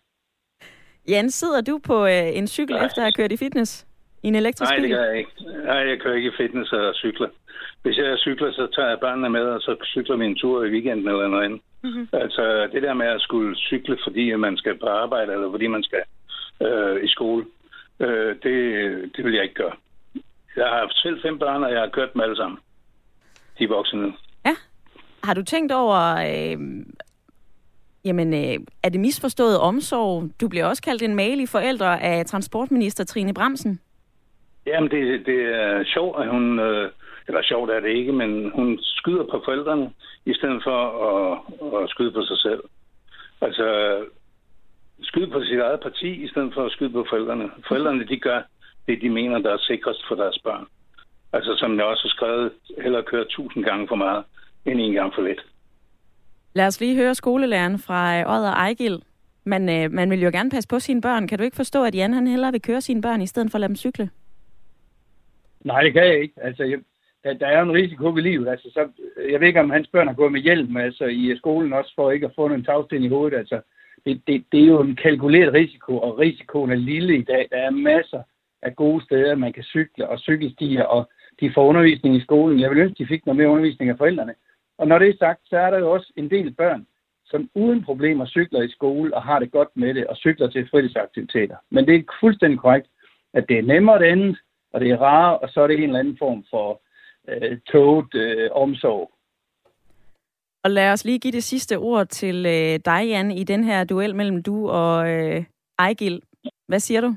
Jan, 1.08 1.30
sidder 1.30 1.60
du 1.60 1.80
på 1.86 2.06
en 2.06 2.46
cykel 2.46 2.76
Nej. 2.76 2.86
efter 2.86 2.98
at 3.02 3.04
have 3.04 3.12
kørt 3.12 3.32
i 3.32 3.36
fitness? 3.36 3.86
I 4.22 4.28
en 4.28 4.34
elektrisk 4.34 4.72
bil? 4.72 4.80
Nej, 4.80 4.88
det 4.88 4.96
gør 4.96 5.04
jeg 5.04 5.18
ikke. 5.18 5.30
Nej, 5.64 5.80
jeg 5.90 6.00
kører 6.00 6.14
ikke 6.14 6.28
i 6.28 6.38
fitness 6.38 6.72
og 6.72 6.94
cykler. 6.94 7.28
Hvis 7.82 7.96
jeg 7.96 8.18
cykler, 8.18 8.52
så 8.52 8.66
tager 8.74 8.88
jeg 8.88 9.00
børnene 9.00 9.30
med, 9.30 9.44
og 9.56 9.60
så 9.60 9.76
cykler 9.84 10.16
vi 10.16 10.24
en 10.24 10.36
tur 10.36 10.64
i 10.64 10.70
weekenden 10.70 11.08
eller 11.08 11.28
noget 11.28 11.44
andet. 11.44 11.60
Mm-hmm. 11.82 12.08
Altså 12.12 12.68
det 12.72 12.82
der 12.82 12.94
med 12.94 13.06
at 13.06 13.20
skulle 13.20 13.56
cykle, 13.56 13.98
fordi 14.06 14.34
man 14.34 14.56
skal 14.56 14.78
på 14.78 14.86
arbejde, 14.86 15.32
eller 15.32 15.50
fordi 15.50 15.66
man 15.66 15.82
skal 15.82 16.02
øh, 16.62 17.04
i 17.04 17.08
skole, 17.08 17.44
øh, 18.00 18.36
det, 18.42 18.56
det 19.16 19.24
vil 19.24 19.34
jeg 19.34 19.42
ikke 19.42 19.54
gøre. 19.54 19.72
Jeg 20.56 20.66
har 20.66 20.78
haft 20.78 20.96
selv 20.96 21.22
fem 21.22 21.38
børn, 21.38 21.64
og 21.64 21.72
jeg 21.72 21.80
har 21.80 21.88
kørt 21.88 22.12
dem 22.12 22.22
alle 22.22 22.36
sammen. 22.36 22.58
De 23.58 23.64
er 23.64 23.68
voksne 23.68 24.12
Ja. 24.46 24.54
Har 25.24 25.34
du 25.34 25.42
tænkt 25.42 25.72
over, 25.72 26.16
øh, 26.16 26.58
jamen, 28.04 28.34
øh, 28.34 28.66
er 28.82 28.88
det 28.88 29.00
misforstået 29.00 29.58
omsorg? 29.58 30.30
Du 30.40 30.48
bliver 30.48 30.66
også 30.66 30.82
kaldt 30.82 31.02
en 31.02 31.14
malig 31.14 31.48
forældre 31.48 32.02
af 32.02 32.26
transportminister 32.26 33.04
Trine 33.04 33.34
Bremsen. 33.34 33.80
Jamen, 34.66 34.90
det, 34.90 35.26
det 35.26 35.40
er 35.54 35.84
sjovt, 35.84 36.22
at 36.22 36.28
hun... 36.30 36.58
Øh, 36.58 36.90
eller 37.28 37.42
sjovt 37.42 37.70
er 37.70 37.80
det 37.80 37.88
ikke, 37.88 38.12
men 38.12 38.50
hun 38.50 38.78
skyder 38.82 39.24
på 39.24 39.42
forældrene, 39.44 39.90
i 40.26 40.34
stedet 40.34 40.60
for 40.66 40.78
at, 41.08 41.82
at 41.82 41.90
skyde 41.90 42.12
på 42.12 42.22
sig 42.22 42.38
selv. 42.38 42.62
Altså, 43.40 43.66
skyde 45.02 45.30
på 45.30 45.42
sit 45.44 45.60
eget 45.60 45.80
parti, 45.80 46.10
i 46.24 46.28
stedet 46.28 46.54
for 46.54 46.64
at 46.64 46.72
skyde 46.72 46.90
på 46.90 47.06
forældrene. 47.10 47.50
Forældrene, 47.68 48.06
de 48.06 48.18
gør 48.20 48.42
det, 48.86 49.02
de 49.02 49.10
mener, 49.10 49.38
der 49.38 49.52
er 49.52 49.58
sikrest 49.58 50.08
for 50.08 50.14
deres 50.14 50.38
børn. 50.44 50.66
Altså, 51.32 51.56
som 51.56 51.76
jeg 51.76 51.84
også 51.84 52.04
har 52.04 52.14
skrevet, 52.16 52.52
heller 52.82 53.02
køre 53.02 53.24
tusind 53.24 53.64
gange 53.64 53.88
for 53.88 53.96
meget, 53.96 54.24
end 54.66 54.80
en 54.80 54.92
gang 54.92 55.14
for 55.14 55.22
lidt. 55.22 55.40
Lad 56.52 56.66
os 56.66 56.80
lige 56.80 56.96
høre 56.96 57.14
skolelæreren 57.14 57.78
fra 57.78 58.22
Odder 58.36 58.52
Ejgil. 58.52 59.02
Man, 59.44 59.68
øh, 59.68 59.92
man 59.92 60.10
vil 60.10 60.22
jo 60.22 60.30
gerne 60.32 60.50
passe 60.50 60.68
på 60.68 60.78
sine 60.78 61.00
børn. 61.00 61.28
Kan 61.28 61.38
du 61.38 61.44
ikke 61.44 61.56
forstå, 61.56 61.84
at 61.84 61.94
Jan 61.94 62.14
han 62.14 62.26
hellere 62.26 62.52
vil 62.52 62.62
køre 62.62 62.80
sine 62.80 63.02
børn, 63.02 63.22
i 63.22 63.26
stedet 63.26 63.50
for 63.50 63.56
at 63.56 63.60
lade 63.60 63.68
dem 63.68 63.76
cykle? 63.76 64.10
Nej, 65.64 65.82
det 65.82 65.92
kan 65.92 66.04
jeg 66.04 66.22
ikke. 66.22 66.34
Altså, 66.36 66.64
jeg, 66.64 66.78
der, 67.28 67.38
der 67.38 67.46
er 67.46 67.58
jo 67.58 67.64
en 67.64 67.74
risiko 67.74 68.08
ved 68.14 68.22
livet. 68.22 68.48
Altså, 68.48 68.70
så, 68.72 68.88
jeg 69.30 69.40
ved 69.40 69.48
ikke, 69.48 69.60
om 69.60 69.70
hans 69.70 69.88
børn 69.88 70.06
har 70.06 70.14
gået 70.14 70.32
med 70.32 70.40
hjelm 70.40 70.76
altså, 70.76 71.04
i 71.04 71.36
skolen 71.36 71.72
også, 71.72 71.92
for 71.96 72.10
ikke 72.10 72.26
at 72.26 72.32
få 72.36 72.46
en 72.46 72.64
tagsten 72.64 73.02
i 73.04 73.08
hovedet. 73.08 73.38
Altså, 73.38 73.60
det, 74.04 74.22
det, 74.26 74.44
det 74.52 74.62
er 74.62 74.66
jo 74.66 74.80
en 74.80 74.96
kalkuleret 74.96 75.52
risiko, 75.52 75.98
og 75.98 76.18
risikoen 76.18 76.70
er 76.70 76.74
lille 76.74 77.18
i 77.18 77.22
dag. 77.22 77.48
Der 77.50 77.56
er 77.56 77.70
masser 77.70 78.22
af 78.62 78.76
gode 78.76 79.04
steder, 79.04 79.34
man 79.34 79.52
kan 79.52 79.62
cykle 79.62 80.08
og 80.08 80.18
cykelstier, 80.18 80.84
og 80.84 81.10
de 81.40 81.52
får 81.54 81.66
undervisning 81.66 82.16
i 82.16 82.20
skolen. 82.20 82.60
Jeg 82.60 82.70
vil 82.70 82.78
ønske, 82.78 83.04
de 83.04 83.08
fik 83.08 83.26
noget 83.26 83.36
mere 83.36 83.48
undervisning 83.48 83.90
af 83.90 83.98
forældrene. 83.98 84.34
Og 84.78 84.88
når 84.88 84.98
det 84.98 85.08
er 85.08 85.16
sagt, 85.18 85.40
så 85.44 85.56
er 85.56 85.70
der 85.70 85.78
jo 85.78 85.92
også 85.92 86.12
en 86.16 86.30
del 86.30 86.50
børn, 86.50 86.86
som 87.24 87.50
uden 87.54 87.84
problemer 87.84 88.26
cykler 88.26 88.62
i 88.62 88.70
skole 88.70 89.14
og 89.14 89.22
har 89.22 89.38
det 89.38 89.50
godt 89.50 89.68
med 89.74 89.94
det, 89.94 90.06
og 90.06 90.16
cykler 90.16 90.48
til 90.50 90.68
fritidsaktiviteter. 90.70 91.56
Men 91.70 91.86
det 91.86 91.94
er 91.94 92.02
fuldstændig 92.20 92.58
korrekt, 92.58 92.86
at 93.34 93.48
det 93.48 93.58
er 93.58 93.62
nemmere 93.62 93.98
det 93.98 94.04
andet, 94.04 94.38
og 94.72 94.80
det 94.80 94.90
er 94.90 94.96
rare, 94.96 95.38
og 95.38 95.48
så 95.48 95.60
er 95.60 95.66
det 95.66 95.76
en 95.76 95.82
eller 95.82 95.98
anden 95.98 96.18
form 96.18 96.44
for 96.50 96.82
øh, 97.28 97.58
toget 97.72 98.14
øh, 98.14 98.50
omsorg. 98.52 99.10
Og 100.64 100.70
lad 100.70 100.92
os 100.92 101.04
lige 101.04 101.18
give 101.18 101.32
det 101.32 101.44
sidste 101.44 101.78
ord 101.78 102.06
til 102.06 102.46
øh, 102.46 102.80
dig, 102.84 103.08
Jan, 103.08 103.30
i 103.30 103.44
den 103.44 103.64
her 103.64 103.84
duel 103.84 104.14
mellem 104.14 104.42
du 104.42 104.68
og 104.68 105.10
øh, 105.10 105.44
Ejgil. 105.78 106.22
Hvad 106.66 106.80
siger 106.80 107.00
du? 107.00 107.16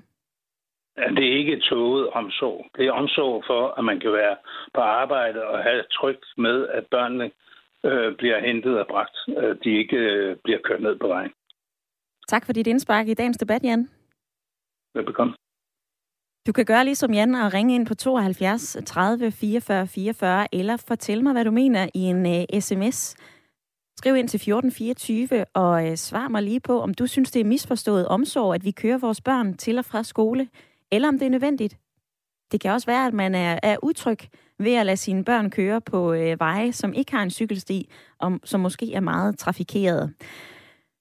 Det 0.97 1.25
er 1.31 1.37
ikke 1.37 1.59
toget 1.59 2.09
omsorg. 2.09 2.65
Det 2.77 2.87
er 2.87 2.91
omsorg 2.91 3.43
for, 3.47 3.73
at 3.77 3.83
man 3.83 3.99
kan 3.99 4.13
være 4.13 4.35
på 4.73 4.81
arbejde 4.81 5.47
og 5.47 5.63
have 5.63 5.83
trygt 5.91 6.25
med, 6.37 6.67
at 6.67 6.85
børnene 6.91 7.31
øh, 7.85 8.15
bliver 8.15 8.39
hentet 8.39 8.79
og 8.79 8.87
bragt. 8.87 9.17
At 9.37 9.57
de 9.63 9.69
ikke 9.77 9.97
øh, 9.97 10.35
bliver 10.43 10.59
kørt 10.63 10.81
ned 10.81 10.95
på 10.99 11.07
vejen. 11.07 11.31
Tak 12.27 12.45
for 12.45 12.53
dit 12.53 12.67
indspark 12.67 13.07
i 13.07 13.13
dagens 13.13 13.37
debat, 13.37 13.63
Jan. 13.63 13.89
Velbekomme. 14.95 15.33
Du 16.47 16.51
kan 16.51 16.65
gøre 16.65 16.85
ligesom 16.85 17.13
Jan 17.13 17.35
og 17.35 17.53
ringe 17.53 17.75
ind 17.75 17.85
på 17.85 17.95
72 17.95 18.77
30 18.85 19.31
44 19.31 19.87
44, 19.87 20.55
eller 20.55 20.77
fortæl 20.77 21.23
mig, 21.23 21.33
hvad 21.33 21.45
du 21.45 21.51
mener 21.51 21.89
i 21.93 21.99
en 21.99 22.25
øh, 22.25 22.45
uh, 22.53 22.59
sms. 22.59 23.15
Skriv 23.97 24.15
ind 24.15 24.27
til 24.29 24.37
1424 24.37 25.45
og 25.53 25.83
uh, 25.83 25.95
svar 25.95 26.27
mig 26.27 26.43
lige 26.43 26.59
på, 26.59 26.81
om 26.81 26.93
du 26.93 27.07
synes, 27.07 27.31
det 27.31 27.39
er 27.39 27.45
misforstået 27.45 28.07
omsorg, 28.07 28.55
at 28.55 28.65
vi 28.65 28.71
kører 28.71 28.97
vores 28.97 29.21
børn 29.21 29.53
til 29.53 29.77
og 29.77 29.85
fra 29.85 30.03
skole, 30.03 30.47
eller 30.91 31.07
om 31.07 31.19
det 31.19 31.25
er 31.25 31.29
nødvendigt. 31.29 31.77
Det 32.51 32.61
kan 32.61 32.71
også 32.71 32.87
være, 32.87 33.07
at 33.07 33.13
man 33.13 33.35
er, 33.35 33.59
er 33.63 33.77
utryg 33.83 34.19
ved 34.59 34.73
at 34.73 34.85
lade 34.85 34.97
sine 34.97 35.23
børn 35.23 35.49
køre 35.49 35.81
på 35.81 36.13
uh, 36.13 36.39
veje, 36.39 36.71
som 36.71 36.93
ikke 36.93 37.11
har 37.11 37.23
en 37.23 37.31
cykelsti, 37.31 37.91
om, 38.19 38.39
som 38.43 38.59
måske 38.59 38.93
er 38.93 38.99
meget 38.99 39.37
trafikeret. 39.37 40.13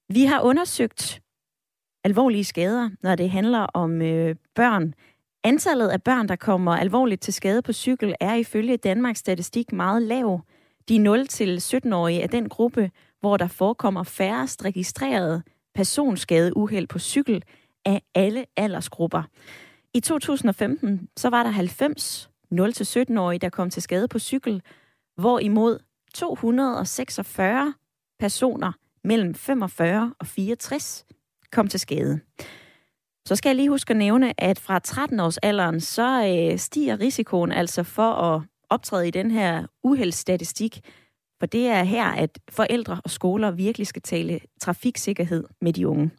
Vi 0.08 0.24
har 0.24 0.40
undersøgt 0.40 1.20
alvorlige 2.04 2.44
skader, 2.44 2.90
når 3.02 3.14
det 3.14 3.30
handler 3.30 3.58
om 3.58 4.02
øh, 4.02 4.36
børn. 4.54 4.94
Antallet 5.44 5.88
af 5.88 6.02
børn, 6.02 6.28
der 6.28 6.36
kommer 6.36 6.76
alvorligt 6.76 7.22
til 7.22 7.34
skade 7.34 7.62
på 7.62 7.72
cykel, 7.72 8.14
er 8.20 8.34
ifølge 8.34 8.76
Danmarks 8.76 9.18
statistik 9.18 9.72
meget 9.72 10.02
lav. 10.02 10.40
De 10.88 10.96
0-17-årige 10.96 12.22
er 12.22 12.26
den 12.26 12.48
gruppe, 12.48 12.90
hvor 13.20 13.36
der 13.36 13.48
forekommer 13.48 14.02
færrest 14.02 14.64
registrerede 14.64 15.42
personskadeuheld 15.74 16.86
på 16.86 16.98
cykel 16.98 17.44
af 17.84 18.02
alle 18.14 18.46
aldersgrupper. 18.56 19.22
I 19.94 20.00
2015 20.00 21.08
så 21.16 21.28
var 21.28 21.42
der 21.42 21.50
90 21.50 22.30
0-17-årige, 22.54 23.38
der 23.38 23.48
kom 23.48 23.70
til 23.70 23.82
skade 23.82 24.08
på 24.08 24.18
cykel, 24.18 24.62
hvorimod 25.16 25.78
246 26.14 27.74
personer 28.18 28.72
mellem 29.04 29.34
45 29.34 30.14
og 30.18 30.26
64 30.26 31.04
kom 31.52 31.68
til 31.68 31.80
skade. 31.80 32.20
Så 33.26 33.36
skal 33.36 33.48
jeg 33.48 33.56
lige 33.56 33.68
huske 33.68 33.90
at 33.90 33.96
nævne, 33.96 34.40
at 34.40 34.58
fra 34.58 34.78
13 34.78 35.20
års 35.20 35.38
alderen, 35.38 35.80
så 35.80 36.36
øh, 36.52 36.58
stiger 36.58 37.00
risikoen 37.00 37.52
altså 37.52 37.82
for 37.82 38.12
at 38.12 38.42
optræde 38.70 39.08
i 39.08 39.10
den 39.10 39.30
her 39.30 39.66
uheldsstatistik, 39.82 40.80
for 41.38 41.46
det 41.46 41.66
er 41.66 41.82
her, 41.82 42.04
at 42.04 42.38
forældre 42.50 43.00
og 43.04 43.10
skoler 43.10 43.50
virkelig 43.50 43.86
skal 43.86 44.02
tale 44.02 44.40
trafiksikkerhed 44.60 45.44
med 45.60 45.72
de 45.72 45.88
unge. 45.88 46.10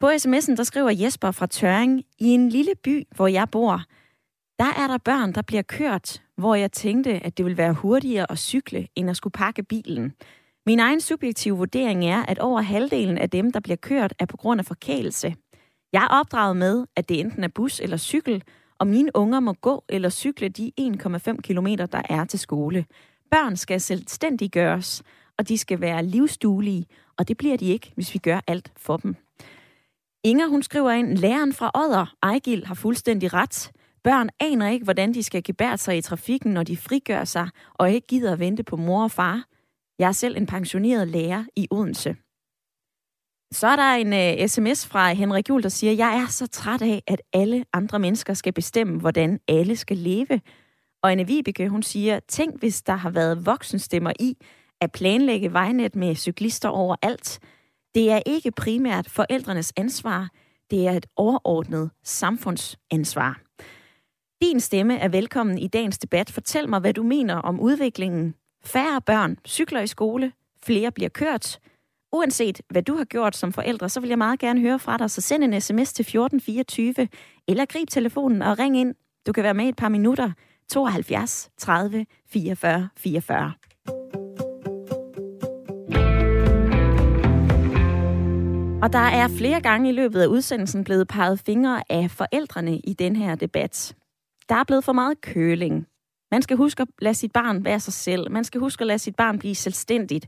På 0.00 0.10
sms'en, 0.10 0.56
der 0.56 0.62
skriver 0.62 0.90
Jesper 0.90 1.30
fra 1.30 1.46
Tøring, 1.46 2.04
i 2.18 2.26
en 2.26 2.48
lille 2.48 2.72
by, 2.84 3.06
hvor 3.16 3.26
jeg 3.26 3.48
bor, 3.50 3.82
der 4.58 4.82
er 4.82 4.86
der 4.86 4.98
børn, 4.98 5.32
der 5.32 5.42
bliver 5.42 5.62
kørt, 5.62 6.22
hvor 6.36 6.54
jeg 6.54 6.72
tænkte, 6.72 7.10
at 7.12 7.38
det 7.38 7.44
ville 7.44 7.58
være 7.58 7.72
hurtigere 7.72 8.32
at 8.32 8.38
cykle, 8.38 8.88
end 8.96 9.10
at 9.10 9.16
skulle 9.16 9.32
pakke 9.32 9.62
bilen. 9.62 10.12
Min 10.66 10.80
egen 10.80 11.00
subjektive 11.00 11.56
vurdering 11.56 12.04
er, 12.04 12.22
at 12.22 12.38
over 12.38 12.60
halvdelen 12.60 13.18
af 13.18 13.30
dem, 13.30 13.52
der 13.52 13.60
bliver 13.60 13.76
kørt, 13.76 14.14
er 14.18 14.26
på 14.26 14.36
grund 14.36 14.60
af 14.60 14.64
forkælelse. 14.64 15.34
Jeg 15.94 16.02
er 16.02 16.08
opdraget 16.08 16.56
med, 16.56 16.86
at 16.96 17.08
det 17.08 17.20
enten 17.20 17.44
er 17.44 17.48
bus 17.48 17.80
eller 17.80 17.96
cykel, 17.96 18.42
og 18.78 18.86
mine 18.86 19.10
unger 19.14 19.40
må 19.40 19.52
gå 19.52 19.84
eller 19.88 20.08
cykle 20.08 20.48
de 20.48 20.72
1,5 20.80 21.36
km, 21.42 21.66
der 21.66 22.02
er 22.08 22.24
til 22.24 22.38
skole. 22.38 22.84
Børn 23.30 23.56
skal 23.56 23.80
selvstændiggøres, 23.80 25.02
og 25.38 25.48
de 25.48 25.58
skal 25.58 25.80
være 25.80 26.04
livsduelige, 26.04 26.86
og 27.16 27.28
det 27.28 27.36
bliver 27.36 27.56
de 27.56 27.66
ikke, 27.66 27.92
hvis 27.94 28.14
vi 28.14 28.18
gør 28.18 28.40
alt 28.46 28.72
for 28.76 28.96
dem. 28.96 29.16
Inger, 30.24 30.46
hun 30.46 30.62
skriver 30.62 30.90
ind, 30.90 31.18
læreren 31.18 31.52
fra 31.52 31.70
Odder, 31.74 32.14
Ejgil, 32.22 32.66
har 32.66 32.74
fuldstændig 32.74 33.34
ret. 33.34 33.72
Børn 34.04 34.28
aner 34.40 34.68
ikke, 34.68 34.84
hvordan 34.84 35.14
de 35.14 35.22
skal 35.22 35.42
gebære 35.42 35.78
sig 35.78 35.98
i 35.98 36.00
trafikken, 36.00 36.52
når 36.52 36.62
de 36.62 36.76
frigør 36.76 37.24
sig, 37.24 37.48
og 37.74 37.90
ikke 37.90 38.06
gider 38.06 38.32
at 38.32 38.38
vente 38.38 38.62
på 38.62 38.76
mor 38.76 39.02
og 39.02 39.10
far. 39.10 39.44
Jeg 39.98 40.08
er 40.08 40.12
selv 40.12 40.36
en 40.36 40.46
pensioneret 40.46 41.08
lærer 41.08 41.44
i 41.56 41.68
Odense. 41.70 42.16
Så 43.54 43.66
er 43.66 43.76
der 43.76 43.92
en 43.92 44.12
øh, 44.12 44.42
uh, 44.42 44.48
sms 44.48 44.86
fra 44.86 45.12
Henrik 45.12 45.48
Juhl, 45.48 45.62
der 45.62 45.68
siger, 45.68 45.92
jeg 45.92 46.16
er 46.16 46.26
så 46.26 46.46
træt 46.46 46.82
af, 46.82 47.02
at 47.06 47.22
alle 47.32 47.64
andre 47.72 47.98
mennesker 47.98 48.34
skal 48.34 48.52
bestemme, 48.52 49.00
hvordan 49.00 49.40
alle 49.48 49.76
skal 49.76 49.96
leve. 49.96 50.40
Og 51.02 51.12
Anne 51.12 51.26
Vibeke, 51.26 51.68
hun 51.68 51.82
siger, 51.82 52.20
tænk 52.28 52.58
hvis 52.58 52.82
der 52.82 52.92
har 52.92 53.10
været 53.10 53.46
voksenstemmer 53.46 54.12
i 54.20 54.36
at 54.80 54.92
planlægge 54.92 55.52
vejnet 55.52 55.96
med 55.96 56.14
cyklister 56.14 56.68
overalt. 56.68 57.40
Det 57.94 58.10
er 58.10 58.22
ikke 58.26 58.50
primært 58.50 59.10
forældrenes 59.10 59.72
ansvar, 59.76 60.28
det 60.70 60.86
er 60.86 60.92
et 60.92 61.06
overordnet 61.16 61.90
samfundsansvar. 62.04 63.40
Din 64.42 64.60
stemme 64.60 64.98
er 64.98 65.08
velkommen 65.08 65.58
i 65.58 65.68
dagens 65.68 65.98
debat. 65.98 66.30
Fortæl 66.30 66.68
mig, 66.68 66.80
hvad 66.80 66.94
du 66.94 67.02
mener 67.02 67.34
om 67.34 67.60
udviklingen 67.60 68.34
Færre 68.64 69.00
børn 69.00 69.36
cykler 69.46 69.80
i 69.80 69.86
skole, 69.86 70.32
flere 70.62 70.92
bliver 70.92 71.10
kørt. 71.10 71.58
Uanset 72.14 72.60
hvad 72.70 72.82
du 72.82 72.96
har 72.96 73.04
gjort 73.04 73.36
som 73.36 73.52
forældre, 73.52 73.88
så 73.88 74.00
vil 74.00 74.08
jeg 74.08 74.18
meget 74.18 74.38
gerne 74.38 74.60
høre 74.60 74.78
fra 74.78 74.96
dig, 74.96 75.10
så 75.10 75.20
send 75.20 75.44
en 75.44 75.60
sms 75.60 75.92
til 75.92 76.02
1424, 76.02 77.08
eller 77.48 77.64
grib 77.64 77.88
telefonen 77.90 78.42
og 78.42 78.58
ring 78.58 78.76
ind. 78.76 78.94
Du 79.26 79.32
kan 79.32 79.44
være 79.44 79.54
med 79.54 79.64
i 79.64 79.68
et 79.68 79.76
par 79.76 79.88
minutter. 79.88 80.30
72 80.68 81.50
30 81.58 82.06
44 82.28 82.88
44. 82.96 83.52
Og 88.82 88.92
der 88.92 88.98
er 88.98 89.28
flere 89.28 89.60
gange 89.60 89.88
i 89.88 89.92
løbet 89.92 90.20
af 90.20 90.26
udsendelsen 90.26 90.84
blevet 90.84 91.08
peget 91.08 91.40
fingre 91.46 91.82
af 91.90 92.10
forældrene 92.10 92.78
i 92.78 92.92
den 92.92 93.16
her 93.16 93.34
debat. 93.34 93.94
Der 94.48 94.54
er 94.54 94.64
blevet 94.64 94.84
for 94.84 94.92
meget 94.92 95.20
køling. 95.20 95.86
Man 96.30 96.42
skal 96.42 96.56
huske 96.56 96.82
at 96.82 96.88
lade 96.98 97.14
sit 97.14 97.32
barn 97.32 97.64
være 97.64 97.80
sig 97.80 97.92
selv. 97.92 98.30
Man 98.30 98.44
skal 98.44 98.60
huske 98.60 98.82
at 98.82 98.86
lade 98.86 98.98
sit 98.98 99.16
barn 99.16 99.38
blive 99.38 99.54
selvstændigt. 99.54 100.26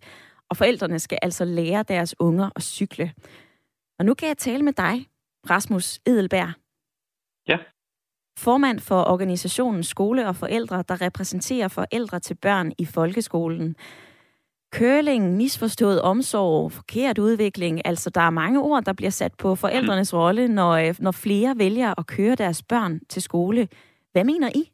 Og 0.50 0.56
forældrene 0.56 0.98
skal 0.98 1.18
altså 1.22 1.44
lære 1.44 1.82
deres 1.82 2.14
unger 2.18 2.50
at 2.56 2.62
cykle. 2.62 3.12
Og 3.98 4.04
nu 4.04 4.14
kan 4.14 4.28
jeg 4.28 4.38
tale 4.38 4.62
med 4.62 4.72
dig, 4.72 5.06
Rasmus 5.50 6.00
Edelberg. 6.06 6.52
Ja. 7.48 7.58
Formand 8.38 8.80
for 8.80 9.04
organisationen 9.04 9.84
Skole 9.84 10.28
og 10.28 10.36
Forældre, 10.36 10.84
der 10.88 11.00
repræsenterer 11.00 11.68
forældre 11.68 12.20
til 12.20 12.34
børn 12.34 12.72
i 12.78 12.84
folkeskolen. 12.84 13.76
Køling, 14.72 15.36
misforstået 15.36 16.02
omsorg, 16.02 16.72
forkert 16.72 17.18
udvikling. 17.18 17.82
Altså, 17.84 18.10
der 18.10 18.20
er 18.20 18.30
mange 18.30 18.60
ord, 18.60 18.84
der 18.84 18.92
bliver 18.92 19.10
sat 19.10 19.34
på 19.34 19.54
forældrenes 19.54 20.14
rolle, 20.14 20.48
når, 20.48 20.72
øh, 20.72 20.94
når 20.98 21.10
flere 21.10 21.54
vælger 21.58 21.94
at 21.98 22.06
køre 22.06 22.34
deres 22.34 22.62
børn 22.62 23.00
til 23.08 23.22
skole. 23.22 23.68
Hvad 24.12 24.24
mener 24.24 24.50
I? 24.54 24.72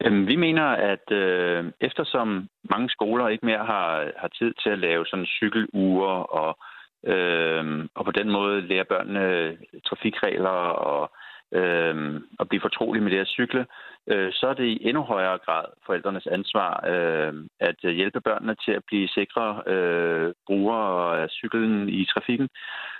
Øhm, 0.00 0.26
vi 0.26 0.36
mener, 0.36 0.64
at 0.64 1.12
øh, 1.12 1.64
eftersom 1.80 2.48
mange 2.70 2.90
skoler 2.90 3.28
ikke 3.28 3.46
mere 3.46 3.64
har, 3.64 4.10
har 4.16 4.28
tid 4.28 4.54
til 4.62 4.70
at 4.70 4.78
lave 4.78 5.06
sådan 5.06 5.26
cykeluger 5.26 6.14
og, 6.40 6.58
øh, 7.06 7.88
og 7.94 8.04
på 8.04 8.10
den 8.10 8.30
måde 8.30 8.60
lære 8.60 8.84
børnene 8.84 9.56
trafikregler 9.86 10.58
og, 10.90 11.10
øh, 11.52 12.20
at 12.40 12.48
blive 12.48 12.60
fortrolig 12.60 13.02
med 13.02 13.10
det 13.10 13.18
at 13.18 13.28
cykle, 13.28 13.66
øh, 14.06 14.32
så 14.32 14.46
er 14.46 14.54
det 14.54 14.64
i 14.64 14.88
endnu 14.88 15.02
højere 15.02 15.38
grad 15.38 15.64
forældrenes 15.86 16.26
ansvar 16.26 16.84
øh, 16.86 17.34
at 17.60 17.94
hjælpe 17.94 18.20
børnene 18.20 18.54
til 18.54 18.72
at 18.72 18.84
blive 18.86 19.08
sikre 19.08 19.62
øh, 19.66 20.32
brugere 20.46 21.22
af 21.22 21.30
cyklen 21.30 21.88
i 21.88 22.04
trafikken. 22.04 22.48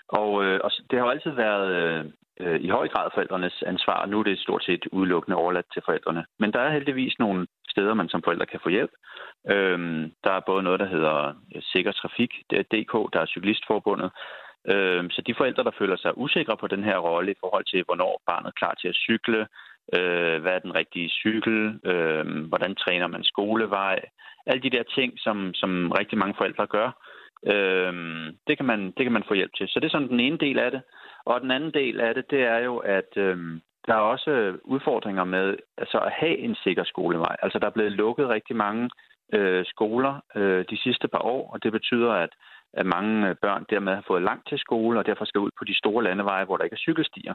Og, 0.08 0.44
øh, 0.44 0.60
og 0.64 0.70
det 0.90 0.98
har 0.98 1.06
jo 1.06 1.10
altid 1.10 1.30
været 1.30 1.68
øh, 1.70 2.04
øh, 2.40 2.60
i 2.60 2.68
høj 2.68 2.88
grad 2.88 3.10
forældrenes 3.14 3.62
ansvar, 3.66 4.02
og 4.02 4.08
nu 4.08 4.18
er 4.18 4.22
det 4.22 4.38
stort 4.38 4.64
set 4.64 4.86
udelukkende 4.92 5.36
overladt 5.36 5.66
til 5.72 5.82
forældrene. 5.84 6.24
Men 6.38 6.52
der 6.52 6.60
er 6.60 6.72
heldigvis 6.72 7.18
nogle 7.18 7.46
steder, 7.68 7.94
man 7.94 8.08
som 8.08 8.22
forældre 8.22 8.46
kan 8.46 8.60
få 8.62 8.68
hjælp. 8.68 8.90
Øhm, 9.50 10.12
der 10.24 10.32
er 10.32 10.40
både 10.46 10.62
noget, 10.62 10.80
der 10.80 10.86
hedder 10.86 11.16
øh, 11.54 11.62
Sikker 11.62 11.92
Trafik, 11.92 12.32
det 12.50 12.58
er 12.58 12.62
DK, 12.62 13.12
der 13.12 13.20
er 13.20 13.26
Cyklistforbundet. 13.26 14.10
Øh, 14.72 15.04
så 15.10 15.22
de 15.26 15.34
forældre, 15.34 15.64
der 15.64 15.78
føler 15.78 15.96
sig 15.96 16.18
usikre 16.18 16.56
på 16.56 16.66
den 16.66 16.84
her 16.84 16.98
rolle 16.98 17.32
i 17.32 17.40
forhold 17.40 17.64
til, 17.64 17.84
hvornår 17.84 18.22
barnet 18.26 18.46
er 18.46 18.58
klar 18.60 18.74
til 18.74 18.88
at 18.88 19.00
cykle, 19.06 19.46
øh, 19.96 20.42
hvad 20.42 20.52
er 20.52 20.58
den 20.58 20.74
rigtige 20.74 21.08
cykel, 21.08 21.80
øh, 21.84 22.24
hvordan 22.50 22.74
træner 22.74 23.06
man 23.06 23.24
skolevej, 23.24 23.98
alle 24.46 24.62
de 24.62 24.70
der 24.70 24.82
ting, 24.82 25.12
som, 25.16 25.54
som 25.54 25.92
rigtig 25.98 26.18
mange 26.18 26.34
forældre 26.38 26.66
gør, 26.66 26.88
øh, 27.52 27.92
det, 28.46 28.56
kan 28.56 28.66
man, 28.66 28.80
det 28.96 29.02
kan 29.04 29.12
man 29.12 29.28
få 29.28 29.34
hjælp 29.34 29.54
til. 29.56 29.68
Så 29.68 29.80
det 29.80 29.86
er 29.86 29.90
sådan 29.90 30.08
den 30.08 30.20
ene 30.20 30.38
del 30.38 30.58
af 30.58 30.70
det. 30.70 30.82
Og 31.24 31.40
den 31.40 31.50
anden 31.50 31.74
del 31.74 32.00
af 32.00 32.14
det, 32.14 32.30
det 32.30 32.42
er 32.42 32.58
jo, 32.58 32.76
at 32.76 33.10
øh, 33.16 33.36
der 33.86 33.94
er 33.94 34.10
også 34.14 34.56
udfordringer 34.64 35.24
med 35.24 35.56
altså 35.78 35.98
at 35.98 36.12
have 36.12 36.38
en 36.38 36.54
sikker 36.54 36.84
skolevej. 36.84 37.36
Altså 37.42 37.58
der 37.58 37.66
er 37.66 37.76
blevet 37.76 37.92
lukket 37.92 38.28
rigtig 38.28 38.56
mange 38.56 38.90
øh, 39.32 39.64
skoler 39.66 40.20
øh, 40.36 40.64
de 40.70 40.78
sidste 40.82 41.08
par 41.08 41.22
år, 41.24 41.50
og 41.52 41.62
det 41.62 41.72
betyder, 41.72 42.12
at, 42.12 42.30
at 42.76 42.86
mange 42.86 43.28
øh, 43.28 43.36
børn 43.42 43.66
dermed 43.70 43.94
har 43.94 44.04
fået 44.06 44.22
langt 44.22 44.48
til 44.48 44.58
skole, 44.58 44.98
og 44.98 45.06
derfor 45.06 45.24
skal 45.24 45.40
ud 45.40 45.50
på 45.58 45.64
de 45.64 45.78
store 45.78 46.04
landeveje, 46.04 46.44
hvor 46.44 46.56
der 46.56 46.64
ikke 46.64 46.74
er 46.74 46.86
cykelstier. 46.86 47.34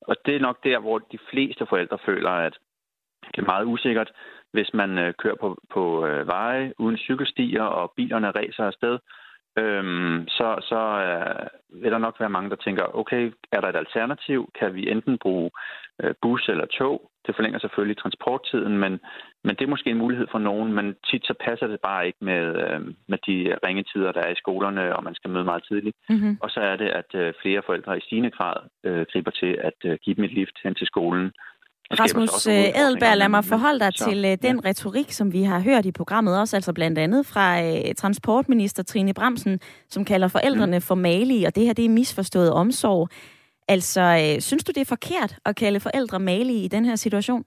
Og 0.00 0.16
det 0.26 0.36
er 0.36 0.40
nok 0.40 0.64
der, 0.64 0.78
hvor 0.78 0.98
de 0.98 1.18
fleste 1.30 1.66
forældre 1.66 1.98
føler, 2.06 2.30
at 2.30 2.58
det 3.32 3.38
er 3.38 3.52
meget 3.52 3.64
usikkert, 3.64 4.12
hvis 4.52 4.74
man 4.74 4.98
øh, 4.98 5.14
kører 5.18 5.36
på, 5.40 5.58
på 5.70 6.06
øh, 6.06 6.26
veje 6.26 6.72
uden 6.78 6.98
cykelstier, 6.98 7.62
og 7.62 7.92
bilerne 7.96 8.30
ræser 8.30 8.64
afsted, 8.64 8.98
øhm, 9.58 10.28
så, 10.28 10.48
så 10.70 10.80
øh, 11.06 11.82
vil 11.82 11.92
der 11.92 11.98
nok 11.98 12.20
være 12.20 12.30
mange, 12.30 12.50
der 12.50 12.56
tænker, 12.56 12.96
okay, 12.96 13.32
er 13.52 13.60
der 13.60 13.68
et 13.68 13.76
alternativ? 13.76 14.50
Kan 14.58 14.74
vi 14.74 14.90
enten 14.90 15.18
bruge 15.18 15.50
bus 16.22 16.48
eller 16.48 16.66
tog? 16.66 17.10
Det 17.26 17.34
forlænger 17.36 17.58
selvfølgelig 17.58 17.98
transporttiden, 17.98 18.78
men, 18.78 18.92
men 19.44 19.56
det 19.56 19.64
er 19.64 19.74
måske 19.74 19.90
en 19.90 20.02
mulighed 20.04 20.26
for 20.30 20.38
nogen, 20.38 20.72
men 20.72 20.86
tit 21.08 21.24
så 21.26 21.34
passer 21.46 21.66
det 21.66 21.80
bare 21.80 22.06
ikke 22.06 22.24
med, 22.30 22.42
øh, 22.64 22.80
med 23.08 23.18
de 23.26 23.36
ringetider, 23.66 24.12
der 24.12 24.20
er 24.20 24.32
i 24.32 24.42
skolerne, 24.42 24.96
og 24.96 25.04
man 25.04 25.14
skal 25.14 25.30
møde 25.30 25.44
meget 25.44 25.64
tidligt. 25.68 25.96
Mm-hmm. 26.08 26.38
Og 26.40 26.50
så 26.50 26.60
er 26.60 26.76
det, 26.76 26.88
at 27.00 27.10
øh, 27.14 27.32
flere 27.42 27.62
forældre 27.66 27.98
i 27.98 28.00
stigende 28.00 28.30
grad 28.30 28.56
øh, 28.84 29.06
griber 29.12 29.30
til 29.30 29.52
at 29.68 29.78
øh, 29.84 29.98
give 30.04 30.16
dem 30.16 30.24
et 30.24 30.34
lift 30.34 30.56
hen 30.64 30.74
til 30.74 30.86
skolen, 30.86 31.32
Rasmus 31.90 32.46
Edelberg, 32.46 33.12
øh, 33.12 33.18
lad 33.18 33.28
mig 33.28 33.44
forholde 33.44 33.80
dig 33.80 33.92
så, 33.96 34.04
til 34.04 34.38
den 34.42 34.64
retorik, 34.64 35.12
som 35.12 35.32
vi 35.32 35.42
har 35.42 35.60
hørt 35.60 35.86
i 35.86 35.92
programmet 35.92 36.40
også, 36.40 36.56
altså 36.56 36.72
blandt 36.72 36.98
andet 36.98 37.26
fra 37.26 37.46
transportminister 37.92 38.82
Trine 38.82 39.14
Bramsen, 39.14 39.60
som 39.88 40.04
kalder 40.04 40.28
forældrene 40.28 40.76
mm. 40.76 40.82
for 40.82 40.94
malige, 40.94 41.46
og 41.46 41.54
det 41.54 41.66
her 41.66 41.72
det 41.72 41.84
er 41.84 41.88
misforstået 41.88 42.52
omsorg. 42.52 43.08
Altså, 43.68 44.00
øh, 44.00 44.40
synes 44.40 44.64
du, 44.64 44.72
det 44.72 44.80
er 44.80 44.94
forkert 44.96 45.38
at 45.44 45.56
kalde 45.56 45.80
forældre 45.80 46.20
malige 46.20 46.64
i 46.64 46.68
den 46.68 46.84
her 46.84 46.96
situation? 46.96 47.44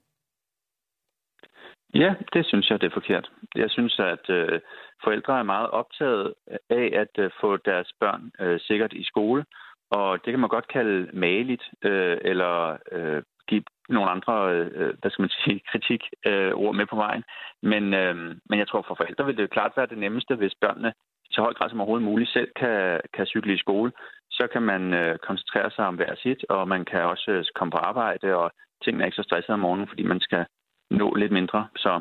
Ja, 1.94 2.14
det 2.32 2.46
synes 2.46 2.70
jeg, 2.70 2.80
det 2.80 2.86
er 2.86 3.00
forkert. 3.00 3.30
Jeg 3.54 3.70
synes, 3.70 3.98
at 3.98 4.30
øh, 4.30 4.60
forældre 5.04 5.38
er 5.38 5.42
meget 5.42 5.70
optaget 5.70 6.34
af 6.70 6.90
at 7.02 7.24
øh, 7.24 7.30
få 7.40 7.56
deres 7.56 7.92
børn 8.00 8.30
øh, 8.40 8.60
sikkert 8.60 8.92
i 8.92 9.04
skole, 9.04 9.44
og 9.90 10.24
det 10.24 10.32
kan 10.32 10.40
man 10.40 10.48
godt 10.48 10.68
kalde 10.68 11.10
maligt, 11.12 11.62
øh, 11.84 12.18
eller 12.22 12.76
øh, 12.92 13.22
give 13.48 13.62
nogle 13.88 14.10
andre, 14.10 14.34
øh, 14.54 14.94
hvad 15.00 15.10
skal 15.10 15.22
man 15.22 15.36
sige, 15.44 15.60
kritik 15.72 16.02
øh, 16.26 16.52
ord 16.54 16.74
med 16.74 16.86
på 16.86 16.96
vejen. 16.96 17.24
Men, 17.62 17.94
øh, 17.94 18.16
men 18.48 18.58
jeg 18.58 18.68
tror 18.68 18.84
for 18.88 18.94
forældre 18.94 19.26
vil 19.26 19.36
det 19.36 19.50
klart 19.50 19.72
være 19.76 19.86
det 19.92 19.98
nemmeste, 19.98 20.34
hvis 20.34 20.54
børnene 20.60 20.92
i 21.30 21.32
så 21.32 21.40
høj 21.40 21.54
grad 21.54 21.70
som 21.70 21.80
overhovedet 21.80 22.08
muligt 22.10 22.30
selv 22.30 22.50
kan, 22.56 23.00
kan 23.14 23.26
cykle 23.26 23.54
i 23.54 23.58
skole. 23.64 23.92
Så 24.38 24.46
kan 24.52 24.62
man 24.62 24.82
øh, 24.94 25.18
koncentrere 25.18 25.70
sig 25.70 25.84
om 25.86 25.94
hver 25.94 26.14
sit, 26.22 26.44
og 26.48 26.68
man 26.68 26.84
kan 26.84 27.02
også 27.02 27.30
øh, 27.30 27.44
komme 27.54 27.70
på 27.72 27.80
arbejde, 27.90 28.36
og 28.36 28.50
tingene 28.84 29.02
er 29.02 29.06
ikke 29.06 29.20
så 29.22 29.28
stressede 29.28 29.54
om 29.54 29.60
morgenen, 29.60 29.88
fordi 29.88 30.02
man 30.02 30.20
skal 30.20 30.46
nå 30.90 31.14
lidt 31.14 31.32
mindre. 31.32 31.68
Så, 31.76 32.00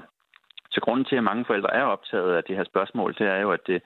så 0.72 0.80
grunden 0.82 1.06
til, 1.06 1.16
at 1.16 1.24
mange 1.24 1.46
forældre 1.46 1.74
er 1.74 1.84
optaget 1.84 2.36
af 2.36 2.44
det 2.44 2.56
her 2.56 2.64
spørgsmål, 2.64 3.16
det 3.20 3.28
er 3.28 3.40
jo, 3.46 3.52
at 3.52 3.68
det 3.68 3.82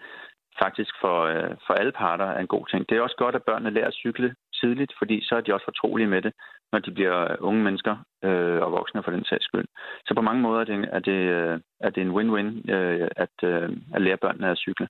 faktisk 0.63 0.93
for, 1.01 1.17
øh, 1.33 1.51
for 1.65 1.73
alle 1.73 1.91
parter 1.91 2.25
er 2.25 2.39
en 2.39 2.53
god 2.55 2.65
ting. 2.67 2.89
Det 2.89 2.97
er 2.97 3.01
også 3.01 3.15
godt, 3.23 3.35
at 3.35 3.43
børnene 3.43 3.73
lærer 3.75 3.87
at 3.87 3.99
cykle 4.03 4.35
tidligt, 4.61 4.93
fordi 4.97 5.17
så 5.27 5.35
er 5.35 5.41
de 5.41 5.53
også 5.53 5.65
fortrolige 5.65 6.07
med 6.07 6.21
det, 6.21 6.33
når 6.71 6.79
de 6.79 6.91
bliver 6.91 7.31
øh, 7.31 7.37
unge 7.39 7.63
mennesker 7.63 7.95
øh, 8.23 8.59
og 8.65 8.71
voksne 8.71 9.03
for 9.03 9.11
den 9.11 9.25
sags 9.25 9.45
skyld. 9.45 9.67
Så 10.05 10.13
på 10.15 10.21
mange 10.21 10.41
måder 10.41 10.61
er 10.61 10.65
det, 10.65 10.89
er 10.91 10.99
det, 10.99 11.19
øh, 11.37 11.59
er 11.79 11.89
det 11.89 12.01
en 12.01 12.15
win-win 12.17 12.71
øh, 12.75 13.07
at, 13.15 13.35
øh, 13.43 13.69
at 13.95 14.01
lære 14.01 14.17
børnene 14.17 14.51
at 14.51 14.57
cykle. 14.57 14.87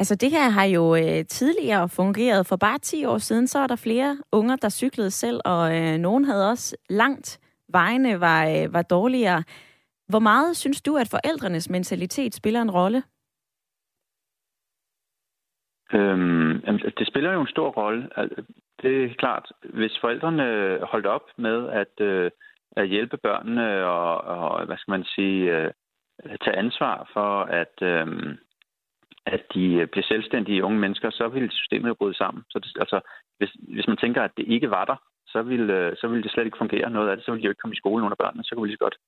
Altså 0.00 0.14
det 0.16 0.30
her 0.30 0.48
har 0.48 0.64
jo 0.64 0.94
øh, 0.94 1.24
tidligere 1.24 1.88
fungeret. 1.88 2.46
For 2.46 2.56
bare 2.56 2.78
10 2.78 3.04
år 3.04 3.18
siden, 3.18 3.46
så 3.46 3.58
var 3.58 3.66
der 3.66 3.76
flere 3.76 4.18
unger, 4.32 4.56
der 4.56 4.68
cyklede 4.68 5.10
selv, 5.10 5.40
og 5.44 5.76
øh, 5.76 5.98
nogen 5.98 6.24
havde 6.24 6.50
også 6.50 6.76
langt. 6.90 7.40
Vejene 7.68 8.20
var, 8.20 8.42
øh, 8.46 8.72
var 8.72 8.82
dårligere. 8.82 9.42
Hvor 10.08 10.18
meget 10.18 10.56
synes 10.56 10.82
du, 10.82 10.96
at 10.96 11.08
forældrenes 11.10 11.70
mentalitet 11.70 12.34
spiller 12.34 12.62
en 12.62 12.70
rolle? 12.70 13.02
Øhm, 15.92 16.52
altså, 16.66 16.92
det 16.98 17.06
spiller 17.06 17.32
jo 17.32 17.40
en 17.40 17.54
stor 17.56 17.70
rolle. 17.70 18.08
Det 18.82 19.04
er 19.04 19.14
klart, 19.18 19.52
hvis 19.62 19.98
forældrene 20.00 20.78
holdt 20.82 21.06
op 21.06 21.26
med 21.36 21.68
at, 21.68 22.00
øh, 22.00 22.30
at 22.76 22.88
hjælpe 22.88 23.16
børnene 23.16 23.86
og, 23.86 24.20
og, 24.24 24.66
hvad 24.66 24.76
skal 24.76 24.92
man 24.92 25.04
sige, 25.04 25.56
øh, 25.56 25.72
tage 26.44 26.56
ansvar 26.56 27.10
for, 27.12 27.42
at, 27.42 27.74
øh, 27.82 28.06
at 29.26 29.42
de 29.54 29.74
øh, 29.74 29.86
bliver 29.86 30.06
selvstændige 30.06 30.64
unge 30.64 30.78
mennesker, 30.78 31.10
så 31.10 31.28
vil 31.28 31.50
systemet 31.50 31.98
bryde 31.98 32.16
sammen. 32.16 32.44
Så 32.50 32.58
det, 32.58 32.72
altså, 32.80 33.00
hvis, 33.38 33.50
hvis 33.74 33.88
man 33.88 33.96
tænker, 33.96 34.22
at 34.22 34.36
det 34.36 34.44
ikke 34.48 34.70
var 34.70 34.84
der, 34.84 34.96
så 35.26 35.42
vil, 35.42 35.70
øh, 35.70 35.96
så 35.96 36.08
vil 36.08 36.22
det 36.22 36.30
slet 36.30 36.44
ikke 36.44 36.58
fungere 36.58 36.90
noget 36.90 37.08
af 37.10 37.16
det. 37.16 37.24
Så 37.24 37.32
vil 37.32 37.40
de 37.40 37.44
jo 37.44 37.50
ikke 37.50 37.60
komme 37.60 37.74
i 37.74 37.82
skole 37.82 38.04
under 38.04 38.16
børnene. 38.16 38.44
Så 38.44 38.54
kan 38.54 38.62
vi 38.62 38.68
lige 38.68 38.76
så 38.80 38.84
godt 38.86 38.98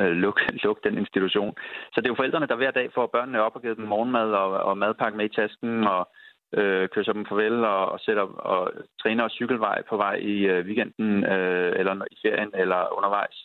øh, 0.00 0.12
lukke, 0.24 0.42
luk 0.64 0.84
den 0.84 0.98
institution. 0.98 1.54
Så 1.92 2.00
det 2.00 2.06
er 2.06 2.10
jo 2.10 2.20
forældrene, 2.20 2.46
der 2.46 2.56
hver 2.56 2.70
dag 2.70 2.92
får 2.94 3.06
børnene 3.06 3.42
op 3.42 3.56
og 3.56 3.62
giver 3.62 3.74
dem 3.74 3.84
morgenmad 3.84 4.30
og, 4.32 4.50
og 4.50 4.78
madpakke 4.78 5.16
med 5.16 5.24
i 5.24 5.34
tasken 5.34 5.86
og 5.86 6.08
øh, 6.56 6.88
kysser 6.88 7.12
dem 7.12 7.26
farvel 7.26 7.64
og, 7.64 7.92
og, 7.92 8.00
sætter, 8.00 8.22
og 8.22 8.72
træner 9.02 9.24
og 9.24 9.30
cykelvej 9.30 9.82
på 9.88 9.96
vej 9.96 10.14
i 10.14 10.36
øh, 10.52 10.66
weekenden 10.66 11.24
øh, 11.24 11.72
eller 11.78 11.94
i 12.10 12.16
ferien 12.22 12.50
eller 12.54 12.96
undervejs, 12.96 13.36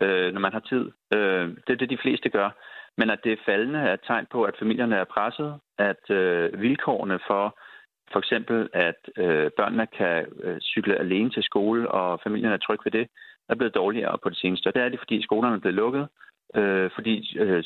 øh, 0.00 0.32
når 0.32 0.40
man 0.40 0.52
har 0.52 0.60
tid. 0.60 0.84
Øh, 1.14 1.48
det 1.66 1.72
er 1.72 1.76
det, 1.76 1.90
de 1.90 2.02
fleste 2.02 2.28
gør. 2.28 2.50
Men 2.98 3.10
at 3.10 3.18
det 3.24 3.32
er 3.32 3.44
faldende 3.44 3.78
er 3.78 3.94
et 3.94 4.00
tegn 4.06 4.26
på, 4.30 4.44
at 4.44 4.54
familierne 4.58 4.96
er 4.96 5.04
presset, 5.04 5.60
at 5.78 6.10
øh, 6.10 6.60
vilkårene 6.60 7.18
for 7.26 7.58
for 8.12 8.18
eksempel, 8.18 8.68
at 8.72 9.00
øh, 9.16 9.50
børnene 9.56 9.86
kan 9.86 10.26
øh, 10.42 10.60
cykle 10.60 10.96
alene 10.96 11.30
til 11.30 11.42
skole, 11.42 11.90
og 11.90 12.20
familien 12.24 12.52
er 12.52 12.56
tryg 12.56 12.78
ved 12.84 12.92
det, 12.92 13.08
er 13.48 13.54
blevet 13.54 13.74
dårligere 13.74 14.18
på 14.22 14.28
det 14.28 14.38
seneste. 14.38 14.66
Og 14.66 14.74
det 14.74 14.82
er 14.82 14.88
det, 14.88 15.00
fordi 15.00 15.22
skolerne 15.22 15.56
er 15.56 15.60
blevet 15.60 15.74
lukket, 15.74 16.08
øh, 16.54 16.90
fordi 16.94 17.38
øh, 17.38 17.64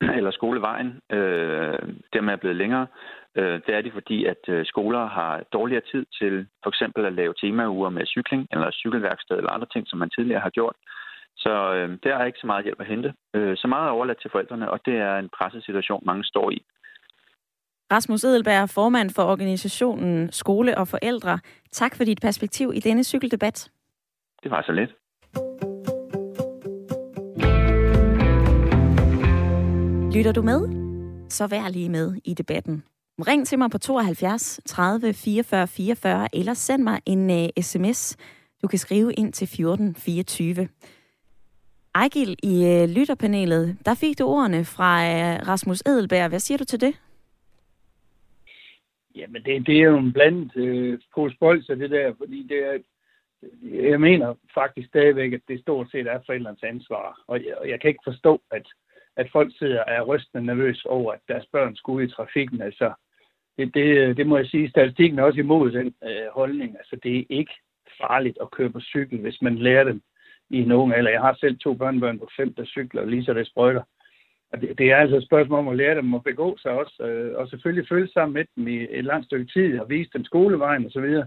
eller 0.18 0.30
skolevejen 0.30 1.00
øh, 1.10 1.78
dermed 2.12 2.32
er 2.32 2.36
blevet 2.36 2.56
længere. 2.56 2.86
Øh, 3.36 3.60
det 3.66 3.74
er 3.74 3.80
det, 3.80 3.92
fordi 3.92 4.24
at 4.24 4.42
øh, 4.48 4.66
skoler 4.66 5.06
har 5.06 5.42
dårligere 5.52 5.82
tid 5.92 6.06
til 6.20 6.46
for 6.62 6.70
eksempel 6.70 7.04
at 7.04 7.12
lave 7.12 7.34
temauger 7.40 7.90
med 7.90 8.06
cykling 8.06 8.48
eller 8.52 8.70
cykelværksted 8.70 9.36
eller 9.36 9.50
andre 9.50 9.66
ting, 9.72 9.88
som 9.88 9.98
man 9.98 10.10
tidligere 10.10 10.40
har 10.40 10.50
gjort. 10.50 10.76
Så 11.46 11.74
øh, 11.74 11.98
der 12.02 12.16
er 12.16 12.24
ikke 12.24 12.38
så 12.38 12.46
meget 12.46 12.64
hjælp 12.64 12.80
at 12.80 12.86
hente. 12.86 13.14
Øh, 13.34 13.56
så 13.56 13.66
meget 13.68 13.86
er 13.86 13.90
overladt 13.90 14.20
til 14.20 14.30
forældrene, 14.30 14.70
og 14.70 14.78
det 14.86 14.96
er 14.96 15.16
en 15.18 15.28
presset 15.38 15.64
situation, 15.64 16.02
mange 16.06 16.24
står 16.24 16.50
i. 16.50 16.58
Rasmus 17.92 18.24
Edelberg, 18.24 18.68
formand 18.68 19.10
for 19.10 19.22
organisationen 19.22 20.32
Skole 20.32 20.78
og 20.78 20.88
Forældre. 20.88 21.38
Tak 21.72 21.96
for 21.96 22.04
dit 22.04 22.20
perspektiv 22.22 22.72
i 22.74 22.80
denne 22.80 23.04
cykeldebat. 23.04 23.70
Det 24.42 24.50
var 24.50 24.62
så 24.62 24.72
lidt. 24.72 24.90
Lytter 30.16 30.32
du 30.32 30.42
med? 30.42 30.60
Så 31.28 31.46
vær 31.46 31.68
lige 31.68 31.88
med 31.88 32.14
i 32.24 32.34
debatten. 32.34 32.84
Ring 33.28 33.46
til 33.46 33.58
mig 33.58 33.70
på 33.70 33.78
72 33.78 34.60
30 34.66 35.12
44 35.14 35.66
44, 35.66 36.28
eller 36.32 36.54
send 36.54 36.82
mig 36.82 37.00
en 37.06 37.30
uh, 37.30 37.62
sms. 37.62 38.16
Du 38.62 38.68
kan 38.68 38.78
skrive 38.78 39.12
ind 39.12 39.32
til 39.32 39.48
14 39.48 39.94
24. 39.94 40.68
Ejgil, 42.02 42.36
i 42.42 42.54
øh, 42.72 42.88
lytterpanelet, 42.96 43.78
der 43.86 43.94
fik 43.94 44.18
du 44.18 44.24
ordene 44.24 44.64
fra 44.64 44.90
øh, 45.04 45.48
Rasmus 45.48 45.82
Edelberg. 45.86 46.28
Hvad 46.28 46.38
siger 46.38 46.58
du 46.58 46.64
til 46.64 46.80
det? 46.80 46.94
Jamen, 49.14 49.42
det, 49.44 49.66
det 49.66 49.76
er 49.78 49.82
jo 49.82 49.98
en 49.98 50.12
blandet 50.12 50.56
øh, 50.56 50.98
pose 51.14 51.76
det 51.82 51.90
der, 51.90 52.14
fordi 52.18 52.46
det 52.50 52.58
er, 52.58 52.78
jeg 53.90 54.00
mener 54.00 54.34
faktisk 54.54 54.88
stadigvæk, 54.88 55.32
at 55.32 55.40
det 55.48 55.60
stort 55.60 55.90
set 55.90 56.06
er 56.06 56.20
forældrens 56.26 56.62
ansvar. 56.62 57.20
Og 57.26 57.44
jeg, 57.44 57.54
og 57.60 57.68
jeg 57.68 57.80
kan 57.80 57.88
ikke 57.88 58.08
forstå, 58.10 58.42
at, 58.50 58.66
at 59.16 59.28
folk 59.32 59.52
sidder 59.58 59.82
og 59.82 59.92
er 59.92 60.02
rystende 60.02 60.46
nervøs 60.46 60.84
over, 60.84 61.12
at 61.12 61.20
deres 61.28 61.46
børn 61.52 61.76
skulle 61.76 61.96
ud 61.96 62.08
i 62.08 62.14
trafikken. 62.14 62.62
Altså, 62.62 62.92
det, 63.58 63.74
det, 63.74 64.16
det 64.16 64.26
må 64.26 64.36
jeg 64.36 64.46
sige, 64.46 64.70
statistikken 64.70 65.18
er 65.18 65.22
også 65.22 65.40
imod 65.40 65.70
den 65.70 65.94
øh, 66.04 66.26
holdning. 66.32 66.76
Altså, 66.78 66.96
det 67.02 67.18
er 67.18 67.24
ikke 67.28 67.52
farligt 68.00 68.38
at 68.40 68.50
køre 68.50 68.70
på 68.70 68.80
cykel, 68.80 69.18
hvis 69.20 69.42
man 69.42 69.58
lærer 69.58 69.84
dem 69.84 70.02
i 70.50 70.58
en 70.58 70.72
ung 70.72 70.94
alder. 70.94 71.10
Jeg 71.10 71.20
har 71.20 71.36
selv 71.40 71.58
to 71.58 71.74
børnebørn 71.74 72.18
på 72.18 72.28
fem, 72.36 72.54
der 72.54 72.64
cykler, 72.64 73.02
og 73.02 73.08
lige 73.08 73.24
så 73.24 73.32
det 73.34 73.46
sprøjter. 73.46 73.82
Og 74.52 74.60
det, 74.60 74.78
det 74.78 74.92
er 74.92 74.96
altså 74.96 75.16
et 75.16 75.26
spørgsmål 75.26 75.58
om 75.58 75.68
at 75.68 75.76
lære 75.76 75.94
dem 75.94 76.14
at 76.14 76.24
begå 76.24 76.56
sig 76.58 76.70
også, 76.70 77.02
øh, 77.02 77.38
og 77.38 77.48
selvfølgelig 77.48 77.88
følge 77.88 78.08
sammen 78.08 78.34
med 78.34 78.44
dem 78.56 78.68
i 78.68 78.86
et 78.90 79.04
langt 79.04 79.26
stykke 79.26 79.52
tid, 79.52 79.80
og 79.80 79.90
vise 79.90 80.10
dem 80.14 80.24
skolevejen 80.24 80.86
osv. 80.86 80.98
Og, 80.98 81.24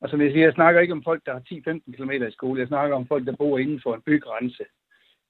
og 0.00 0.08
som 0.08 0.20
jeg 0.20 0.32
siger, 0.32 0.44
jeg 0.44 0.54
snakker 0.54 0.80
ikke 0.80 0.92
om 0.92 1.02
folk, 1.04 1.22
der 1.26 1.32
har 1.32 1.42
10-15 1.52 1.96
km 1.96 2.10
i 2.10 2.32
skole. 2.32 2.60
Jeg 2.60 2.68
snakker 2.68 2.96
om 2.96 3.06
folk, 3.06 3.26
der 3.26 3.36
bor 3.36 3.58
inden 3.58 3.80
for 3.82 3.94
en 3.94 4.02
bygrænse 4.06 4.64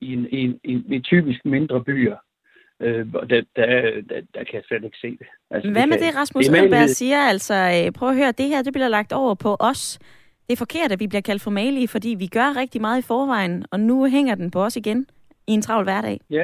i, 0.00 0.12
en, 0.12 0.26
i, 0.30 0.40
en, 0.44 0.60
i, 0.64 0.96
i 0.96 1.00
typisk 1.00 1.44
mindre 1.44 1.84
byer. 1.84 2.16
Øh, 2.80 3.12
der, 3.12 3.42
der, 3.56 3.66
der, 4.10 4.20
der 4.34 4.44
kan 4.44 4.54
jeg 4.54 4.62
slet 4.68 4.84
ikke 4.84 4.98
se 5.00 5.10
det. 5.10 5.26
Altså, 5.50 5.70
Hvad 5.70 5.82
det 5.82 5.88
med 5.88 5.98
kan, 5.98 6.06
det, 6.06 6.16
Rasmus 6.16 6.48
Elberg 6.48 6.88
siger? 6.88 7.18
Altså, 7.18 7.54
øh, 7.54 7.92
prøv 7.92 8.08
at 8.08 8.16
høre, 8.16 8.32
det 8.32 8.48
her 8.48 8.62
det 8.62 8.72
bliver 8.72 8.88
lagt 8.88 9.12
over 9.12 9.34
på 9.34 9.56
os. 9.60 9.98
Det 10.46 10.52
er 10.52 10.56
forkert, 10.56 10.92
at 10.92 11.00
vi 11.00 11.06
bliver 11.06 11.22
kaldt 11.22 11.42
for 11.42 11.50
malige, 11.50 11.88
fordi 11.88 12.08
vi 12.18 12.26
gør 12.26 12.56
rigtig 12.56 12.80
meget 12.80 12.98
i 13.02 13.06
forvejen, 13.06 13.64
og 13.70 13.80
nu 13.80 14.06
hænger 14.06 14.34
den 14.34 14.50
på 14.50 14.64
os 14.64 14.76
igen 14.76 15.06
i 15.46 15.52
en 15.52 15.62
travl 15.62 15.84
hverdag. 15.84 16.20
Ja, 16.30 16.42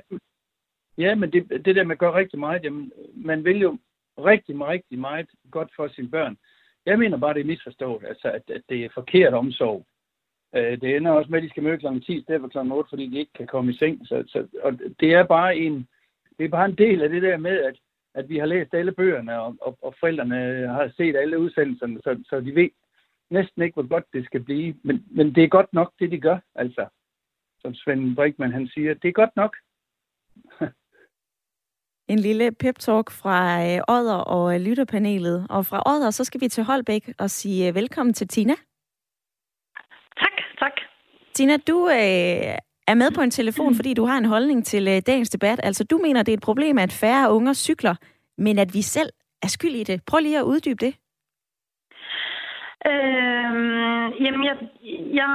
ja 0.99 1.15
men 1.15 1.33
det, 1.33 1.65
det 1.65 1.77
der 1.77 1.85
med 1.85 1.93
at 1.93 1.99
gøre 1.99 2.15
rigtig 2.15 2.39
meget, 2.39 2.65
jamen, 2.65 2.93
man 3.15 3.45
vil 3.45 3.59
jo 3.59 3.79
rigtig, 4.19 4.61
rigtig 4.61 4.99
meget 4.99 5.27
godt 5.51 5.71
for 5.77 5.89
sine 5.89 6.11
børn. 6.11 6.37
Jeg 6.87 6.99
mener 6.99 7.17
bare, 7.17 7.35
det 7.35 7.41
er 7.41 7.53
misforstået, 7.53 8.05
altså, 8.09 8.29
at, 8.29 8.43
at 8.51 8.63
det 8.69 8.85
er 8.85 8.89
forkert 8.95 9.35
omsorg. 9.35 9.87
Øh, 10.57 10.81
det 10.81 10.97
ender 10.97 11.11
også 11.11 11.31
med, 11.31 11.39
at 11.39 11.43
de 11.45 11.51
skal 11.51 11.63
møde 11.63 11.79
kl. 11.79 11.87
10 12.07 12.19
i 12.19 12.23
stedet 12.23 12.41
for 12.41 12.49
kl. 12.49 12.73
8, 12.73 12.89
fordi 12.89 13.07
de 13.07 13.19
ikke 13.19 13.33
kan 13.33 13.47
komme 13.47 13.73
i 13.73 13.77
seng. 13.77 14.07
Så, 14.07 14.25
så, 14.27 14.47
og 14.63 14.79
det 15.01 15.15
er 15.15 15.25
bare 15.25 15.57
en 15.57 15.89
det 16.39 16.45
er 16.45 16.49
bare 16.49 16.69
en 16.69 16.79
del 16.79 17.03
af 17.03 17.09
det 17.09 17.23
der 17.23 17.37
med, 17.37 17.65
at, 17.65 17.77
at 18.15 18.29
vi 18.29 18.39
har 18.39 18.47
læst 18.47 18.75
alle 18.75 18.93
bøgerne, 18.93 19.41
og, 19.41 19.57
og, 19.61 19.79
og 19.83 19.95
forældrene 20.01 20.69
har 20.69 20.93
set 20.97 21.17
alle 21.17 21.39
udsendelserne, 21.39 22.01
så, 22.03 22.23
så 22.29 22.41
de 22.41 22.55
ved 22.55 22.69
næsten 23.31 23.62
ikke, 23.62 23.74
hvor 23.74 23.89
godt 23.89 24.05
det 24.12 24.24
skal 24.24 24.43
blive. 24.43 24.74
Men, 24.85 25.05
men 25.11 25.35
det 25.35 25.45
er 25.45 25.49
godt 25.49 25.72
nok, 25.72 25.93
det 25.99 26.11
de 26.11 26.20
gør, 26.20 26.39
altså. 26.55 26.87
som 27.61 27.74
Svend 27.74 28.16
Brinkmann 28.16 28.53
han 28.53 28.68
siger, 28.68 28.95
det 28.95 29.09
er 29.09 29.12
godt 29.12 29.37
nok. 29.37 29.57
en 32.09 32.18
lille 32.18 32.53
pep-talk 32.53 33.11
fra 33.11 33.64
øh, 33.66 33.81
Odder 33.89 34.14
og 34.14 34.55
øh, 34.55 34.61
lytterpanelet. 34.61 35.47
Og 35.51 35.66
fra 35.66 35.83
Odder, 35.87 36.11
så 36.11 36.24
skal 36.24 36.41
vi 36.41 36.49
til 36.49 36.64
Holbæk 36.64 37.12
og 37.18 37.31
sige 37.31 37.68
øh, 37.68 37.74
velkommen 37.74 38.14
til 38.14 38.29
Tina. 38.29 38.55
Tak, 40.16 40.33
tak. 40.59 40.72
Tina, 41.35 41.57
du 41.57 41.89
øh, 41.89 42.55
er 42.87 42.95
med 42.95 43.11
på 43.11 43.20
en 43.20 43.31
telefon, 43.31 43.74
fordi 43.74 43.95
du 43.95 44.05
har 44.05 44.18
en 44.18 44.24
holdning 44.24 44.66
til 44.66 44.89
øh, 44.89 45.03
dagens 45.07 45.31
debat. 45.31 45.61
Altså, 45.62 45.85
du 45.85 45.99
mener, 45.99 46.22
det 46.22 46.33
er 46.33 46.37
et 46.37 46.43
problem, 46.43 46.79
at 46.79 46.93
færre 46.93 47.33
unger 47.33 47.53
cykler, 47.53 47.95
men 48.39 48.59
at 48.59 48.74
vi 48.74 48.83
selv 48.83 49.11
er 49.43 49.49
skyld 49.49 49.74
i 49.74 49.85
det. 49.85 50.03
Prøv 50.07 50.20
lige 50.20 50.39
at 50.39 50.45
uddybe 50.45 50.87
det. 50.87 50.95
Øhm, 52.87 54.09
jamen, 54.24 54.45
jeg, 54.45 54.57
jeg, 55.20 55.35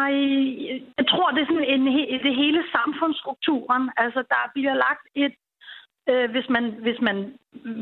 jeg 0.97 1.07
tror, 1.07 1.31
det 1.31 1.41
er 1.41 1.45
sådan 1.45 1.71
en, 1.73 1.85
det 2.27 2.35
hele 2.35 2.63
samfundsstrukturen. 2.75 3.91
Altså, 3.97 4.23
der 4.29 4.51
bliver 4.53 4.73
lagt 4.73 5.05
et 5.15 5.35
øh, 6.09 6.31
hvis, 6.31 6.49
man, 6.49 6.65
hvis 6.85 6.99
man 7.01 7.33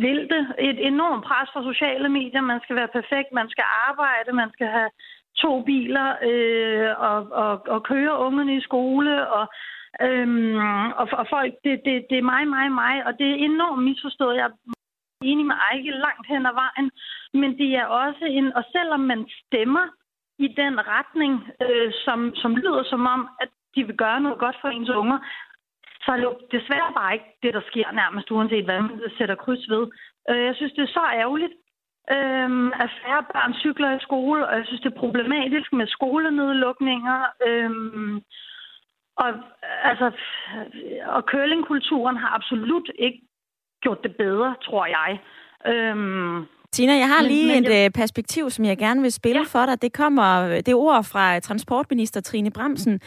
vil 0.04 0.30
det. 0.34 0.44
Et 0.60 0.88
enormt 0.88 1.24
pres 1.24 1.50
fra 1.54 1.64
sociale 1.64 2.10
medier. 2.10 2.42
Man 2.42 2.60
skal 2.64 2.76
være 2.76 2.96
perfekt, 3.00 3.30
man 3.34 3.50
skal 3.50 3.66
arbejde, 3.90 4.32
man 4.32 4.52
skal 4.54 4.68
have 4.68 4.90
to 5.38 5.64
biler 5.64 6.08
øh, 6.30 6.90
og, 6.98 7.20
og, 7.32 7.62
og 7.68 7.84
køre 7.84 8.20
ungerne 8.20 8.56
i 8.58 8.62
skole. 8.62 9.28
Og, 9.28 9.46
øhm, 10.02 10.56
og, 11.02 11.08
og 11.12 11.26
folk, 11.30 11.54
det, 11.64 11.82
det, 11.86 12.06
det 12.10 12.18
er 12.18 12.30
mig, 12.34 12.48
mig, 12.48 12.72
mig. 12.72 13.06
Og 13.06 13.14
det 13.20 13.28
er 13.30 13.46
enormt 13.50 13.84
misforstået. 13.84 14.36
Jeg 14.36 14.46
er 14.46 14.56
enig 15.24 15.46
med 15.46 15.56
Ejke 15.56 15.92
langt 15.92 16.28
hen 16.28 16.46
ad 16.46 16.56
vejen. 16.64 16.92
Men 17.34 17.58
det 17.58 17.76
er 17.76 17.86
også 17.86 18.26
en... 18.26 18.56
Og 18.56 18.64
selvom 18.72 19.00
man 19.00 19.30
stemmer 19.46 19.86
i 20.40 20.48
den 20.48 20.88
retning, 20.88 21.34
øh, 21.62 21.92
som, 22.06 22.36
som 22.36 22.56
lyder 22.56 22.84
som 22.84 23.06
om, 23.06 23.30
at 23.42 23.50
de 23.76 23.84
vil 23.88 23.98
gøre 23.98 24.22
noget 24.22 24.40
godt 24.40 24.58
for 24.62 24.68
ens 24.68 24.90
unger, 24.90 25.20
så 26.04 26.12
er 26.12 26.16
det 26.16 26.24
jo 26.24 26.38
desværre 26.52 26.94
bare 26.94 27.14
ikke 27.14 27.32
det, 27.44 27.54
der 27.54 27.62
sker 27.68 27.92
nærmest, 27.92 28.32
uanset 28.32 28.66
hvad 28.66 28.82
man 28.82 29.02
sætter 29.18 29.36
kryds 29.36 29.70
ved. 29.70 29.88
Øh, 30.30 30.44
jeg 30.46 30.56
synes, 30.56 30.74
det 30.74 30.84
er 30.84 30.98
så 31.00 31.06
ærgerligt, 31.14 31.54
øh, 32.16 32.50
at 32.84 32.90
færre 33.02 33.24
børn 33.34 33.54
cykler 33.54 33.92
i 33.96 34.06
skole, 34.08 34.48
og 34.48 34.58
jeg 34.58 34.66
synes, 34.66 34.82
det 34.82 34.92
er 34.92 35.00
problematisk 35.04 35.74
med 35.74 35.88
skolenedlukninger. 35.88 37.20
Øh, 37.48 37.72
og, 39.16 39.30
altså, 39.84 40.12
og 41.06 41.22
curlingkulturen 41.22 42.18
har 42.18 42.36
absolut 42.36 42.92
ikke 42.96 43.22
gjort 43.82 44.04
det 44.04 44.16
bedre, 44.16 44.56
tror 44.62 44.86
jeg. 44.86 45.20
Øhm, 45.66 46.48
Tina, 46.74 46.94
jeg 46.94 47.08
har 47.08 47.24
lige 47.24 47.48
men, 47.48 47.64
men, 47.64 47.72
et 47.72 47.78
jeg... 47.78 47.86
Øh, 47.86 47.92
perspektiv, 47.92 48.50
som 48.50 48.66
jeg 48.66 48.78
gerne 48.78 49.02
vil 49.02 49.12
spille 49.12 49.42
ja. 49.42 49.46
for 49.48 49.66
dig. 49.66 49.82
Det 49.82 49.94
kommer 49.94 50.62
det 50.62 50.74
ord 50.76 51.04
fra 51.04 51.40
transportminister 51.40 52.22
Trine 52.22 52.52
Bremsen. 52.52 53.00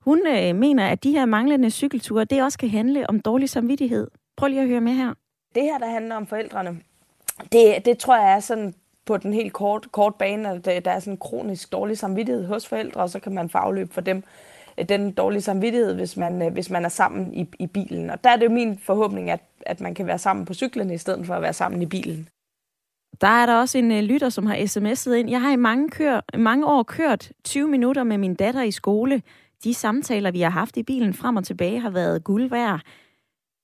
Hun 0.00 0.26
øh, 0.26 0.54
mener, 0.56 0.86
at 0.86 1.04
de 1.04 1.10
her 1.10 1.24
manglende 1.24 1.70
cykelture, 1.70 2.24
det 2.24 2.42
også 2.42 2.58
kan 2.58 2.68
handle 2.68 3.10
om 3.10 3.20
dårlig 3.20 3.48
samvittighed. 3.48 4.08
Prøv 4.36 4.48
lige 4.48 4.60
at 4.60 4.68
høre 4.68 4.80
med 4.80 4.92
her. 4.92 5.14
Det 5.54 5.62
her, 5.62 5.78
der 5.78 5.86
handler 5.86 6.16
om 6.16 6.26
forældrene, 6.26 6.80
det, 7.52 7.84
det 7.84 7.98
tror 7.98 8.16
jeg 8.16 8.32
er 8.32 8.40
sådan 8.40 8.74
på 9.06 9.16
den 9.16 9.32
helt 9.32 9.52
kort, 9.52 9.92
kort 9.92 10.14
bane, 10.14 10.48
at 10.48 10.84
der 10.84 10.90
er 10.90 11.00
sådan 11.00 11.16
kronisk 11.16 11.72
dårlig 11.72 11.98
samvittighed 11.98 12.46
hos 12.46 12.68
forældre, 12.68 13.00
og 13.00 13.10
så 13.10 13.20
kan 13.20 13.34
man 13.34 13.48
få 13.48 13.58
afløb 13.58 13.92
for 13.92 14.00
dem 14.00 14.22
øh, 14.78 14.88
den 14.88 15.12
dårlige 15.12 15.42
samvittighed, 15.42 15.94
hvis 15.94 16.16
man, 16.16 16.42
øh, 16.42 16.52
hvis 16.52 16.70
man 16.70 16.84
er 16.84 16.88
sammen 16.88 17.34
i, 17.34 17.48
i 17.58 17.66
bilen. 17.66 18.10
Og 18.10 18.24
der 18.24 18.30
er 18.30 18.36
det 18.36 18.44
jo 18.44 18.50
min 18.50 18.78
forhåbning, 18.78 19.30
at, 19.30 19.40
at 19.66 19.80
man 19.80 19.94
kan 19.94 20.06
være 20.06 20.18
sammen 20.18 20.46
på 20.46 20.54
cyklen, 20.54 20.90
i 20.90 20.98
stedet 20.98 21.26
for 21.26 21.34
at 21.34 21.42
være 21.42 21.52
sammen 21.52 21.82
i 21.82 21.86
bilen. 21.86 22.28
Der 23.20 23.26
er 23.26 23.46
der 23.46 23.54
også 23.54 23.78
en 23.78 23.92
øh, 23.92 24.02
lytter, 24.02 24.28
som 24.28 24.46
har 24.46 24.56
sms'et 24.56 25.12
ind. 25.12 25.30
Jeg 25.30 25.40
har 25.40 25.52
i 25.52 25.56
mange, 25.56 25.90
kør, 25.90 26.20
mange 26.38 26.66
år 26.66 26.82
kørt 26.82 27.32
20 27.44 27.68
minutter 27.68 28.04
med 28.04 28.18
min 28.18 28.34
datter 28.34 28.62
i 28.62 28.70
skole 28.70 29.22
de 29.64 29.74
samtaler, 29.74 30.30
vi 30.30 30.40
har 30.40 30.50
haft 30.50 30.76
i 30.76 30.82
bilen 30.82 31.14
frem 31.14 31.36
og 31.36 31.44
tilbage, 31.44 31.80
har 31.80 31.90
været 31.90 32.24
guld 32.24 32.50
værd. 32.50 32.80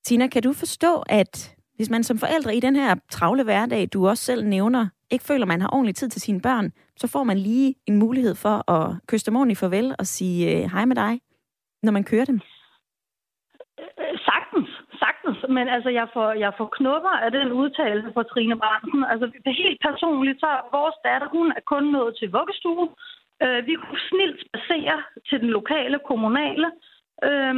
Tina, 0.05 0.27
kan 0.27 0.43
du 0.43 0.53
forstå, 0.53 1.03
at 1.07 1.55
hvis 1.77 1.91
man 1.91 2.05
som 2.05 2.19
forældre 2.19 2.57
i 2.57 2.61
den 2.61 2.77
her 2.77 2.95
travle 3.11 3.43
hverdag, 3.43 3.89
du 3.93 4.09
også 4.09 4.25
selv 4.25 4.47
nævner, 4.47 4.89
ikke 5.11 5.25
føler, 5.25 5.47
man 5.47 5.61
har 5.61 5.69
ordentlig 5.73 5.95
tid 5.95 6.09
til 6.09 6.21
sine 6.21 6.41
børn, 6.41 6.73
så 6.97 7.07
får 7.07 7.25
man 7.25 7.39
lige 7.39 7.75
en 7.87 7.97
mulighed 7.97 8.35
for 8.35 8.71
at 8.71 8.97
kysse 9.07 9.27
dem 9.27 9.37
ordentligt 9.37 9.59
farvel 9.59 9.95
og 9.99 10.07
sige 10.07 10.57
øh, 10.57 10.71
hej 10.71 10.85
med 10.85 10.97
dig, 10.97 11.21
når 11.83 11.93
man 11.93 12.05
kører 12.05 12.25
dem? 12.25 12.41
Men 15.57 15.69
altså, 15.69 15.91
jeg 15.91 16.09
får, 16.15 16.29
jeg 16.45 16.53
får 16.59 16.69
knupper 16.79 17.15
af 17.25 17.31
den 17.31 17.53
udtalelse 17.53 18.11
fra 18.15 18.23
Trine 18.23 18.57
Bransen. 18.59 19.05
Altså, 19.13 19.27
det 19.27 19.51
er 19.51 19.63
helt 19.65 19.81
personligt, 19.89 20.41
så 20.41 20.51
vores 20.73 20.97
datter, 21.05 21.29
hun 21.29 21.53
er 21.57 21.63
kun 21.73 21.85
nået 21.85 22.17
til 22.19 22.33
vuggestue. 22.39 22.89
Øh, 23.43 23.67
vi 23.67 23.75
kunne 23.75 24.03
snilt 24.11 24.43
basere 24.53 24.97
til 25.29 25.41
den 25.41 25.51
lokale 25.59 25.99
kommunale, 26.11 26.69
øh, 27.29 27.57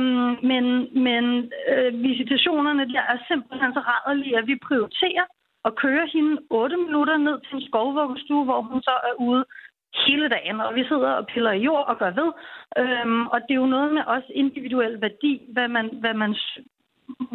men, 0.50 0.64
men 1.06 1.24
øh, 1.72 2.02
visitationerne 2.08 2.92
der 2.94 3.04
er 3.12 3.18
simpelthen 3.28 3.72
så 3.74 3.80
rædderlige, 3.90 4.38
at 4.38 4.46
vi 4.46 4.56
prioriterer 4.68 5.26
at 5.64 5.76
køre 5.76 6.06
hende 6.12 6.42
8 6.50 6.76
minutter 6.76 7.16
ned 7.16 7.40
til 7.40 7.54
en 7.54 7.66
skovvuggestue, 7.68 8.44
hvor 8.44 8.60
hun 8.62 8.82
så 8.82 8.94
er 9.08 9.14
ude 9.28 9.44
hele 10.06 10.28
dagen, 10.28 10.60
og 10.60 10.74
vi 10.74 10.84
sidder 10.84 11.10
og 11.10 11.26
piller 11.26 11.52
i 11.52 11.62
jord 11.62 11.88
og 11.88 11.98
gør 11.98 12.10
ved. 12.20 12.30
Øhm, 12.78 13.26
og 13.26 13.40
det 13.40 13.50
er 13.54 13.62
jo 13.64 13.74
noget 13.76 13.92
med 13.92 14.02
også 14.06 14.28
individuel 14.34 15.00
værdi, 15.00 15.42
hvad 15.52 15.68
man, 15.68 15.86
hvad 16.00 16.14
man 16.14 16.34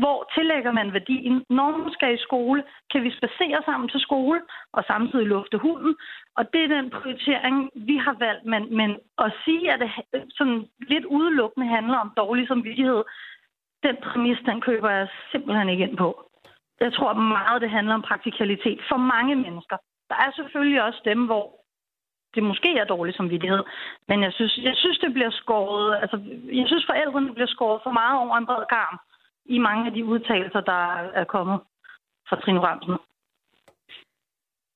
hvor 0.01 0.29
tillægger 0.35 0.71
man 0.71 0.93
værdien? 0.93 1.43
Når 1.49 1.77
man 1.77 1.91
skal 1.91 2.13
i 2.13 2.25
skole, 2.27 2.63
kan 2.91 3.03
vi 3.03 3.17
spacere 3.17 3.59
sammen 3.65 3.89
til 3.89 3.99
skole 3.99 4.41
og 4.73 4.83
samtidig 4.87 5.27
lufte 5.27 5.57
hunden. 5.57 5.95
Og 6.37 6.53
det 6.53 6.63
er 6.63 6.67
den 6.67 6.89
prioritering, 6.89 7.69
vi 7.75 7.97
har 7.97 8.15
valgt. 8.19 8.45
Men, 8.45 8.75
men 8.77 8.89
at 9.17 9.31
sige, 9.45 9.73
at 9.73 9.79
det 9.79 9.91
sådan 10.29 10.67
lidt 10.79 11.05
udelukkende 11.05 11.67
handler 11.67 11.97
om 11.97 12.13
dårlig 12.17 12.47
samvittighed, 12.47 13.03
den 13.83 13.95
præmis, 14.03 14.37
den 14.45 14.61
køber 14.61 14.89
jeg 14.89 15.07
simpelthen 15.31 15.69
ikke 15.69 15.83
ind 15.83 15.97
på. 15.97 16.29
Jeg 16.79 16.93
tror 16.93 17.13
meget, 17.13 17.61
det 17.61 17.69
handler 17.69 17.93
om 17.93 18.01
praktikalitet 18.01 18.79
for 18.89 18.97
mange 18.97 19.35
mennesker. 19.35 19.77
Der 20.09 20.15
er 20.15 20.31
selvfølgelig 20.35 20.83
også 20.83 21.01
dem, 21.05 21.25
hvor 21.25 21.57
det 22.35 22.43
måske 22.43 22.77
er 22.77 22.85
dårlig 22.85 23.13
samvittighed. 23.15 23.63
Men 24.07 24.23
jeg 24.23 24.33
synes, 24.33 24.57
jeg 24.57 24.75
synes 24.75 24.99
det 24.99 25.13
bliver 25.13 25.31
skåret, 25.31 25.97
altså, 26.01 26.17
jeg 26.59 26.67
synes 26.67 26.85
forældrene 26.85 27.33
bliver 27.33 27.47
skåret 27.55 27.79
for 27.83 27.91
meget 27.91 28.19
over 28.23 28.37
en 28.37 28.45
bred 28.45 28.65
karm 28.69 28.99
i 29.47 29.57
mange 29.57 29.85
af 29.85 29.91
de 29.93 30.05
udtalelser, 30.05 30.61
der 30.61 30.81
er 31.19 31.23
kommet 31.23 31.59
fra 32.29 32.35
Trine 32.41 32.59
Ramsen. 32.59 32.95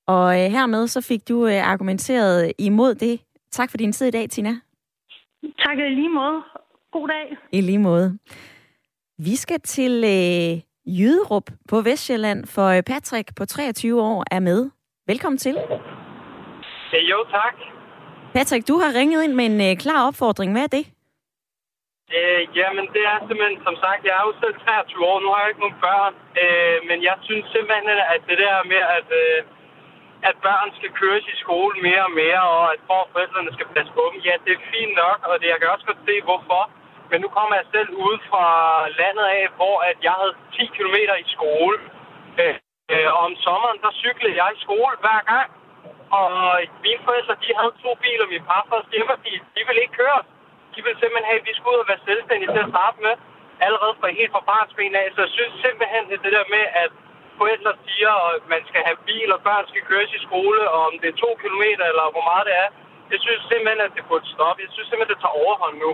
Og 0.06 0.26
øh, 0.40 0.50
hermed 0.50 0.86
så 0.86 1.00
fik 1.08 1.28
du 1.28 1.46
øh, 1.46 1.70
argumenteret 1.72 2.52
imod 2.58 2.94
det. 2.94 3.20
Tak 3.50 3.70
for 3.70 3.76
din 3.76 3.92
tid 3.92 4.06
i 4.06 4.10
dag, 4.10 4.30
Tina. 4.30 4.54
Tak 5.58 5.78
i 5.78 5.88
lige 5.88 6.08
måde. 6.08 6.42
God 6.92 7.08
dag. 7.08 7.36
I 7.52 7.60
lige 7.60 7.78
måde. 7.78 8.18
Vi 9.18 9.36
skal 9.36 9.60
til 9.60 10.04
øh, 10.04 10.60
Jyderup 10.98 11.50
på 11.68 11.80
Vestjylland, 11.80 12.46
for 12.46 12.66
øh, 12.66 12.82
Patrick 12.82 13.36
på 13.36 13.44
23 13.44 14.02
år 14.02 14.24
er 14.30 14.40
med. 14.40 14.70
Velkommen 15.06 15.38
til. 15.38 15.54
Ja, 16.92 16.98
jo, 17.10 17.24
tak. 17.30 17.54
Patrick, 18.34 18.68
du 18.68 18.78
har 18.78 18.98
ringet 18.98 19.24
ind 19.24 19.32
med 19.32 19.44
en 19.46 19.60
øh, 19.70 19.76
klar 19.76 20.06
opfordring. 20.06 20.52
Hvad 20.52 20.62
er 20.62 20.66
det? 20.66 20.86
Øh, 22.18 22.42
jamen, 22.58 22.86
det 22.94 23.02
er 23.12 23.16
simpelthen, 23.26 23.58
som 23.68 23.76
sagt, 23.84 24.00
jeg 24.06 24.14
er 24.20 24.24
jo 24.28 24.34
selv 24.42 24.56
23 24.60 25.06
år, 25.10 25.18
nu 25.20 25.28
har 25.32 25.40
jeg 25.40 25.50
ikke 25.50 25.64
nogen 25.64 25.82
børn, 25.86 26.14
øh, 26.42 26.78
men 26.88 26.98
jeg 27.08 27.16
synes 27.26 27.46
simpelthen, 27.54 27.86
at 28.14 28.20
det 28.28 28.38
der 28.44 28.56
med, 28.72 28.82
at, 28.98 29.08
øh, 29.22 29.38
at 30.28 30.34
børn 30.46 30.68
skal 30.78 30.90
køres 31.00 31.26
i 31.32 31.36
skole 31.44 31.74
mere 31.86 32.04
og 32.08 32.14
mere, 32.22 32.42
og 32.56 32.64
at 32.74 32.80
for 32.88 33.00
forældrene 33.12 33.52
skal 33.56 33.68
passe 33.74 33.92
på 33.98 34.04
dem, 34.10 34.18
ja, 34.28 34.34
det 34.44 34.52
er 34.54 34.68
fint 34.74 34.94
nok, 35.04 35.18
og 35.28 35.34
det, 35.40 35.46
jeg 35.52 35.58
kan 35.60 35.72
også 35.74 35.86
godt 35.90 36.06
se, 36.08 36.14
hvorfor. 36.28 36.62
Men 37.10 37.18
nu 37.24 37.28
kommer 37.36 37.54
jeg 37.60 37.66
selv 37.74 37.90
ud 38.06 38.16
fra 38.30 38.46
landet 39.00 39.26
af, 39.38 39.44
hvor 39.58 39.76
at 39.90 39.96
jeg 40.06 40.14
havde 40.20 40.34
10 40.56 40.66
km 40.76 40.96
i 41.24 41.26
skole. 41.36 41.76
Øh, 42.40 42.54
øh, 42.92 43.08
og 43.14 43.20
om 43.28 43.34
sommeren, 43.46 43.78
der 43.84 43.92
cyklede 44.04 44.36
jeg 44.40 44.48
i 44.56 44.62
skole 44.66 44.94
hver 45.04 45.20
gang. 45.32 45.48
Og 46.20 46.30
mine 46.84 47.02
forældre, 47.06 47.34
de 47.44 47.50
havde 47.58 47.74
to 47.84 47.90
biler, 48.02 48.26
min 48.34 48.44
farfars 48.50 48.86
hjemme, 48.92 49.14
de, 49.26 49.32
de 49.54 49.60
ville 49.66 49.82
ikke 49.84 49.98
køre 50.02 50.20
de 50.74 50.80
vil 50.86 50.94
simpelthen 51.00 51.28
have, 51.30 51.40
at 51.42 51.48
vi 51.48 51.54
skal 51.56 51.70
ud 51.72 51.82
og 51.84 51.90
være 51.92 52.06
selvstændige 52.08 52.52
til 52.54 52.64
at 52.64 52.72
starte 52.74 52.98
med, 53.06 53.14
allerede 53.66 53.94
fra 54.00 54.08
helt 54.18 54.32
fra 54.34 54.42
barnsben 54.50 54.94
af. 55.02 55.06
Så 55.14 55.20
jeg 55.26 55.32
synes 55.36 55.54
simpelthen, 55.66 56.04
at 56.14 56.20
det 56.24 56.32
der 56.36 56.46
med, 56.54 56.64
at 56.82 56.90
forældre 57.40 57.72
siger, 57.86 58.12
at 58.36 58.44
man 58.54 58.62
skal 58.70 58.82
have 58.88 58.98
bil, 59.08 59.28
og 59.36 59.40
børn 59.48 59.64
skal 59.70 59.82
køres 59.90 60.10
i 60.18 60.20
skole, 60.28 60.60
og 60.74 60.80
om 60.88 60.94
det 61.00 61.08
er 61.10 61.22
to 61.24 61.30
kilometer, 61.44 61.84
eller 61.90 62.04
hvor 62.14 62.24
meget 62.30 62.44
det 62.48 62.54
er, 62.64 62.68
jeg 63.12 63.20
synes 63.26 63.42
simpelthen, 63.50 63.80
at 63.86 63.92
det 63.96 64.04
burde 64.08 64.26
stoppe. 64.34 64.58
Jeg 64.64 64.70
synes 64.74 64.88
simpelthen, 64.88 65.10
at 65.10 65.14
det 65.14 65.22
tager 65.24 65.40
overhånd 65.44 65.76
nu. 65.84 65.90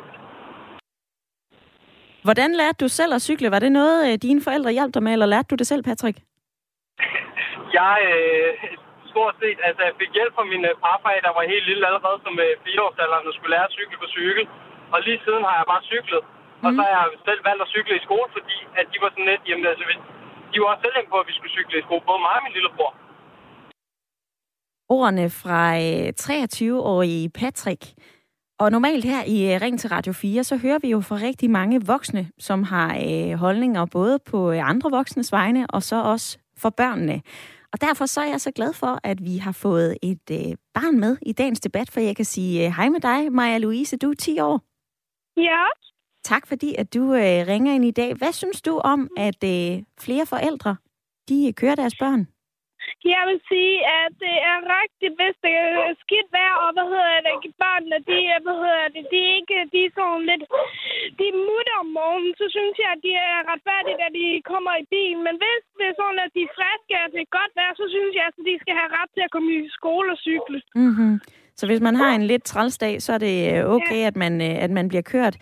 Hvordan 2.27 2.51
lærte 2.61 2.79
du 2.85 2.89
selv 2.89 3.13
at 3.15 3.23
cykle? 3.29 3.51
Var 3.55 3.61
det 3.65 3.73
noget, 3.81 3.99
øh, 4.07 4.15
dine 4.27 4.41
forældre 4.47 4.71
hjalp 4.79 4.95
dig 4.95 5.03
med, 5.03 5.13
eller 5.13 5.33
lærte 5.35 5.51
du 5.51 5.55
det 5.61 5.67
selv, 5.67 5.83
Patrick? 5.89 6.17
jeg, 7.79 7.97
øh, 8.13 8.51
stort 9.13 9.35
set, 9.43 9.59
altså 9.69 9.83
jeg 9.89 9.95
fik 10.01 10.13
hjælp 10.17 10.33
fra 10.37 10.45
min 10.53 10.65
øh, 10.71 10.75
farfar, 10.83 11.27
der 11.27 11.33
var 11.39 11.45
helt 11.53 11.67
lille 11.71 11.85
allerede 11.89 12.19
som 12.27 12.35
øh, 12.45 12.53
fireårsalderen, 12.65 13.29
og 13.29 13.35
skulle 13.35 13.55
lære 13.55 13.69
at 13.69 13.77
cykle 13.79 13.99
på 14.03 14.09
cykel. 14.17 14.45
Og 14.93 14.99
lige 15.07 15.21
siden 15.25 15.43
har 15.49 15.57
jeg 15.61 15.67
bare 15.73 15.83
cyklet. 15.93 16.23
Mm. 16.27 16.65
Og 16.67 16.71
så 16.77 16.81
har 16.85 16.93
jeg 16.97 17.05
selv 17.29 17.41
valgt 17.49 17.63
at 17.65 17.73
cykle 17.75 17.95
i 18.01 18.05
skole, 18.07 18.29
fordi 18.37 18.57
at 18.81 18.87
de 18.93 18.97
var 19.03 19.11
sådan 19.13 19.29
lidt, 19.33 19.43
jamen 19.49 19.67
altså, 19.73 19.85
de 20.53 20.57
var 20.61 20.69
også 20.73 20.83
selv 20.85 21.09
på, 21.13 21.17
at 21.23 21.27
vi 21.31 21.35
skulle 21.37 21.55
cykle 21.59 21.79
i 21.79 21.87
skole, 21.87 22.03
både 22.09 22.21
mig 22.27 22.35
og 22.39 22.45
min 22.47 22.55
lillebror. 22.57 22.93
Ordene 24.97 25.27
fra 25.43 25.63
øh, 25.85 26.09
23-årige 26.25 27.31
Patrick. 27.41 27.83
Og 28.59 28.71
normalt 28.71 29.05
her 29.05 29.23
i 29.25 29.55
øh, 29.55 29.61
Ring 29.61 29.81
til 29.81 29.91
Radio 29.91 30.13
4, 30.13 30.45
så 30.45 30.57
hører 30.57 30.79
vi 30.83 30.91
jo 30.91 31.01
fra 31.01 31.17
rigtig 31.17 31.51
mange 31.51 31.87
voksne, 31.87 32.31
som 32.39 32.63
har 32.63 32.91
øh, 33.09 33.33
holdninger 33.33 33.87
både 33.87 34.19
på 34.31 34.53
øh, 34.53 34.69
andre 34.71 34.91
voksnes 34.91 35.33
vegne, 35.33 35.67
og 35.67 35.83
så 35.83 36.03
også 36.03 36.39
for 36.57 36.71
børnene. 36.71 37.23
Og 37.73 37.81
derfor 37.81 38.07
så 38.07 38.21
er 38.21 38.27
jeg 38.27 38.41
så 38.41 38.51
glad 38.51 38.73
for, 38.73 39.01
at 39.05 39.25
vi 39.25 39.37
har 39.37 39.53
fået 39.53 39.97
et 40.03 40.31
øh, 40.31 40.57
barn 40.75 41.01
med 41.01 41.17
i 41.23 41.33
dagens 41.33 41.61
debat, 41.61 41.91
for 41.91 42.01
jeg 42.01 42.17
kan 42.17 42.25
sige 42.25 42.67
øh, 42.67 42.73
hej 42.77 42.89
med 42.89 43.01
dig, 43.01 43.33
Maja 43.33 43.59
Louise, 43.59 43.97
du 43.97 44.11
er 44.11 44.15
10 44.15 44.41
år. 44.41 44.61
Ja. 45.39 45.65
Tak 46.25 46.47
fordi, 46.47 46.75
at 46.79 46.95
du 46.95 47.03
øh, 47.15 47.39
ringer 47.51 47.73
ind 47.75 47.85
i 47.85 47.97
dag. 48.01 48.11
Hvad 48.15 48.33
synes 48.33 48.63
du 48.63 48.79
om, 48.95 49.01
at 49.17 49.41
øh, 49.55 49.83
flere 50.05 50.27
forældre, 50.27 50.77
de 51.29 51.53
kører 51.61 51.75
deres 51.75 51.97
børn? 52.03 52.23
Jeg 53.15 53.23
vil 53.29 53.41
sige, 53.51 53.77
at 54.01 54.13
det 54.25 54.37
er 54.53 54.59
rigtig, 54.79 55.09
hvis 55.19 55.37
det 55.45 55.55
er 55.65 55.95
skidt 56.05 56.29
vejr, 56.37 56.55
og 56.65 56.71
hvad 56.75 56.87
hedder 56.93 57.17
det, 57.27 57.53
børnene, 57.63 57.99
de, 58.09 58.19
hvad 58.45 58.57
hedder 58.63 58.89
det, 58.95 59.05
de 59.13 59.19
er 59.27 59.33
ikke, 59.39 59.57
de 59.73 59.79
er 59.87 59.93
sådan 59.99 60.25
lidt, 60.31 60.45
de 61.21 61.27
mutter 61.49 61.77
om 61.83 61.89
morgenen, 61.99 62.35
så 62.41 62.47
synes 62.57 62.77
jeg, 62.83 62.91
at 62.95 63.01
de 63.07 63.13
er 63.29 63.39
retfærdigt, 63.51 64.01
at 64.07 64.13
de 64.19 64.27
kommer 64.53 64.73
i 64.83 64.85
bil. 64.95 65.17
Men 65.27 65.35
hvis 65.43 65.63
det 65.79 65.87
er 65.89 65.97
sådan, 66.01 66.21
at 66.27 66.35
de 66.37 66.43
er 66.49 66.55
friske, 66.59 66.95
og 67.05 67.09
det 67.15 67.21
er 67.23 67.37
godt 67.39 67.53
vejr, 67.59 67.73
så 67.81 67.87
synes 67.95 68.13
jeg, 68.19 68.27
at 68.31 68.37
de 68.51 68.55
skal 68.63 68.75
have 68.81 68.91
ret 68.99 69.11
til 69.15 69.23
at 69.27 69.33
komme 69.35 69.51
i 69.57 69.61
skole 69.79 70.09
og 70.15 70.19
cykle. 70.27 70.59
Mm-hmm. 70.87 71.15
Så 71.59 71.67
hvis 71.67 71.81
man 71.81 71.95
har 72.03 72.11
en 72.19 72.25
lidt 72.33 72.45
trælsdag, 72.45 73.03
så 73.03 73.11
er 73.13 73.21
det 73.27 73.37
øh, 73.53 73.61
okay, 73.77 74.01
ja. 74.03 74.07
at, 74.11 74.17
man, 74.17 74.33
øh, 74.49 74.65
at 74.65 74.71
man 74.79 74.87
bliver 74.89 75.07
kørt. 75.15 75.35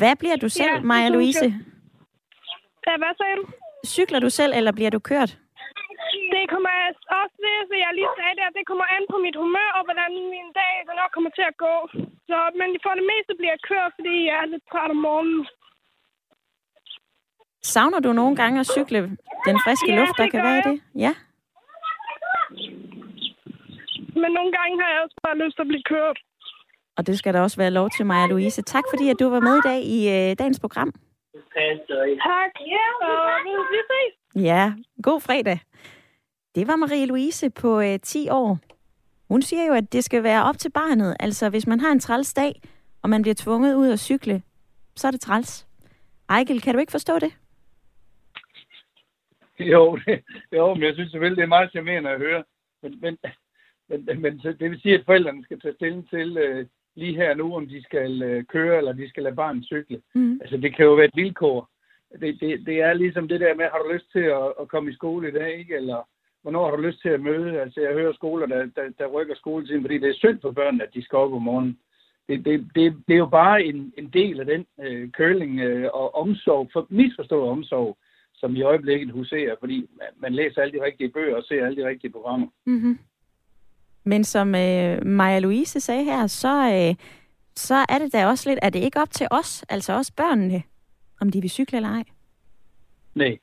Hvad 0.00 0.14
bliver 0.20 0.36
du 0.36 0.48
selv, 0.48 0.74
ja, 0.76 0.80
Maja 0.90 1.08
Louise? 1.08 1.46
Ja, 2.86 2.94
hvad 3.02 3.12
sagde 3.20 3.36
du? 3.40 3.44
Cykler 3.94 4.20
du 4.26 4.30
selv, 4.38 4.52
eller 4.58 4.72
bliver 4.78 4.90
du 4.96 5.00
kørt? 5.12 5.30
Det 6.34 6.44
kommer 6.52 6.70
også 7.22 7.36
ved, 7.44 7.58
så 7.68 7.74
jeg 7.84 7.90
lige 7.98 8.12
sagde 8.18 8.34
det, 8.38 8.44
at 8.50 8.54
det 8.58 8.64
kommer 8.70 8.86
an 8.96 9.04
på 9.12 9.16
mit 9.26 9.36
humør, 9.42 9.68
og 9.78 9.82
hvordan 9.88 10.10
min 10.34 10.48
dag 10.60 10.74
den 10.88 10.94
nok 11.00 11.10
kommer 11.16 11.30
til 11.38 11.44
at 11.50 11.56
gå. 11.66 11.74
Så, 12.30 12.38
men 12.60 12.68
for 12.84 12.92
det 12.98 13.04
meste 13.12 13.32
bliver 13.38 13.54
jeg 13.56 13.62
kørt, 13.72 13.90
fordi 13.98 14.14
jeg 14.30 14.36
er 14.42 14.46
lidt 14.52 14.64
træt 14.70 14.90
om 14.96 15.00
morgenen. 15.06 15.40
Savner 17.72 18.00
du 18.06 18.10
nogle 18.12 18.34
gange 18.40 18.56
at 18.60 18.68
cykle 18.76 19.00
den 19.48 19.56
friske 19.64 19.90
ja, 19.92 19.98
luft, 19.98 20.16
der 20.20 20.26
kan 20.32 20.42
være 20.48 20.58
i 20.62 20.64
det? 20.70 20.76
Ja. 21.06 21.12
Men 24.22 24.30
nogle 24.38 24.52
gange 24.58 24.74
har 24.82 24.88
jeg 24.92 25.00
også 25.04 25.18
bare 25.26 25.38
lyst 25.42 25.54
til 25.56 25.62
at 25.66 25.68
blive 25.72 25.88
kørt. 25.92 26.18
Og 26.96 27.06
det 27.06 27.18
skal 27.18 27.34
der 27.34 27.40
også 27.40 27.56
være 27.56 27.70
lov 27.70 27.90
til, 27.96 28.06
Maja 28.06 28.26
Louise. 28.26 28.62
Tak 28.62 28.84
fordi, 28.92 29.08
at 29.10 29.18
du 29.20 29.28
var 29.28 29.40
med 29.40 29.56
i 29.58 29.66
dag 29.70 29.80
i 29.96 29.98
øh, 30.16 30.36
dagens 30.40 30.60
program. 30.60 30.90
Tak. 32.30 32.50
Og 33.02 33.38
vi 33.72 33.80
ses. 33.90 34.42
Ja, 34.44 34.72
god 35.02 35.20
fredag. 35.20 35.58
Det 36.54 36.66
var 36.68 36.76
Marie-Louise 36.76 37.48
på 37.60 37.80
øh, 37.80 38.00
10 38.00 38.28
år. 38.30 38.58
Hun 39.28 39.42
siger 39.42 39.66
jo, 39.66 39.74
at 39.74 39.92
det 39.92 40.04
skal 40.04 40.22
være 40.22 40.44
op 40.44 40.58
til 40.58 40.70
barnet. 40.70 41.16
Altså, 41.20 41.50
hvis 41.50 41.66
man 41.66 41.80
har 41.80 41.92
en 41.92 42.00
træls 42.00 42.34
dag, 42.34 42.52
og 43.02 43.10
man 43.10 43.22
bliver 43.22 43.34
tvunget 43.34 43.74
ud 43.74 43.92
at 43.92 43.98
cykle, 43.98 44.42
så 44.96 45.06
er 45.06 45.10
det 45.10 45.20
træls. 45.20 45.66
Ejgil, 46.28 46.60
kan 46.60 46.74
du 46.74 46.80
ikke 46.80 46.90
forstå 46.90 47.18
det? 47.18 47.32
Jo, 49.58 49.98
det, 50.06 50.24
jo, 50.56 50.74
men 50.74 50.82
jeg 50.82 50.94
synes 50.94 51.10
selvfølgelig, 51.10 51.36
det 51.36 51.42
er 51.42 51.56
meget 51.56 51.70
charmerende 51.70 52.10
at 52.10 52.18
høre. 52.18 52.44
Men, 52.82 53.00
men, 53.00 53.18
men, 53.90 54.22
men 54.22 54.40
så 54.40 54.52
det 54.52 54.70
vil 54.70 54.80
sige, 54.80 54.94
at 54.94 55.04
forældrene 55.04 55.44
skal 55.44 55.60
tage 55.60 55.74
stilling 55.74 56.08
til 56.10 56.36
øh, 56.38 56.66
lige 56.96 57.16
her 57.16 57.34
nu, 57.34 57.56
om 57.56 57.66
de 57.68 57.82
skal 57.82 58.22
øh, 58.22 58.44
køre, 58.44 58.78
eller 58.78 58.92
de 58.92 59.08
skal 59.08 59.22
lade 59.22 59.34
barnet 59.34 59.64
cykle. 59.64 60.00
Mm. 60.14 60.40
Altså, 60.40 60.56
det 60.56 60.76
kan 60.76 60.84
jo 60.84 60.94
være 60.94 61.06
et 61.06 61.16
vilkår. 61.16 61.68
Det, 62.20 62.40
det, 62.40 62.66
det 62.66 62.80
er 62.80 62.92
ligesom 62.92 63.28
det 63.28 63.40
der 63.40 63.54
med, 63.54 63.64
har 63.64 63.78
du 63.78 63.92
lyst 63.92 64.12
til 64.12 64.26
at, 64.40 64.52
at 64.60 64.68
komme 64.68 64.90
i 64.90 64.94
skole 64.94 65.28
i 65.28 65.32
dag, 65.32 65.58
ikke? 65.58 65.76
Eller 65.76 66.08
hvornår 66.42 66.64
har 66.64 66.76
du 66.76 66.82
lyst 66.82 67.02
til 67.02 67.08
at 67.08 67.20
møde? 67.20 67.60
Altså, 67.60 67.80
jeg 67.80 67.92
hører 67.92 68.12
skoler, 68.12 68.46
der, 68.46 68.66
der, 68.76 68.88
der 68.98 69.06
rykker 69.06 69.34
skoletiden, 69.34 69.82
fordi 69.82 69.98
det 69.98 70.08
er 70.08 70.14
synd 70.14 70.40
for 70.40 70.50
børnene, 70.50 70.84
at 70.84 70.94
de 70.94 71.02
skal 71.04 71.16
op 71.16 71.32
om 71.32 71.42
morgenen. 71.42 71.78
Det, 72.28 72.44
det, 72.44 72.68
det, 72.74 73.02
det 73.08 73.14
er 73.14 73.18
jo 73.18 73.26
bare 73.26 73.64
en, 73.64 73.92
en 73.98 74.08
del 74.08 74.40
af 74.40 74.46
den 74.46 74.66
øh, 74.82 75.10
køling 75.10 75.60
øh, 75.60 75.88
og 75.92 76.14
omsorg, 76.14 76.70
for, 76.72 76.86
misforstået 76.88 77.50
omsorg, 77.50 77.96
som 78.34 78.56
i 78.56 78.62
øjeblikket 78.62 79.10
huserer, 79.10 79.56
fordi 79.60 79.86
man, 79.98 80.08
man 80.16 80.32
læser 80.34 80.62
alle 80.62 80.78
de 80.78 80.84
rigtige 80.84 81.10
bøger 81.10 81.36
og 81.36 81.44
ser 81.44 81.66
alle 81.66 81.82
de 81.82 81.88
rigtige 81.88 82.12
programmer. 82.12 82.46
Mm-hmm. 82.66 82.98
Men 84.04 84.24
som 84.24 84.54
øh, 84.54 85.06
Maja 85.06 85.38
Louise 85.38 85.80
sagde 85.80 86.04
her, 86.04 86.26
så, 86.26 86.72
øh, 86.72 86.94
så 87.56 87.74
er 87.88 87.98
det 87.98 88.12
da 88.12 88.26
også 88.26 88.48
lidt, 88.48 88.58
er 88.62 88.70
det 88.70 88.78
ikke 88.78 89.00
op 89.00 89.10
til 89.10 89.26
os, 89.30 89.64
altså 89.68 89.92
os 89.92 90.10
børnene, 90.10 90.62
om 91.20 91.30
de 91.30 91.40
vil 91.40 91.50
cykle 91.50 91.76
eller 91.76 91.88
ej? 91.88 92.04
Nej. 93.14 93.38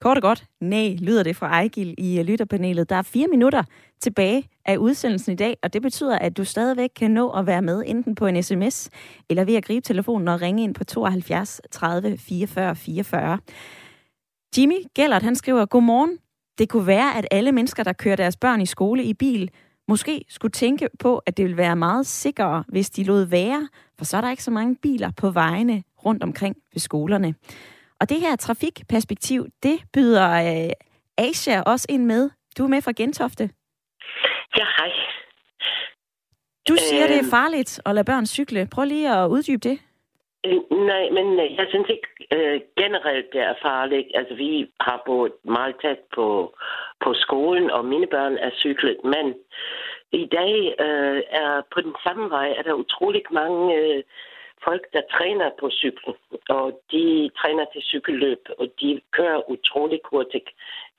Kort 0.00 0.16
og 0.16 0.22
godt, 0.22 0.44
nej, 0.60 0.96
lyder 0.98 1.22
det 1.22 1.36
fra 1.36 1.46
Ejgil 1.46 1.94
i 1.98 2.18
øh, 2.18 2.24
lytterpanelet. 2.24 2.90
Der 2.90 2.96
er 2.96 3.02
fire 3.02 3.28
minutter 3.28 3.62
tilbage 4.00 4.48
af 4.64 4.76
udsendelsen 4.76 5.32
i 5.32 5.36
dag, 5.36 5.56
og 5.62 5.72
det 5.72 5.82
betyder, 5.82 6.18
at 6.18 6.36
du 6.36 6.44
stadigvæk 6.44 6.90
kan 6.96 7.10
nå 7.10 7.30
at 7.30 7.46
være 7.46 7.62
med 7.62 7.82
enten 7.86 8.14
på 8.14 8.26
en 8.26 8.42
sms, 8.42 8.90
eller 9.30 9.44
ved 9.44 9.54
at 9.54 9.64
gribe 9.64 9.84
telefonen 9.84 10.28
og 10.28 10.40
ringe 10.40 10.62
ind 10.62 10.74
på 10.74 10.84
72 10.84 11.60
30 11.70 12.18
44 12.18 12.76
44. 12.76 13.38
Jimmy 14.58 14.74
Gellert, 14.94 15.22
han 15.22 15.36
skriver, 15.36 15.66
Godmorgen. 15.66 16.18
Det 16.62 16.68
kunne 16.68 16.86
være, 16.86 17.16
at 17.18 17.26
alle 17.30 17.52
mennesker, 17.52 17.82
der 17.82 17.92
kører 17.92 18.16
deres 18.16 18.36
børn 18.36 18.60
i 18.60 18.66
skole 18.66 19.04
i 19.04 19.14
bil, 19.14 19.50
måske 19.88 20.24
skulle 20.28 20.52
tænke 20.52 20.88
på, 20.98 21.18
at 21.18 21.36
det 21.36 21.42
ville 21.42 21.56
være 21.56 21.76
meget 21.76 22.06
sikrere, 22.06 22.64
hvis 22.68 22.90
de 22.90 23.04
lod 23.04 23.24
være, 23.24 23.68
for 23.98 24.04
så 24.04 24.16
er 24.16 24.20
der 24.20 24.30
ikke 24.30 24.42
så 24.42 24.50
mange 24.50 24.76
biler 24.82 25.10
på 25.16 25.30
vejene 25.30 25.82
rundt 26.04 26.22
omkring 26.22 26.56
ved 26.72 26.80
skolerne. 26.80 27.34
Og 28.00 28.08
det 28.08 28.20
her 28.20 28.36
trafikperspektiv, 28.36 29.46
det 29.62 29.80
byder 29.92 30.30
øh, 30.30 30.70
Asia 31.18 31.62
også 31.62 31.86
ind 31.88 32.04
med. 32.04 32.30
Du 32.58 32.64
er 32.64 32.68
med 32.68 32.82
fra 32.82 32.92
Gentofte. 32.96 33.50
Ja, 34.58 34.64
hej. 34.78 34.90
Du 36.68 36.76
siger, 36.76 37.04
øh, 37.04 37.08
det 37.08 37.18
er 37.18 37.30
farligt 37.30 37.80
at 37.86 37.94
lade 37.94 38.04
børn 38.04 38.26
cykle. 38.26 38.68
Prøv 38.70 38.84
lige 38.84 39.16
at 39.16 39.28
uddybe 39.28 39.68
det. 39.68 39.78
Øh, 40.46 40.60
nej, 40.70 41.10
men 41.10 41.40
øh, 41.40 41.56
jeg 41.56 41.66
synes 41.68 41.88
ikke 41.88 42.08
øh, 42.32 42.60
generelt, 42.76 43.32
det 43.32 43.40
er 43.40 43.54
farligt. 43.62 44.08
Altså, 44.14 44.34
vi 44.34 44.70
har 44.80 45.02
boet 45.06 45.32
meget 45.44 45.74
tæt 45.82 45.98
på, 46.14 46.54
på 47.04 47.14
skolen, 47.14 47.70
og 47.70 47.84
mine 47.84 48.06
børn 48.06 48.36
er 48.36 48.50
cyklet. 48.50 48.96
Men 49.04 49.34
i 50.12 50.26
dag 50.26 50.74
øh, 50.86 51.22
er 51.30 51.62
på 51.74 51.80
den 51.80 51.94
samme 52.04 52.30
vej, 52.30 52.54
er 52.58 52.62
der 52.62 52.72
utrolig 52.72 53.22
mange 53.30 53.76
øh, 53.76 54.02
folk, 54.64 54.92
der 54.92 55.02
træner 55.10 55.50
på 55.60 55.70
cyklen, 55.70 56.14
og 56.48 56.80
de 56.92 57.30
træner 57.40 57.64
til 57.72 57.82
cykelløb, 57.82 58.48
og 58.58 58.66
de 58.80 59.00
kører 59.12 59.50
utrolig 59.50 60.00
hurtigt 60.04 60.48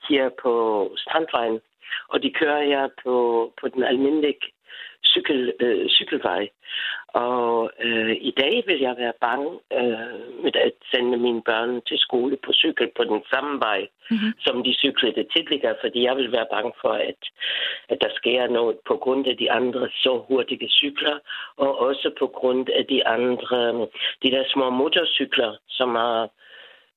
her 0.08 0.28
på 0.42 0.52
Strandvejen, 0.96 1.60
og 2.08 2.22
de 2.22 2.30
kører 2.30 2.64
her 2.64 2.88
på, 3.04 3.14
på 3.60 3.68
den 3.68 3.82
almindelige 3.84 4.38
cykel, 5.04 5.52
øh, 5.60 5.88
cykelvej. 5.88 6.48
Og 7.14 7.70
øh, 7.80 8.16
i 8.20 8.30
dag 8.30 8.64
vil 8.66 8.80
jeg 8.80 8.94
være 8.98 9.12
bange 9.20 9.50
øh, 9.72 10.42
med 10.42 10.56
at 10.56 10.72
sende 10.90 11.16
mine 11.16 11.42
børn 11.42 11.82
til 11.88 11.98
skole 11.98 12.36
på 12.36 12.52
cykel 12.52 12.88
på 12.96 13.04
den 13.04 13.22
samme 13.32 13.60
vej, 13.60 13.80
mm-hmm. 14.10 14.32
som 14.38 14.64
de 14.64 14.74
cyklede 14.74 15.26
tidligere, 15.34 15.76
fordi 15.80 16.02
jeg 16.02 16.16
vil 16.16 16.32
være 16.32 16.46
bange 16.50 16.72
for, 16.80 16.92
at, 16.92 17.20
at 17.88 17.98
der 18.00 18.08
sker 18.14 18.48
noget 18.48 18.76
på 18.88 18.96
grund 18.96 19.26
af 19.26 19.36
de 19.36 19.52
andre 19.52 19.88
så 19.88 20.24
hurtige 20.28 20.68
cykler, 20.68 21.18
og 21.56 21.78
også 21.78 22.10
på 22.18 22.26
grund 22.26 22.68
af 22.68 22.86
de 22.86 23.06
andre, 23.06 23.88
de 24.22 24.30
der 24.30 24.44
små 24.46 24.70
motorcykler, 24.70 25.56
som 25.68 25.94
har 25.94 26.28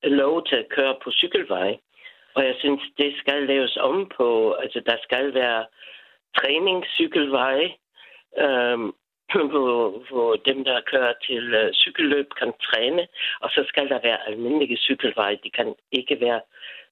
lov 0.04 0.46
til 0.46 0.56
at 0.56 0.70
køre 0.70 0.96
på 1.04 1.12
cykelvej. 1.12 1.78
Og 2.36 2.46
jeg 2.46 2.56
synes, 2.60 2.82
det 2.98 3.14
skal 3.18 3.44
laves 3.44 3.78
om 3.78 4.12
på, 4.18 4.52
altså 4.52 4.80
der 4.86 4.98
skal 5.04 5.34
være 5.34 5.66
træningscykelveje, 6.38 7.70
øhm, 8.38 8.92
hvor, 9.52 10.04
hvor 10.10 10.36
dem, 10.36 10.64
der 10.64 10.88
kører 10.92 11.14
til 11.28 11.54
øh, 11.54 11.74
cykelløb, 11.74 12.28
kan 12.40 12.54
træne, 12.62 13.08
og 13.42 13.50
så 13.50 13.66
skal 13.68 13.90
der 13.90 14.00
være 14.04 14.28
almindelige 14.28 14.78
cykelveje. 14.78 15.40
De 15.44 15.50
kan 15.50 15.76
ikke 15.92 16.18
være 16.22 16.42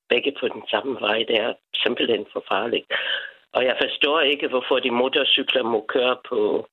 begge 0.09 0.35
på 0.39 0.47
den 0.47 0.63
samme 0.71 0.99
vej. 0.99 1.17
Det 1.27 1.37
er 1.39 1.53
simpelthen 1.83 2.25
for 2.33 2.43
farligt. 2.47 2.85
Og 3.53 3.65
jeg 3.65 3.75
forstår 3.81 4.19
ikke, 4.19 4.47
hvorfor 4.47 4.79
de 4.79 4.91
motorcykler 4.91 5.63
må 5.63 5.85
køre 5.87 6.17
på, 6.29 6.67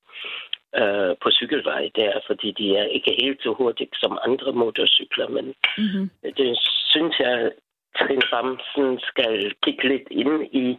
øh, 0.81 1.13
på 1.23 1.31
cykelvej 1.31 1.91
der, 1.97 2.21
fordi 2.27 2.51
de 2.51 2.77
er 2.77 2.85
ikke 2.85 3.17
helt 3.23 3.43
så 3.43 3.53
hurtigt 3.53 3.95
som 4.03 4.19
andre 4.27 4.53
motorcykler. 4.53 5.29
Men 5.29 5.55
mm-hmm. 5.79 6.11
det 6.37 6.59
synes 6.93 7.19
jeg, 7.19 7.53
Trine 7.99 8.27
Bamsen 8.31 9.01
skal 9.01 9.55
kigge 9.63 9.89
lidt 9.89 10.09
ind 10.11 10.43
i 10.63 10.79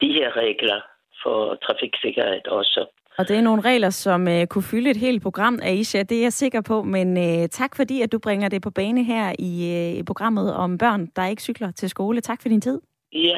de 0.00 0.12
her 0.12 0.36
regler 0.36 0.80
for 1.22 1.54
trafiksikkerhed 1.54 2.46
også. 2.48 2.86
Og 3.18 3.28
det 3.28 3.36
er 3.36 3.40
nogle 3.40 3.62
regler, 3.62 3.90
som 3.90 4.26
uh, 4.26 4.44
kunne 4.44 4.62
fylde 4.62 4.90
et 4.90 4.96
helt 4.96 5.22
program, 5.22 5.58
Aisha, 5.62 6.02
det 6.02 6.18
er 6.18 6.22
jeg 6.22 6.32
sikker 6.32 6.60
på. 6.60 6.82
Men 6.82 7.16
uh, 7.16 7.46
tak 7.50 7.76
fordi, 7.76 8.02
at 8.02 8.12
du 8.12 8.18
bringer 8.18 8.48
det 8.48 8.62
på 8.62 8.70
bane 8.70 9.04
her 9.04 9.32
i, 9.38 9.52
uh, 9.92 9.98
i 9.98 10.02
programmet 10.02 10.54
om 10.54 10.78
børn, 10.78 11.06
der 11.16 11.26
ikke 11.26 11.42
cykler 11.42 11.70
til 11.70 11.88
skole. 11.88 12.20
Tak 12.20 12.42
for 12.42 12.48
din 12.48 12.60
tid. 12.60 12.80
Ja, 13.12 13.36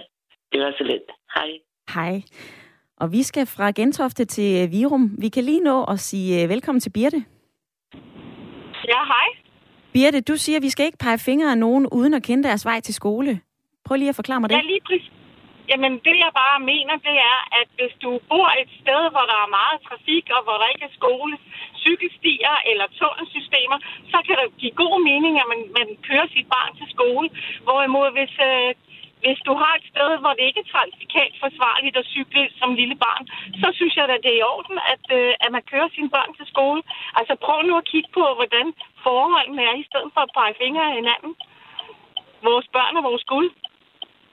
det 0.52 0.60
var 0.60 0.74
så 0.78 0.84
lidt. 0.84 1.02
Hej. 1.34 1.50
Hej. 1.94 2.22
Og 2.96 3.12
vi 3.12 3.22
skal 3.22 3.46
fra 3.46 3.70
Gentofte 3.70 4.24
til 4.24 4.70
Virum. 4.72 5.16
Vi 5.18 5.28
kan 5.28 5.44
lige 5.44 5.60
nå 5.60 5.84
at 5.84 6.00
sige 6.00 6.44
uh, 6.44 6.50
velkommen 6.50 6.80
til 6.80 6.90
Birte. 6.90 7.24
Ja, 8.88 9.04
hej. 9.04 9.28
Birte, 9.92 10.20
du 10.20 10.36
siger, 10.36 10.56
at 10.56 10.62
vi 10.62 10.70
skal 10.70 10.86
ikke 10.86 10.98
pege 10.98 11.18
fingre 11.18 11.50
af 11.50 11.58
nogen, 11.58 11.86
uden 11.86 12.14
at 12.14 12.22
kende 12.22 12.44
deres 12.44 12.64
vej 12.64 12.80
til 12.80 12.94
skole. 12.94 13.40
Prøv 13.84 13.96
lige 13.96 14.08
at 14.08 14.14
forklare 14.14 14.40
mig 14.40 14.50
det. 14.50 14.56
Ja, 14.56 14.62
lige 14.62 14.80
præcis. 14.86 15.10
Jamen, 15.70 15.92
det 16.06 16.16
jeg 16.24 16.32
bare 16.42 16.60
mener, 16.72 16.94
det 17.08 17.16
er, 17.32 17.38
at 17.60 17.68
hvis 17.78 17.94
du 18.04 18.10
bor 18.30 18.48
et 18.62 18.70
sted, 18.80 19.02
hvor 19.12 19.24
der 19.30 19.38
er 19.44 19.56
meget 19.60 19.78
trafik, 19.86 20.26
og 20.36 20.40
hvor 20.44 20.56
der 20.60 20.72
ikke 20.72 20.86
er 20.90 20.98
skole, 21.00 21.34
cykelstier 21.84 22.56
eller 22.70 22.86
tunnelsystemer, 22.98 23.78
så 24.12 24.18
kan 24.26 24.36
det 24.40 24.48
give 24.62 24.78
god 24.84 24.96
mening, 25.10 25.32
at 25.42 25.48
man, 25.52 25.60
man 25.78 25.88
kører 26.08 26.28
sit 26.34 26.48
barn 26.54 26.72
til 26.78 26.88
skole. 26.94 27.28
Hvorimod, 27.66 28.08
hvis, 28.16 28.34
øh, 28.50 28.70
hvis 29.24 29.40
du 29.48 29.52
har 29.62 29.72
et 29.76 29.86
sted, 29.92 30.08
hvor 30.22 30.32
det 30.36 30.44
ikke 30.48 30.62
er 30.64 30.72
trafikalt 30.74 31.36
forsvarligt 31.44 31.96
at 32.00 32.10
cykle 32.14 32.42
som 32.58 32.78
lille 32.80 32.96
barn, 33.06 33.24
så 33.62 33.68
synes 33.78 33.94
jeg 33.96 34.04
at 34.04 34.22
det 34.24 34.32
er 34.32 34.40
i 34.40 34.48
orden, 34.54 34.76
at, 34.94 35.04
øh, 35.18 35.32
at 35.44 35.50
man 35.56 35.64
kører 35.70 35.88
sine 35.96 36.10
børn 36.16 36.32
til 36.38 36.46
skole. 36.52 36.80
Altså 37.18 37.34
prøv 37.44 37.58
nu 37.62 37.74
at 37.78 37.88
kigge 37.92 38.10
på, 38.18 38.24
hvordan 38.38 38.66
forholdene 39.04 39.62
er, 39.70 39.74
i 39.82 39.88
stedet 39.90 40.10
for 40.14 40.22
at 40.24 40.34
pege 40.38 40.54
fingre 40.62 40.84
af 40.90 40.94
hinanden. 41.00 41.32
Vores 42.48 42.66
børn 42.76 42.96
og 42.98 43.04
vores 43.10 43.24
guld. 43.32 43.50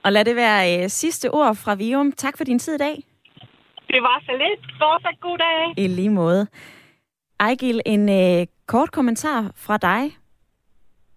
Og 0.04 0.12
lad 0.12 0.26
det 0.26 0.36
være 0.36 0.84
øh, 0.84 0.90
sidste 0.90 1.32
ord 1.32 1.56
fra 1.56 1.76
Vium. 1.76 2.12
Tak 2.12 2.38
for 2.38 2.44
din 2.44 2.60
tid 2.60 2.76
i 2.76 2.78
dag. 2.78 2.96
Det 3.88 4.02
var 4.02 4.24
så 4.26 4.32
lidt. 4.32 4.62
Fortsat 4.80 5.20
god 5.22 5.38
dag. 5.38 5.84
I 5.84 5.88
lige 5.88 6.10
måde. 6.10 6.48
Ejgil, 7.40 7.82
en 7.86 8.10
øh, 8.10 8.48
kort 8.68 8.92
kommentar 8.92 9.52
fra 9.56 9.78
dig. 9.78 10.18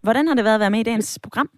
Hvordan 0.02 0.28
har 0.28 0.34
det 0.34 0.44
været 0.44 0.54
at 0.54 0.60
være 0.60 0.70
med 0.70 0.80
i 0.80 0.82
dagens 0.82 1.18
program? 1.22 1.50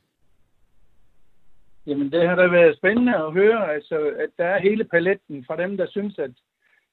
Jamen, 1.87 2.12
det 2.12 2.29
har 2.29 2.35
da 2.35 2.47
været 2.47 2.77
spændende 2.77 3.14
at 3.16 3.33
høre, 3.33 3.72
altså, 3.74 3.97
at 3.97 4.31
der 4.39 4.45
er 4.45 4.61
hele 4.61 4.85
paletten 4.85 5.45
fra 5.47 5.57
dem, 5.57 5.77
der 5.77 5.87
synes, 5.91 6.18
at, 6.18 6.31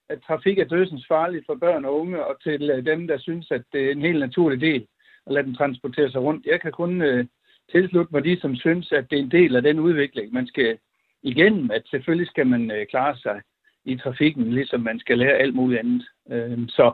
at 0.10 0.20
trafik 0.28 0.60
er 0.60 0.66
dødsens 0.66 1.06
farligt 1.08 1.46
for 1.46 1.56
børn 1.56 1.86
og 1.86 2.00
unge, 2.00 2.26
og 2.26 2.42
til 2.44 2.72
uh, 2.72 2.86
dem, 2.86 3.08
der 3.08 3.18
synes, 3.18 3.52
at 3.52 3.64
det 3.74 3.88
er 3.88 3.92
en 3.92 4.02
helt 4.02 4.20
naturlig 4.20 4.62
del 4.62 4.88
at 5.28 5.34
lade 5.34 5.46
dem 5.46 5.56
transportere 5.56 6.12
sig 6.12 6.22
rundt. 6.22 6.46
Jeg 6.46 6.62
kan 6.62 6.72
kun 6.72 7.02
uh, 7.02 7.26
tilslutte 7.72 8.12
mig 8.14 8.24
de, 8.24 8.40
som 8.40 8.56
synes, 8.56 8.92
at 8.92 9.10
det 9.10 9.20
er 9.20 9.24
en 9.24 9.32
del 9.32 9.56
af 9.56 9.62
den 9.62 9.80
udvikling, 9.80 10.34
man 10.34 10.48
skal 10.48 10.78
igennem, 11.24 11.72
at 11.72 11.84
selvfølgelig 11.86 12.28
skal 12.28 12.48
man 12.48 12.72
øh, 12.72 12.88
klare 12.88 13.18
sig 13.18 13.42
i 13.86 13.98
trafikken, 13.98 14.54
ligesom 14.54 14.82
man 14.82 15.00
skal 15.00 15.18
lære 15.18 15.38
alt 15.38 15.56
muligt 15.56 15.80
andet. 15.80 16.06
Øh, 16.32 16.70
så, 16.70 16.94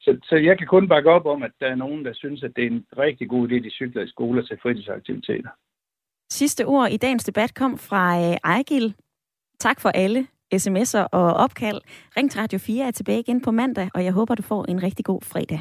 så, 0.00 0.18
så 0.28 0.36
jeg 0.36 0.58
kan 0.58 0.66
kun 0.66 0.88
bakke 0.88 1.10
op 1.10 1.26
om, 1.26 1.42
at 1.42 1.52
der 1.60 1.66
er 1.66 1.74
nogen, 1.74 2.04
der 2.04 2.12
synes, 2.12 2.42
at 2.42 2.52
det 2.56 2.64
er 2.64 2.70
en 2.70 2.86
rigtig 2.98 3.28
god 3.28 3.48
idé, 3.48 3.54
de 3.54 3.70
cykler 3.70 4.02
i 4.02 4.08
skoler 4.08 4.42
til 4.42 4.58
fritidsaktiviteter. 4.62 5.50
Sidste 6.30 6.66
ord 6.66 6.90
i 6.90 6.96
dagens 6.96 7.24
debat 7.24 7.54
kom 7.54 7.78
fra 7.78 8.18
øh, 8.18 8.36
Ejgil. 8.44 8.94
Tak 9.58 9.80
for 9.80 9.88
alle 9.88 10.26
sms'er 10.54 11.06
og 11.12 11.34
opkald. 11.34 11.80
Ring 12.16 12.30
til 12.30 12.40
Radio 12.40 12.58
4 12.58 12.86
er 12.86 12.90
tilbage 12.90 13.20
igen 13.20 13.40
på 13.40 13.50
mandag, 13.50 13.90
og 13.94 14.04
jeg 14.04 14.12
håber, 14.12 14.34
du 14.34 14.42
får 14.42 14.64
en 14.64 14.82
rigtig 14.82 15.04
god 15.04 15.22
fredag. 15.22 15.60